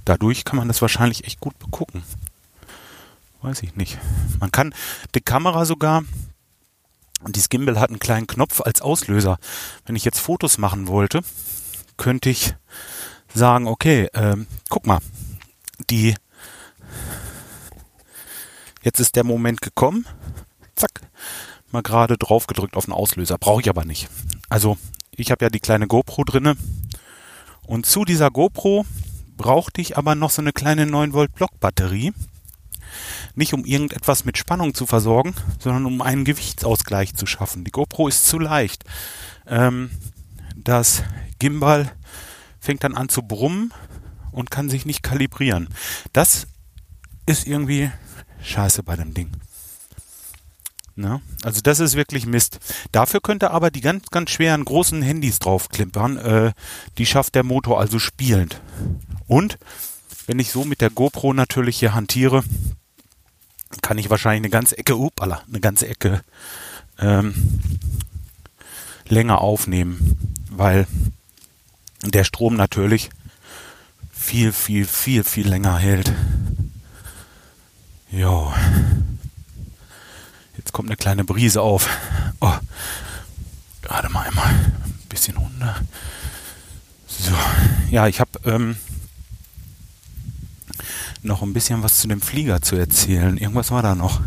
dadurch 0.06 0.44
kann 0.44 0.58
man 0.58 0.68
das 0.68 0.82
wahrscheinlich 0.82 1.24
echt 1.24 1.40
gut 1.40 1.58
begucken. 1.58 2.04
Weiß 3.48 3.64
ich 3.64 3.78
nicht. 3.78 3.98
Man 4.42 4.52
kann 4.52 4.76
die 5.16 5.22
Kamera 5.22 5.64
sogar, 5.64 6.04
und 7.22 7.38
die 7.38 7.44
Gimbal 7.50 7.80
hat 7.80 7.90
einen 7.90 8.00
kleinen 8.00 8.28
Knopf 8.28 8.60
als 8.60 8.82
Auslöser. 8.82 9.38
Wenn 9.86 9.96
ich 9.96 10.04
jetzt 10.04 10.20
Fotos 10.20 10.58
machen 10.58 10.90
wollte, 10.90 11.22
könnte 11.96 12.30
ich 12.30 12.56
sagen, 13.34 13.68
okay, 13.68 14.10
ähm, 14.14 14.48
guck 14.68 14.86
mal, 14.86 15.00
die 15.90 16.14
jetzt 18.84 19.00
ist 19.00 19.16
der 19.16 19.24
Moment 19.24 19.62
gekommen, 19.62 20.06
zack, 20.76 21.00
mal 21.72 21.84
gerade 21.84 22.18
drauf 22.18 22.48
gedrückt 22.48 22.76
auf 22.76 22.84
den 22.84 22.94
Auslöser, 22.94 23.38
brauche 23.38 23.62
ich 23.62 23.70
aber 23.70 23.86
nicht. 23.86 24.10
Also 24.50 24.78
ich 25.12 25.32
habe 25.32 25.46
ja 25.46 25.50
die 25.50 25.62
kleine 25.62 25.88
GoPro 25.88 26.26
drinne 26.26 26.58
und 27.66 27.86
zu 27.86 28.04
dieser 28.04 28.30
GoPro 28.30 28.86
brauchte 29.38 29.80
ich 29.80 29.98
aber 29.98 30.16
noch 30.16 30.32
so 30.32 30.42
eine 30.42 30.52
kleine 30.52 30.86
9 30.86 31.14
Volt 31.14 31.34
Block 31.34 31.58
Batterie 31.62 32.12
nicht 33.36 33.54
um 33.54 33.66
irgendetwas 33.66 34.26
mit 34.26 34.38
Spannung 34.38 34.74
zu 34.74 34.86
versorgen, 34.86 35.34
sondern 35.60 35.86
um 35.86 36.02
einen 36.02 36.26
Gewichtsausgleich 36.26 37.16
zu 37.16 37.26
schaffen. 37.26 37.64
Die 37.64 37.72
GoPro 37.72 38.08
ist 38.08 38.28
zu 38.28 38.40
leicht. 38.40 38.84
Ähm, 39.48 39.92
das 40.56 41.04
Gimbal 41.40 41.92
fängt 42.60 42.84
dann 42.84 42.96
an 42.96 43.10
zu 43.10 43.22
brummen 43.22 43.74
und 44.32 44.52
kann 44.52 44.70
sich 44.70 44.86
nicht 44.86 45.04
kalibrieren. 45.04 45.70
Das 46.14 46.48
ist 47.26 47.48
irgendwie 47.48 47.92
scheiße 48.42 48.84
bei 48.84 48.96
dem 48.96 49.14
Ding. 49.14 49.32
Ne? 50.98 51.22
Also 51.44 51.62
das 51.62 51.80
ist 51.80 51.96
wirklich 51.96 52.26
Mist. 52.26 52.60
Dafür 52.92 53.22
könnte 53.22 53.52
aber 53.52 53.70
die 53.70 53.82
ganz, 53.82 54.08
ganz 54.10 54.32
schweren 54.32 54.66
großen 54.66 55.04
Handys 55.04 55.38
draufklimpern. 55.38 56.18
Äh, 56.18 56.52
die 56.98 57.06
schafft 57.06 57.36
der 57.36 57.44
Motor 57.44 57.80
also 57.80 58.00
spielend. 58.00 58.62
Und 59.28 59.60
wenn 60.26 60.40
ich 60.40 60.52
so 60.52 60.66
mit 60.66 60.82
der 60.82 60.90
GoPro 60.90 61.34
natürlich 61.34 61.78
hier 61.78 61.94
hantiere, 61.94 62.44
kann 63.82 63.98
ich 63.98 64.10
wahrscheinlich 64.10 64.42
eine 64.42 64.50
ganze 64.50 64.78
Ecke, 64.78 64.96
upala, 64.96 65.44
eine 65.48 65.60
ganze 65.60 65.88
Ecke 65.88 66.22
ähm, 67.00 67.62
länger 69.08 69.42
aufnehmen, 69.42 70.18
weil 70.50 70.88
der 72.04 72.24
Strom 72.24 72.56
natürlich 72.56 73.10
viel, 74.12 74.52
viel, 74.52 74.86
viel, 74.86 75.24
viel 75.24 75.48
länger 75.48 75.78
hält. 75.78 76.12
Jo. 78.12 78.54
Jetzt 80.58 80.74
kommt 80.74 80.90
eine 80.90 80.98
kleine 80.98 81.24
Brise 81.24 81.62
auf. 81.62 81.90
Oh. 82.42 82.54
Gerade 83.82 84.10
mal 84.10 84.28
einmal 84.28 84.48
ein 84.48 85.08
bisschen 85.08 85.38
runter. 85.38 85.76
So. 87.08 87.34
Ja, 87.90 88.08
ich 88.08 88.20
habe 88.20 88.32
ähm, 88.46 88.76
noch 91.28 91.44
ein 91.44 91.54
bisschen 91.54 91.84
was 91.84 92.00
zu 92.00 92.08
dem 92.08 92.22
Flieger 92.22 92.62
zu 92.62 92.76
erzählen. 92.76 93.38
Irgendwas 93.38 93.72
war 93.72 93.84
da 93.84 93.94
noch. 93.94 94.22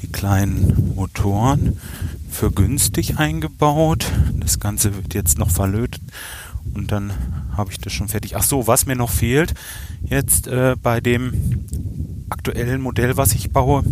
Die 0.00 0.06
kleinen 0.06 0.94
Motoren 0.94 1.78
für 2.30 2.50
günstig 2.50 3.18
eingebaut. 3.18 4.10
Das 4.38 4.60
Ganze 4.60 4.94
wird 4.94 5.14
jetzt 5.14 5.38
noch 5.38 5.50
verlötet 5.50 6.02
und 6.74 6.92
dann 6.92 7.12
habe 7.56 7.72
ich 7.72 7.78
das 7.78 7.92
schon 7.92 8.08
fertig. 8.08 8.36
Ach 8.36 8.42
so, 8.42 8.66
was 8.66 8.86
mir 8.86 8.96
noch 8.96 9.10
fehlt 9.10 9.54
jetzt 10.04 10.46
äh, 10.46 10.76
bei 10.80 11.00
dem 11.00 11.64
aktuellen 12.28 12.80
Modell, 12.80 13.16
was 13.16 13.32
ich 13.32 13.50
baue, 13.50 13.82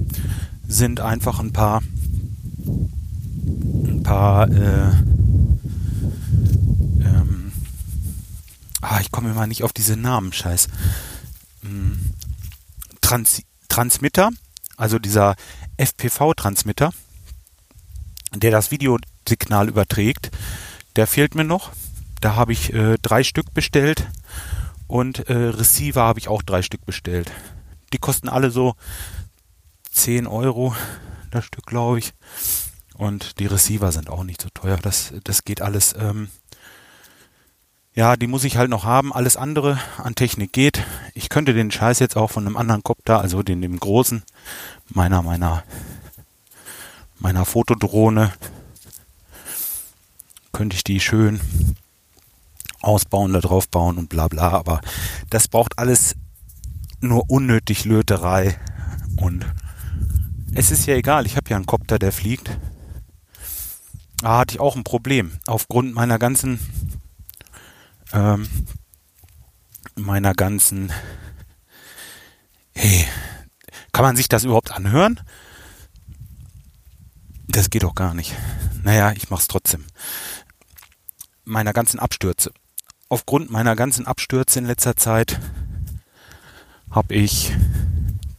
sind 0.66 1.00
einfach 1.00 1.40
ein 1.40 1.52
paar 1.52 1.82
ein 3.84 4.02
paar 4.02 4.48
äh, 4.50 4.92
ah, 8.84 9.00
ich 9.00 9.10
komme 9.10 9.30
immer 9.30 9.46
nicht 9.46 9.62
auf 9.62 9.72
diese 9.72 9.96
Namen, 9.96 10.32
scheiß. 10.32 10.68
Hm, 11.62 12.14
Trans 13.00 13.42
Transmitter, 13.68 14.30
also 14.76 14.98
dieser 14.98 15.34
FPV-Transmitter, 15.78 16.92
der 18.34 18.50
das 18.50 18.70
Videosignal 18.70 19.68
überträgt, 19.68 20.30
der 20.96 21.06
fehlt 21.06 21.34
mir 21.34 21.44
noch. 21.44 21.72
Da 22.20 22.36
habe 22.36 22.52
ich 22.52 22.72
äh, 22.72 22.96
drei 23.02 23.24
Stück 23.24 23.52
bestellt 23.52 24.06
und 24.86 25.28
äh, 25.28 25.34
Receiver 25.34 26.02
habe 26.02 26.20
ich 26.20 26.28
auch 26.28 26.42
drei 26.42 26.62
Stück 26.62 26.86
bestellt. 26.86 27.32
Die 27.92 27.98
kosten 27.98 28.28
alle 28.28 28.50
so 28.50 28.76
10 29.90 30.26
Euro 30.26 30.74
das 31.30 31.44
Stück, 31.44 31.66
glaube 31.66 31.98
ich. 31.98 32.12
Und 32.94 33.40
die 33.40 33.46
Receiver 33.46 33.90
sind 33.90 34.08
auch 34.08 34.22
nicht 34.22 34.40
so 34.40 34.48
teuer. 34.54 34.76
Das, 34.76 35.12
das 35.24 35.44
geht 35.44 35.60
alles 35.60 35.94
ähm, 35.98 36.28
Ja, 37.96 38.16
die 38.16 38.26
muss 38.26 38.42
ich 38.42 38.56
halt 38.56 38.70
noch 38.70 38.82
haben. 38.82 39.12
Alles 39.12 39.36
andere 39.36 39.78
an 39.98 40.16
Technik 40.16 40.52
geht. 40.52 40.82
Ich 41.14 41.28
könnte 41.28 41.54
den 41.54 41.70
Scheiß 41.70 42.00
jetzt 42.00 42.16
auch 42.16 42.32
von 42.32 42.44
einem 42.44 42.56
anderen 42.56 42.82
Kopter, 42.82 43.20
also 43.20 43.44
den 43.44 43.62
dem 43.62 43.78
großen, 43.78 44.24
meiner, 44.88 45.22
meiner, 45.22 45.62
meiner 47.20 47.44
Fotodrohne, 47.44 48.32
könnte 50.52 50.74
ich 50.74 50.82
die 50.82 50.98
schön 50.98 51.40
ausbauen, 52.80 53.32
da 53.32 53.40
drauf 53.40 53.68
bauen 53.68 53.96
und 53.96 54.08
bla 54.08 54.26
bla. 54.26 54.50
Aber 54.50 54.80
das 55.30 55.46
braucht 55.46 55.78
alles 55.78 56.16
nur 57.00 57.30
unnötig 57.30 57.84
Löterei. 57.84 58.58
Und 59.16 59.46
es 60.52 60.72
ist 60.72 60.86
ja 60.86 60.96
egal, 60.96 61.26
ich 61.26 61.36
habe 61.36 61.48
ja 61.48 61.56
einen 61.56 61.66
Kopter, 61.66 62.00
der 62.00 62.10
fliegt. 62.10 62.58
Da 64.20 64.38
hatte 64.38 64.54
ich 64.54 64.60
auch 64.60 64.74
ein 64.74 64.82
Problem. 64.82 65.30
Aufgrund 65.46 65.94
meiner 65.94 66.18
ganzen 66.18 66.58
ähm, 68.14 68.48
meiner 69.96 70.34
ganzen 70.34 70.92
Hey, 72.74 73.06
kann 73.92 74.04
man 74.04 74.16
sich 74.16 74.28
das 74.28 74.44
überhaupt 74.44 74.72
anhören? 74.72 75.20
Das 77.46 77.70
geht 77.70 77.84
doch 77.84 77.94
gar 77.94 78.14
nicht. 78.14 78.34
Naja, 78.82 79.12
ich 79.12 79.30
mach's 79.30 79.46
trotzdem. 79.46 79.84
Meiner 81.44 81.72
ganzen 81.72 82.00
Abstürze. 82.00 82.52
Aufgrund 83.08 83.50
meiner 83.50 83.76
ganzen 83.76 84.06
Abstürze 84.06 84.58
in 84.58 84.66
letzter 84.66 84.96
Zeit 84.96 85.38
habe 86.90 87.14
ich 87.14 87.52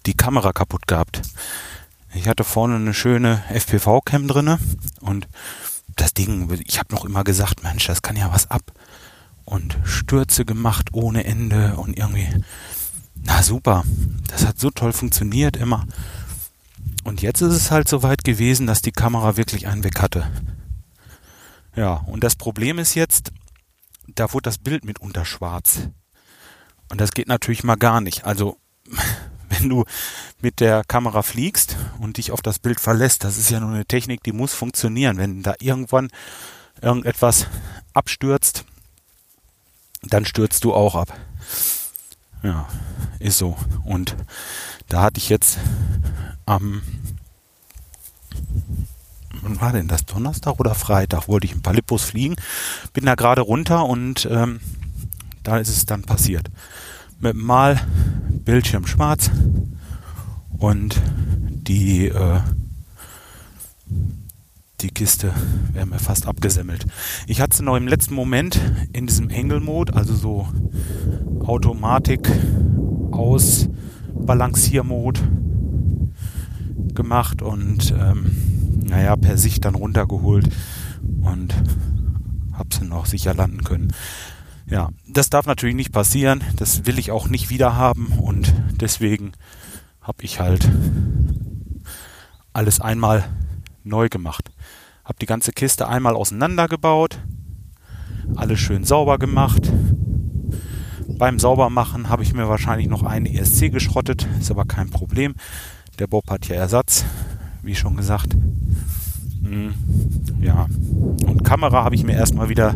die 0.06 0.16
Kamera 0.16 0.52
kaputt 0.52 0.88
gehabt. 0.88 1.22
Ich 2.14 2.28
hatte 2.28 2.44
vorne 2.44 2.76
eine 2.76 2.94
schöne 2.94 3.44
FPV-Cam 3.50 4.28
drinne 4.28 4.60
und 5.00 5.28
das 5.96 6.14
Ding, 6.14 6.50
ich 6.66 6.80
habe 6.80 6.94
noch 6.94 7.06
immer 7.06 7.24
gesagt, 7.24 7.64
Mensch, 7.64 7.86
das 7.88 8.02
kann 8.02 8.18
ja 8.18 8.32
was 8.34 8.52
ab 8.52 8.64
und 9.46 9.78
Stürze 9.84 10.44
gemacht 10.46 10.90
ohne 10.94 11.24
Ende 11.24 11.76
und 11.78 11.98
irgendwie, 11.98 12.28
na 13.24 13.44
super, 13.44 13.84
das 14.28 14.46
hat 14.46 14.60
so 14.60 14.72
toll 14.72 14.94
funktioniert 14.94 15.56
immer. 15.56 15.88
Und 17.04 17.22
jetzt 17.22 17.42
ist 17.42 17.54
es 17.54 17.72
halt 17.72 17.88
so 17.88 18.04
weit 18.04 18.24
gewesen, 18.24 18.68
dass 18.68 18.82
die 18.82 18.92
Kamera 18.92 19.38
wirklich 19.38 19.68
einen 19.68 19.84
weg 19.84 20.02
hatte. 20.02 20.30
Ja, 21.76 21.94
und 21.94 22.24
das 22.24 22.36
Problem 22.36 22.80
ist 22.80 22.96
jetzt, 22.96 23.32
da 24.08 24.34
wurde 24.34 24.44
das 24.44 24.58
Bild 24.58 24.86
mitunter 24.86 25.26
schwarz. 25.26 25.90
Und 26.90 27.02
das 27.02 27.12
geht 27.12 27.28
natürlich 27.28 27.64
mal 27.64 27.76
gar 27.76 28.02
nicht. 28.02 28.26
Also, 28.26 28.58
wenn 29.50 29.70
du 29.70 29.86
mit 30.42 30.60
der 30.60 30.84
Kamera 30.84 31.22
fliegst 31.22 31.78
und 32.00 32.18
dich 32.18 32.32
auf 32.32 32.42
das 32.42 32.60
Bild 32.60 32.80
verlässt, 32.80 33.24
das 33.24 33.38
ist 33.38 33.50
ja 33.50 33.60
nur 33.60 33.70
eine 33.70 33.86
Technik, 33.86 34.24
die 34.24 34.32
muss 34.32 34.54
funktionieren. 34.54 35.18
Wenn 35.18 35.44
da 35.44 35.54
irgendwann 35.60 36.10
irgendetwas 36.82 37.48
abstürzt, 37.94 38.66
dann 40.14 40.26
stürzt 40.26 40.64
du 40.64 40.74
auch 40.74 40.96
ab. 40.96 41.14
Ja, 42.44 42.68
ist 43.20 43.38
so. 43.38 43.58
Und 43.84 44.16
da 44.88 45.02
hatte 45.02 45.18
ich 45.18 45.30
jetzt 45.30 45.58
am, 46.46 46.82
wann 49.42 49.60
war 49.60 49.72
denn 49.72 49.88
das? 49.88 50.06
Donnerstag 50.06 50.60
oder 50.60 50.76
Freitag 50.76 51.28
wollte 51.28 51.48
ich 51.48 51.56
ein 51.56 51.62
paar 51.62 51.74
Lippos 51.74 52.04
fliegen. 52.04 52.36
Bin 52.94 53.06
da 53.06 53.16
gerade 53.16 53.42
runter 53.42 53.86
und 53.86 54.28
ähm, 54.30 54.60
da 55.44 55.58
ist 55.58 55.70
es 55.70 55.86
dann 55.86 56.04
passiert. 56.04 56.50
Mit 57.20 57.36
Mal 57.36 57.82
Bildschirm 58.30 58.86
schwarz 58.86 59.32
und 60.58 61.02
die 61.48 62.08
äh, 62.08 62.40
die 64.82 64.90
Kiste 64.90 65.34
wäre 65.72 65.86
mir 65.86 66.00
fast 66.00 66.28
abgesemmelt. 66.28 66.86
Ich 67.28 67.42
hatte 67.42 67.58
sie 67.58 67.64
noch 67.64 67.76
im 67.76 67.88
letzten 67.88 68.14
Moment 68.14 68.60
in 68.94 69.08
diesem 69.08 69.30
Angle 69.30 69.60
Mode, 69.60 69.96
also 69.96 70.16
so 70.16 70.48
Automatik 71.40 72.30
aus 73.12 73.70
Balanciermode 74.14 75.22
gemacht 76.94 77.42
und 77.42 77.92
ähm, 77.92 78.82
naja, 78.84 79.16
per 79.16 79.38
Sicht 79.38 79.66
dann 79.66 79.76
runtergeholt 79.76 80.50
und 81.22 81.54
habe 82.54 82.70
sie 82.74 82.86
noch 82.86 83.06
sicher 83.06 83.34
landen 83.34 83.64
können. 83.64 83.94
Ja, 84.68 84.90
das 85.08 85.30
darf 85.30 85.46
natürlich 85.46 85.76
nicht 85.76 85.92
passieren, 85.92 86.44
das 86.56 86.86
will 86.86 86.98
ich 86.98 87.12
auch 87.12 87.28
nicht 87.28 87.50
wieder 87.50 87.76
haben 87.76 88.08
und 88.08 88.54
deswegen 88.80 89.34
habe 90.02 90.24
ich 90.24 90.40
halt 90.40 90.68
alles 92.54 92.80
einmal 92.80 93.26
neu 93.84 94.10
gemacht. 94.10 94.52
Habe 95.06 95.20
die 95.22 95.28
ganze 95.28 95.52
Kiste 95.52 95.88
einmal 95.88 96.16
auseinandergebaut, 96.16 97.20
alles 98.36 98.60
schön 98.60 98.84
sauber 98.84 99.20
gemacht. 99.20 99.72
Beim 101.08 101.40
Saubermachen 101.40 102.10
habe 102.10 102.24
ich 102.24 102.34
mir 102.34 102.50
wahrscheinlich 102.50 102.90
noch 102.90 103.04
eine 103.04 103.32
ESC 103.34 103.72
geschrottet, 103.72 104.28
ist 104.40 104.52
aber 104.52 104.66
kein 104.66 104.90
Problem. 104.90 105.36
Der 106.00 106.08
Bob 106.08 106.30
hat 106.30 106.48
ja 106.48 106.56
Ersatz, 106.56 107.06
wie 107.62 107.76
schon 107.76 107.96
gesagt. 107.96 108.36
Hm, 109.44 109.76
ja, 110.42 110.66
und 111.26 111.44
Kamera 111.44 111.84
habe 111.84 111.94
ich 111.94 112.04
mir 112.04 112.16
erstmal 112.16 112.50
wieder 112.50 112.76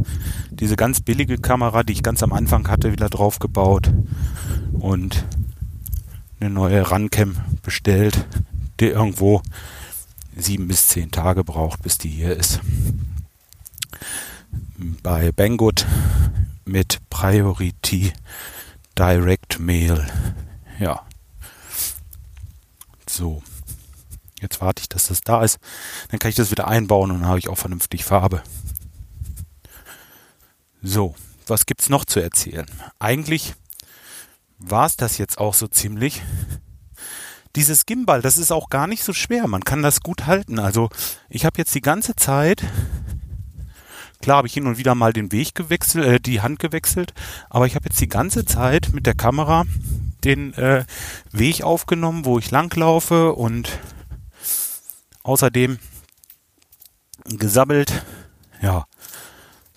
diese 0.52 0.76
ganz 0.76 1.02
billige 1.02 1.40
Kamera, 1.40 1.82
die 1.84 1.94
ich 1.94 2.04
ganz 2.04 2.22
am 2.22 2.32
Anfang 2.32 2.68
hatte, 2.70 2.92
wieder 2.92 3.10
draufgebaut 3.10 3.92
und 4.74 5.26
eine 6.40 6.52
neue 6.52 6.88
Runcam 6.88 7.38
bestellt, 7.64 8.26
die 8.80 8.88
irgendwo 8.88 9.42
sieben 10.36 10.68
bis 10.68 10.88
zehn 10.88 11.12
Tage 11.12 11.44
braucht, 11.44 11.82
bis 11.84 11.98
die 11.98 12.10
hier 12.10 12.36
ist. 12.36 12.60
Bei 15.04 15.32
Banggood 15.32 15.86
mit 16.66 17.00
Priority 17.10 18.14
Direct 18.98 19.60
Mail. 19.60 20.08
Ja. 20.80 21.06
So. 23.08 23.42
Jetzt 24.42 24.62
warte 24.62 24.82
ich, 24.82 24.90
dass 24.90 25.08
das 25.08 25.22
da 25.22 25.44
ist. 25.44 25.60
Dann 26.10 26.20
kann 26.20 26.30
ich 26.30 26.36
das 26.36 26.52
wieder 26.52 26.68
einbauen 26.68 27.12
und 27.12 27.22
dann 27.22 27.30
habe 27.30 27.40
ich 27.40 27.50
auch 27.50 27.58
vernünftig 27.58 28.06
Farbe. 28.06 28.42
So, 30.82 31.16
was 31.48 31.66
gibt's 31.66 31.90
noch 31.90 32.06
zu 32.06 32.22
erzählen? 32.22 32.66
Eigentlich 33.00 33.54
war 34.60 34.86
es 34.86 34.96
das 34.96 35.18
jetzt 35.18 35.38
auch 35.40 35.54
so 35.54 35.68
ziemlich 35.68 36.22
dieses 37.60 37.86
Gimbal, 37.86 38.22
das 38.22 38.38
ist 38.38 38.54
auch 38.54 38.70
gar 38.70 38.88
nicht 38.88 39.04
so 39.04 39.12
schwer. 39.12 39.46
Man 39.48 39.66
kann 39.66 39.82
das 39.82 40.00
gut 40.00 40.26
halten. 40.26 40.60
Also 40.60 40.90
ich 41.28 41.44
habe 41.44 41.58
jetzt 41.58 41.76
die 41.76 41.82
ganze 41.82 42.16
Zeit, 42.16 42.64
klar 44.22 44.38
habe 44.38 44.48
ich 44.48 44.54
hin 44.54 44.66
und 44.66 44.78
wieder 44.78 44.96
mal 44.96 45.12
den 45.12 45.34
Weg 45.34 45.56
gewechselt, 45.56 46.06
äh, 46.06 46.20
die 46.22 46.40
Hand 46.40 46.60
gewechselt, 46.60 47.14
aber 47.50 47.68
ich 47.68 47.76
habe 47.76 47.90
jetzt 47.90 48.00
die 48.00 48.08
ganze 48.08 48.46
Zeit 48.46 48.92
mit 48.94 49.06
der 49.06 49.14
Kamera 49.14 49.66
den 50.24 50.54
äh, 50.54 50.86
Weg 51.34 51.62
aufgenommen, 51.62 52.24
wo 52.24 52.40
ich 52.40 52.50
langlaufe 52.50 53.34
und 53.34 53.78
außerdem 55.24 55.80
gesabbelt. 57.26 58.06
Ja, 58.62 58.86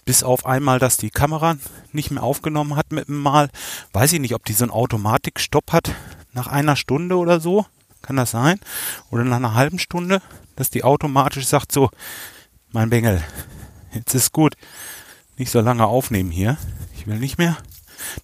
bis 0.04 0.22
auf 0.22 0.46
einmal, 0.46 0.78
dass 0.78 0.96
die 0.96 1.10
Kamera 1.10 1.56
nicht 1.92 2.10
mehr 2.10 2.22
aufgenommen 2.22 2.76
hat 2.76 2.92
mit 2.92 3.08
dem 3.08 3.20
Mal. 3.20 3.50
Weiß 3.92 4.12
ich 4.12 4.20
nicht, 4.20 4.34
ob 4.34 4.44
die 4.44 4.52
so 4.52 4.64
einen 4.64 4.72
Automatikstopp 4.72 5.72
hat 5.72 5.92
nach 6.32 6.46
einer 6.46 6.76
Stunde 6.76 7.16
oder 7.16 7.40
so. 7.40 7.66
Kann 8.02 8.16
das 8.16 8.32
sein? 8.32 8.58
Oder 9.10 9.24
nach 9.24 9.36
einer 9.36 9.54
halben 9.54 9.78
Stunde, 9.78 10.20
dass 10.56 10.70
die 10.70 10.82
automatisch 10.82 11.46
sagt 11.46 11.70
so, 11.70 11.90
mein 12.72 12.90
Bengel, 12.90 13.22
jetzt 13.92 14.14
ist 14.14 14.32
gut. 14.32 14.54
Nicht 15.36 15.52
so 15.52 15.60
lange 15.60 15.86
aufnehmen 15.86 16.30
hier. 16.30 16.56
Ich 16.96 17.06
will 17.06 17.18
nicht 17.18 17.38
mehr. 17.38 17.56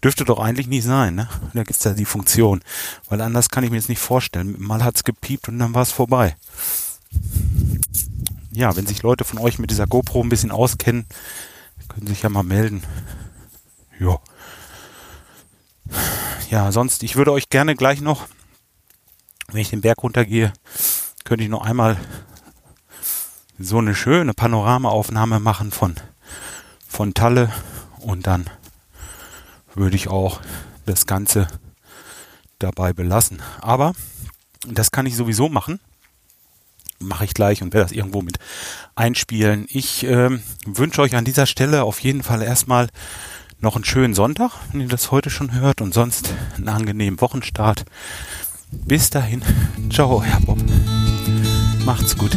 Dürfte 0.02 0.24
doch 0.24 0.40
eigentlich 0.40 0.66
nicht 0.66 0.84
sein, 0.84 1.14
ne? 1.14 1.28
Da 1.54 1.62
gibt's 1.62 1.84
ja 1.84 1.92
die 1.92 2.04
Funktion. 2.04 2.60
Weil 3.08 3.20
anders 3.20 3.50
kann 3.50 3.62
ich 3.62 3.70
mir 3.70 3.76
jetzt 3.76 3.88
nicht 3.88 4.00
vorstellen. 4.00 4.56
Mal 4.58 4.84
hat's 4.84 5.04
gepiept 5.04 5.48
und 5.48 5.58
dann 5.58 5.74
war's 5.74 5.92
vorbei. 5.92 6.36
Ja, 8.50 8.74
wenn 8.74 8.86
sich 8.86 9.02
Leute 9.02 9.24
von 9.24 9.38
euch 9.38 9.58
mit 9.58 9.70
dieser 9.70 9.86
GoPro 9.86 10.22
ein 10.22 10.28
bisschen 10.28 10.50
auskennen, 10.50 11.06
können 11.88 12.06
sich 12.06 12.22
ja 12.22 12.28
mal 12.28 12.42
melden. 12.42 12.82
Ja. 13.98 14.18
Ja, 16.50 16.72
sonst, 16.72 17.02
ich 17.02 17.16
würde 17.16 17.32
euch 17.32 17.50
gerne 17.50 17.74
gleich 17.74 18.00
noch, 18.00 18.26
wenn 19.48 19.60
ich 19.60 19.70
den 19.70 19.80
Berg 19.80 20.02
runtergehe, 20.02 20.52
könnte 21.24 21.44
ich 21.44 21.50
noch 21.50 21.62
einmal 21.62 21.98
so 23.58 23.78
eine 23.78 23.94
schöne 23.94 24.34
Panoramaaufnahme 24.34 25.40
machen 25.40 25.72
von, 25.72 25.96
von 26.86 27.12
Talle 27.12 27.52
und 27.98 28.26
dann 28.26 28.48
würde 29.74 29.96
ich 29.96 30.08
auch 30.08 30.40
das 30.86 31.06
Ganze 31.06 31.48
dabei 32.58 32.92
belassen. 32.92 33.42
Aber 33.60 33.92
das 34.66 34.90
kann 34.90 35.06
ich 35.06 35.16
sowieso 35.16 35.48
machen. 35.48 35.80
Mache 37.00 37.24
ich 37.24 37.34
gleich 37.34 37.62
und 37.62 37.72
werde 37.74 37.86
das 37.86 37.96
irgendwo 37.96 38.22
mit 38.22 38.38
einspielen. 38.94 39.66
Ich 39.68 40.04
äh, 40.04 40.30
wünsche 40.66 41.02
euch 41.02 41.14
an 41.14 41.24
dieser 41.24 41.46
Stelle 41.46 41.84
auf 41.84 42.00
jeden 42.00 42.22
Fall 42.22 42.42
erstmal 42.42 42.88
noch 43.60 43.74
einen 43.74 43.84
schönen 43.84 44.14
Sonntag, 44.14 44.52
wenn 44.72 44.80
ihr 44.80 44.88
das 44.88 45.10
heute 45.10 45.30
schon 45.30 45.52
hört 45.52 45.80
und 45.80 45.94
sonst 45.94 46.34
einen 46.56 46.68
angenehmen 46.68 47.20
Wochenstart. 47.20 47.84
Bis 48.70 49.10
dahin. 49.10 49.42
Ciao, 49.90 50.22
Herr 50.22 50.40
Bob. 50.40 50.58
Macht's 51.84 52.16
gut. 52.16 52.36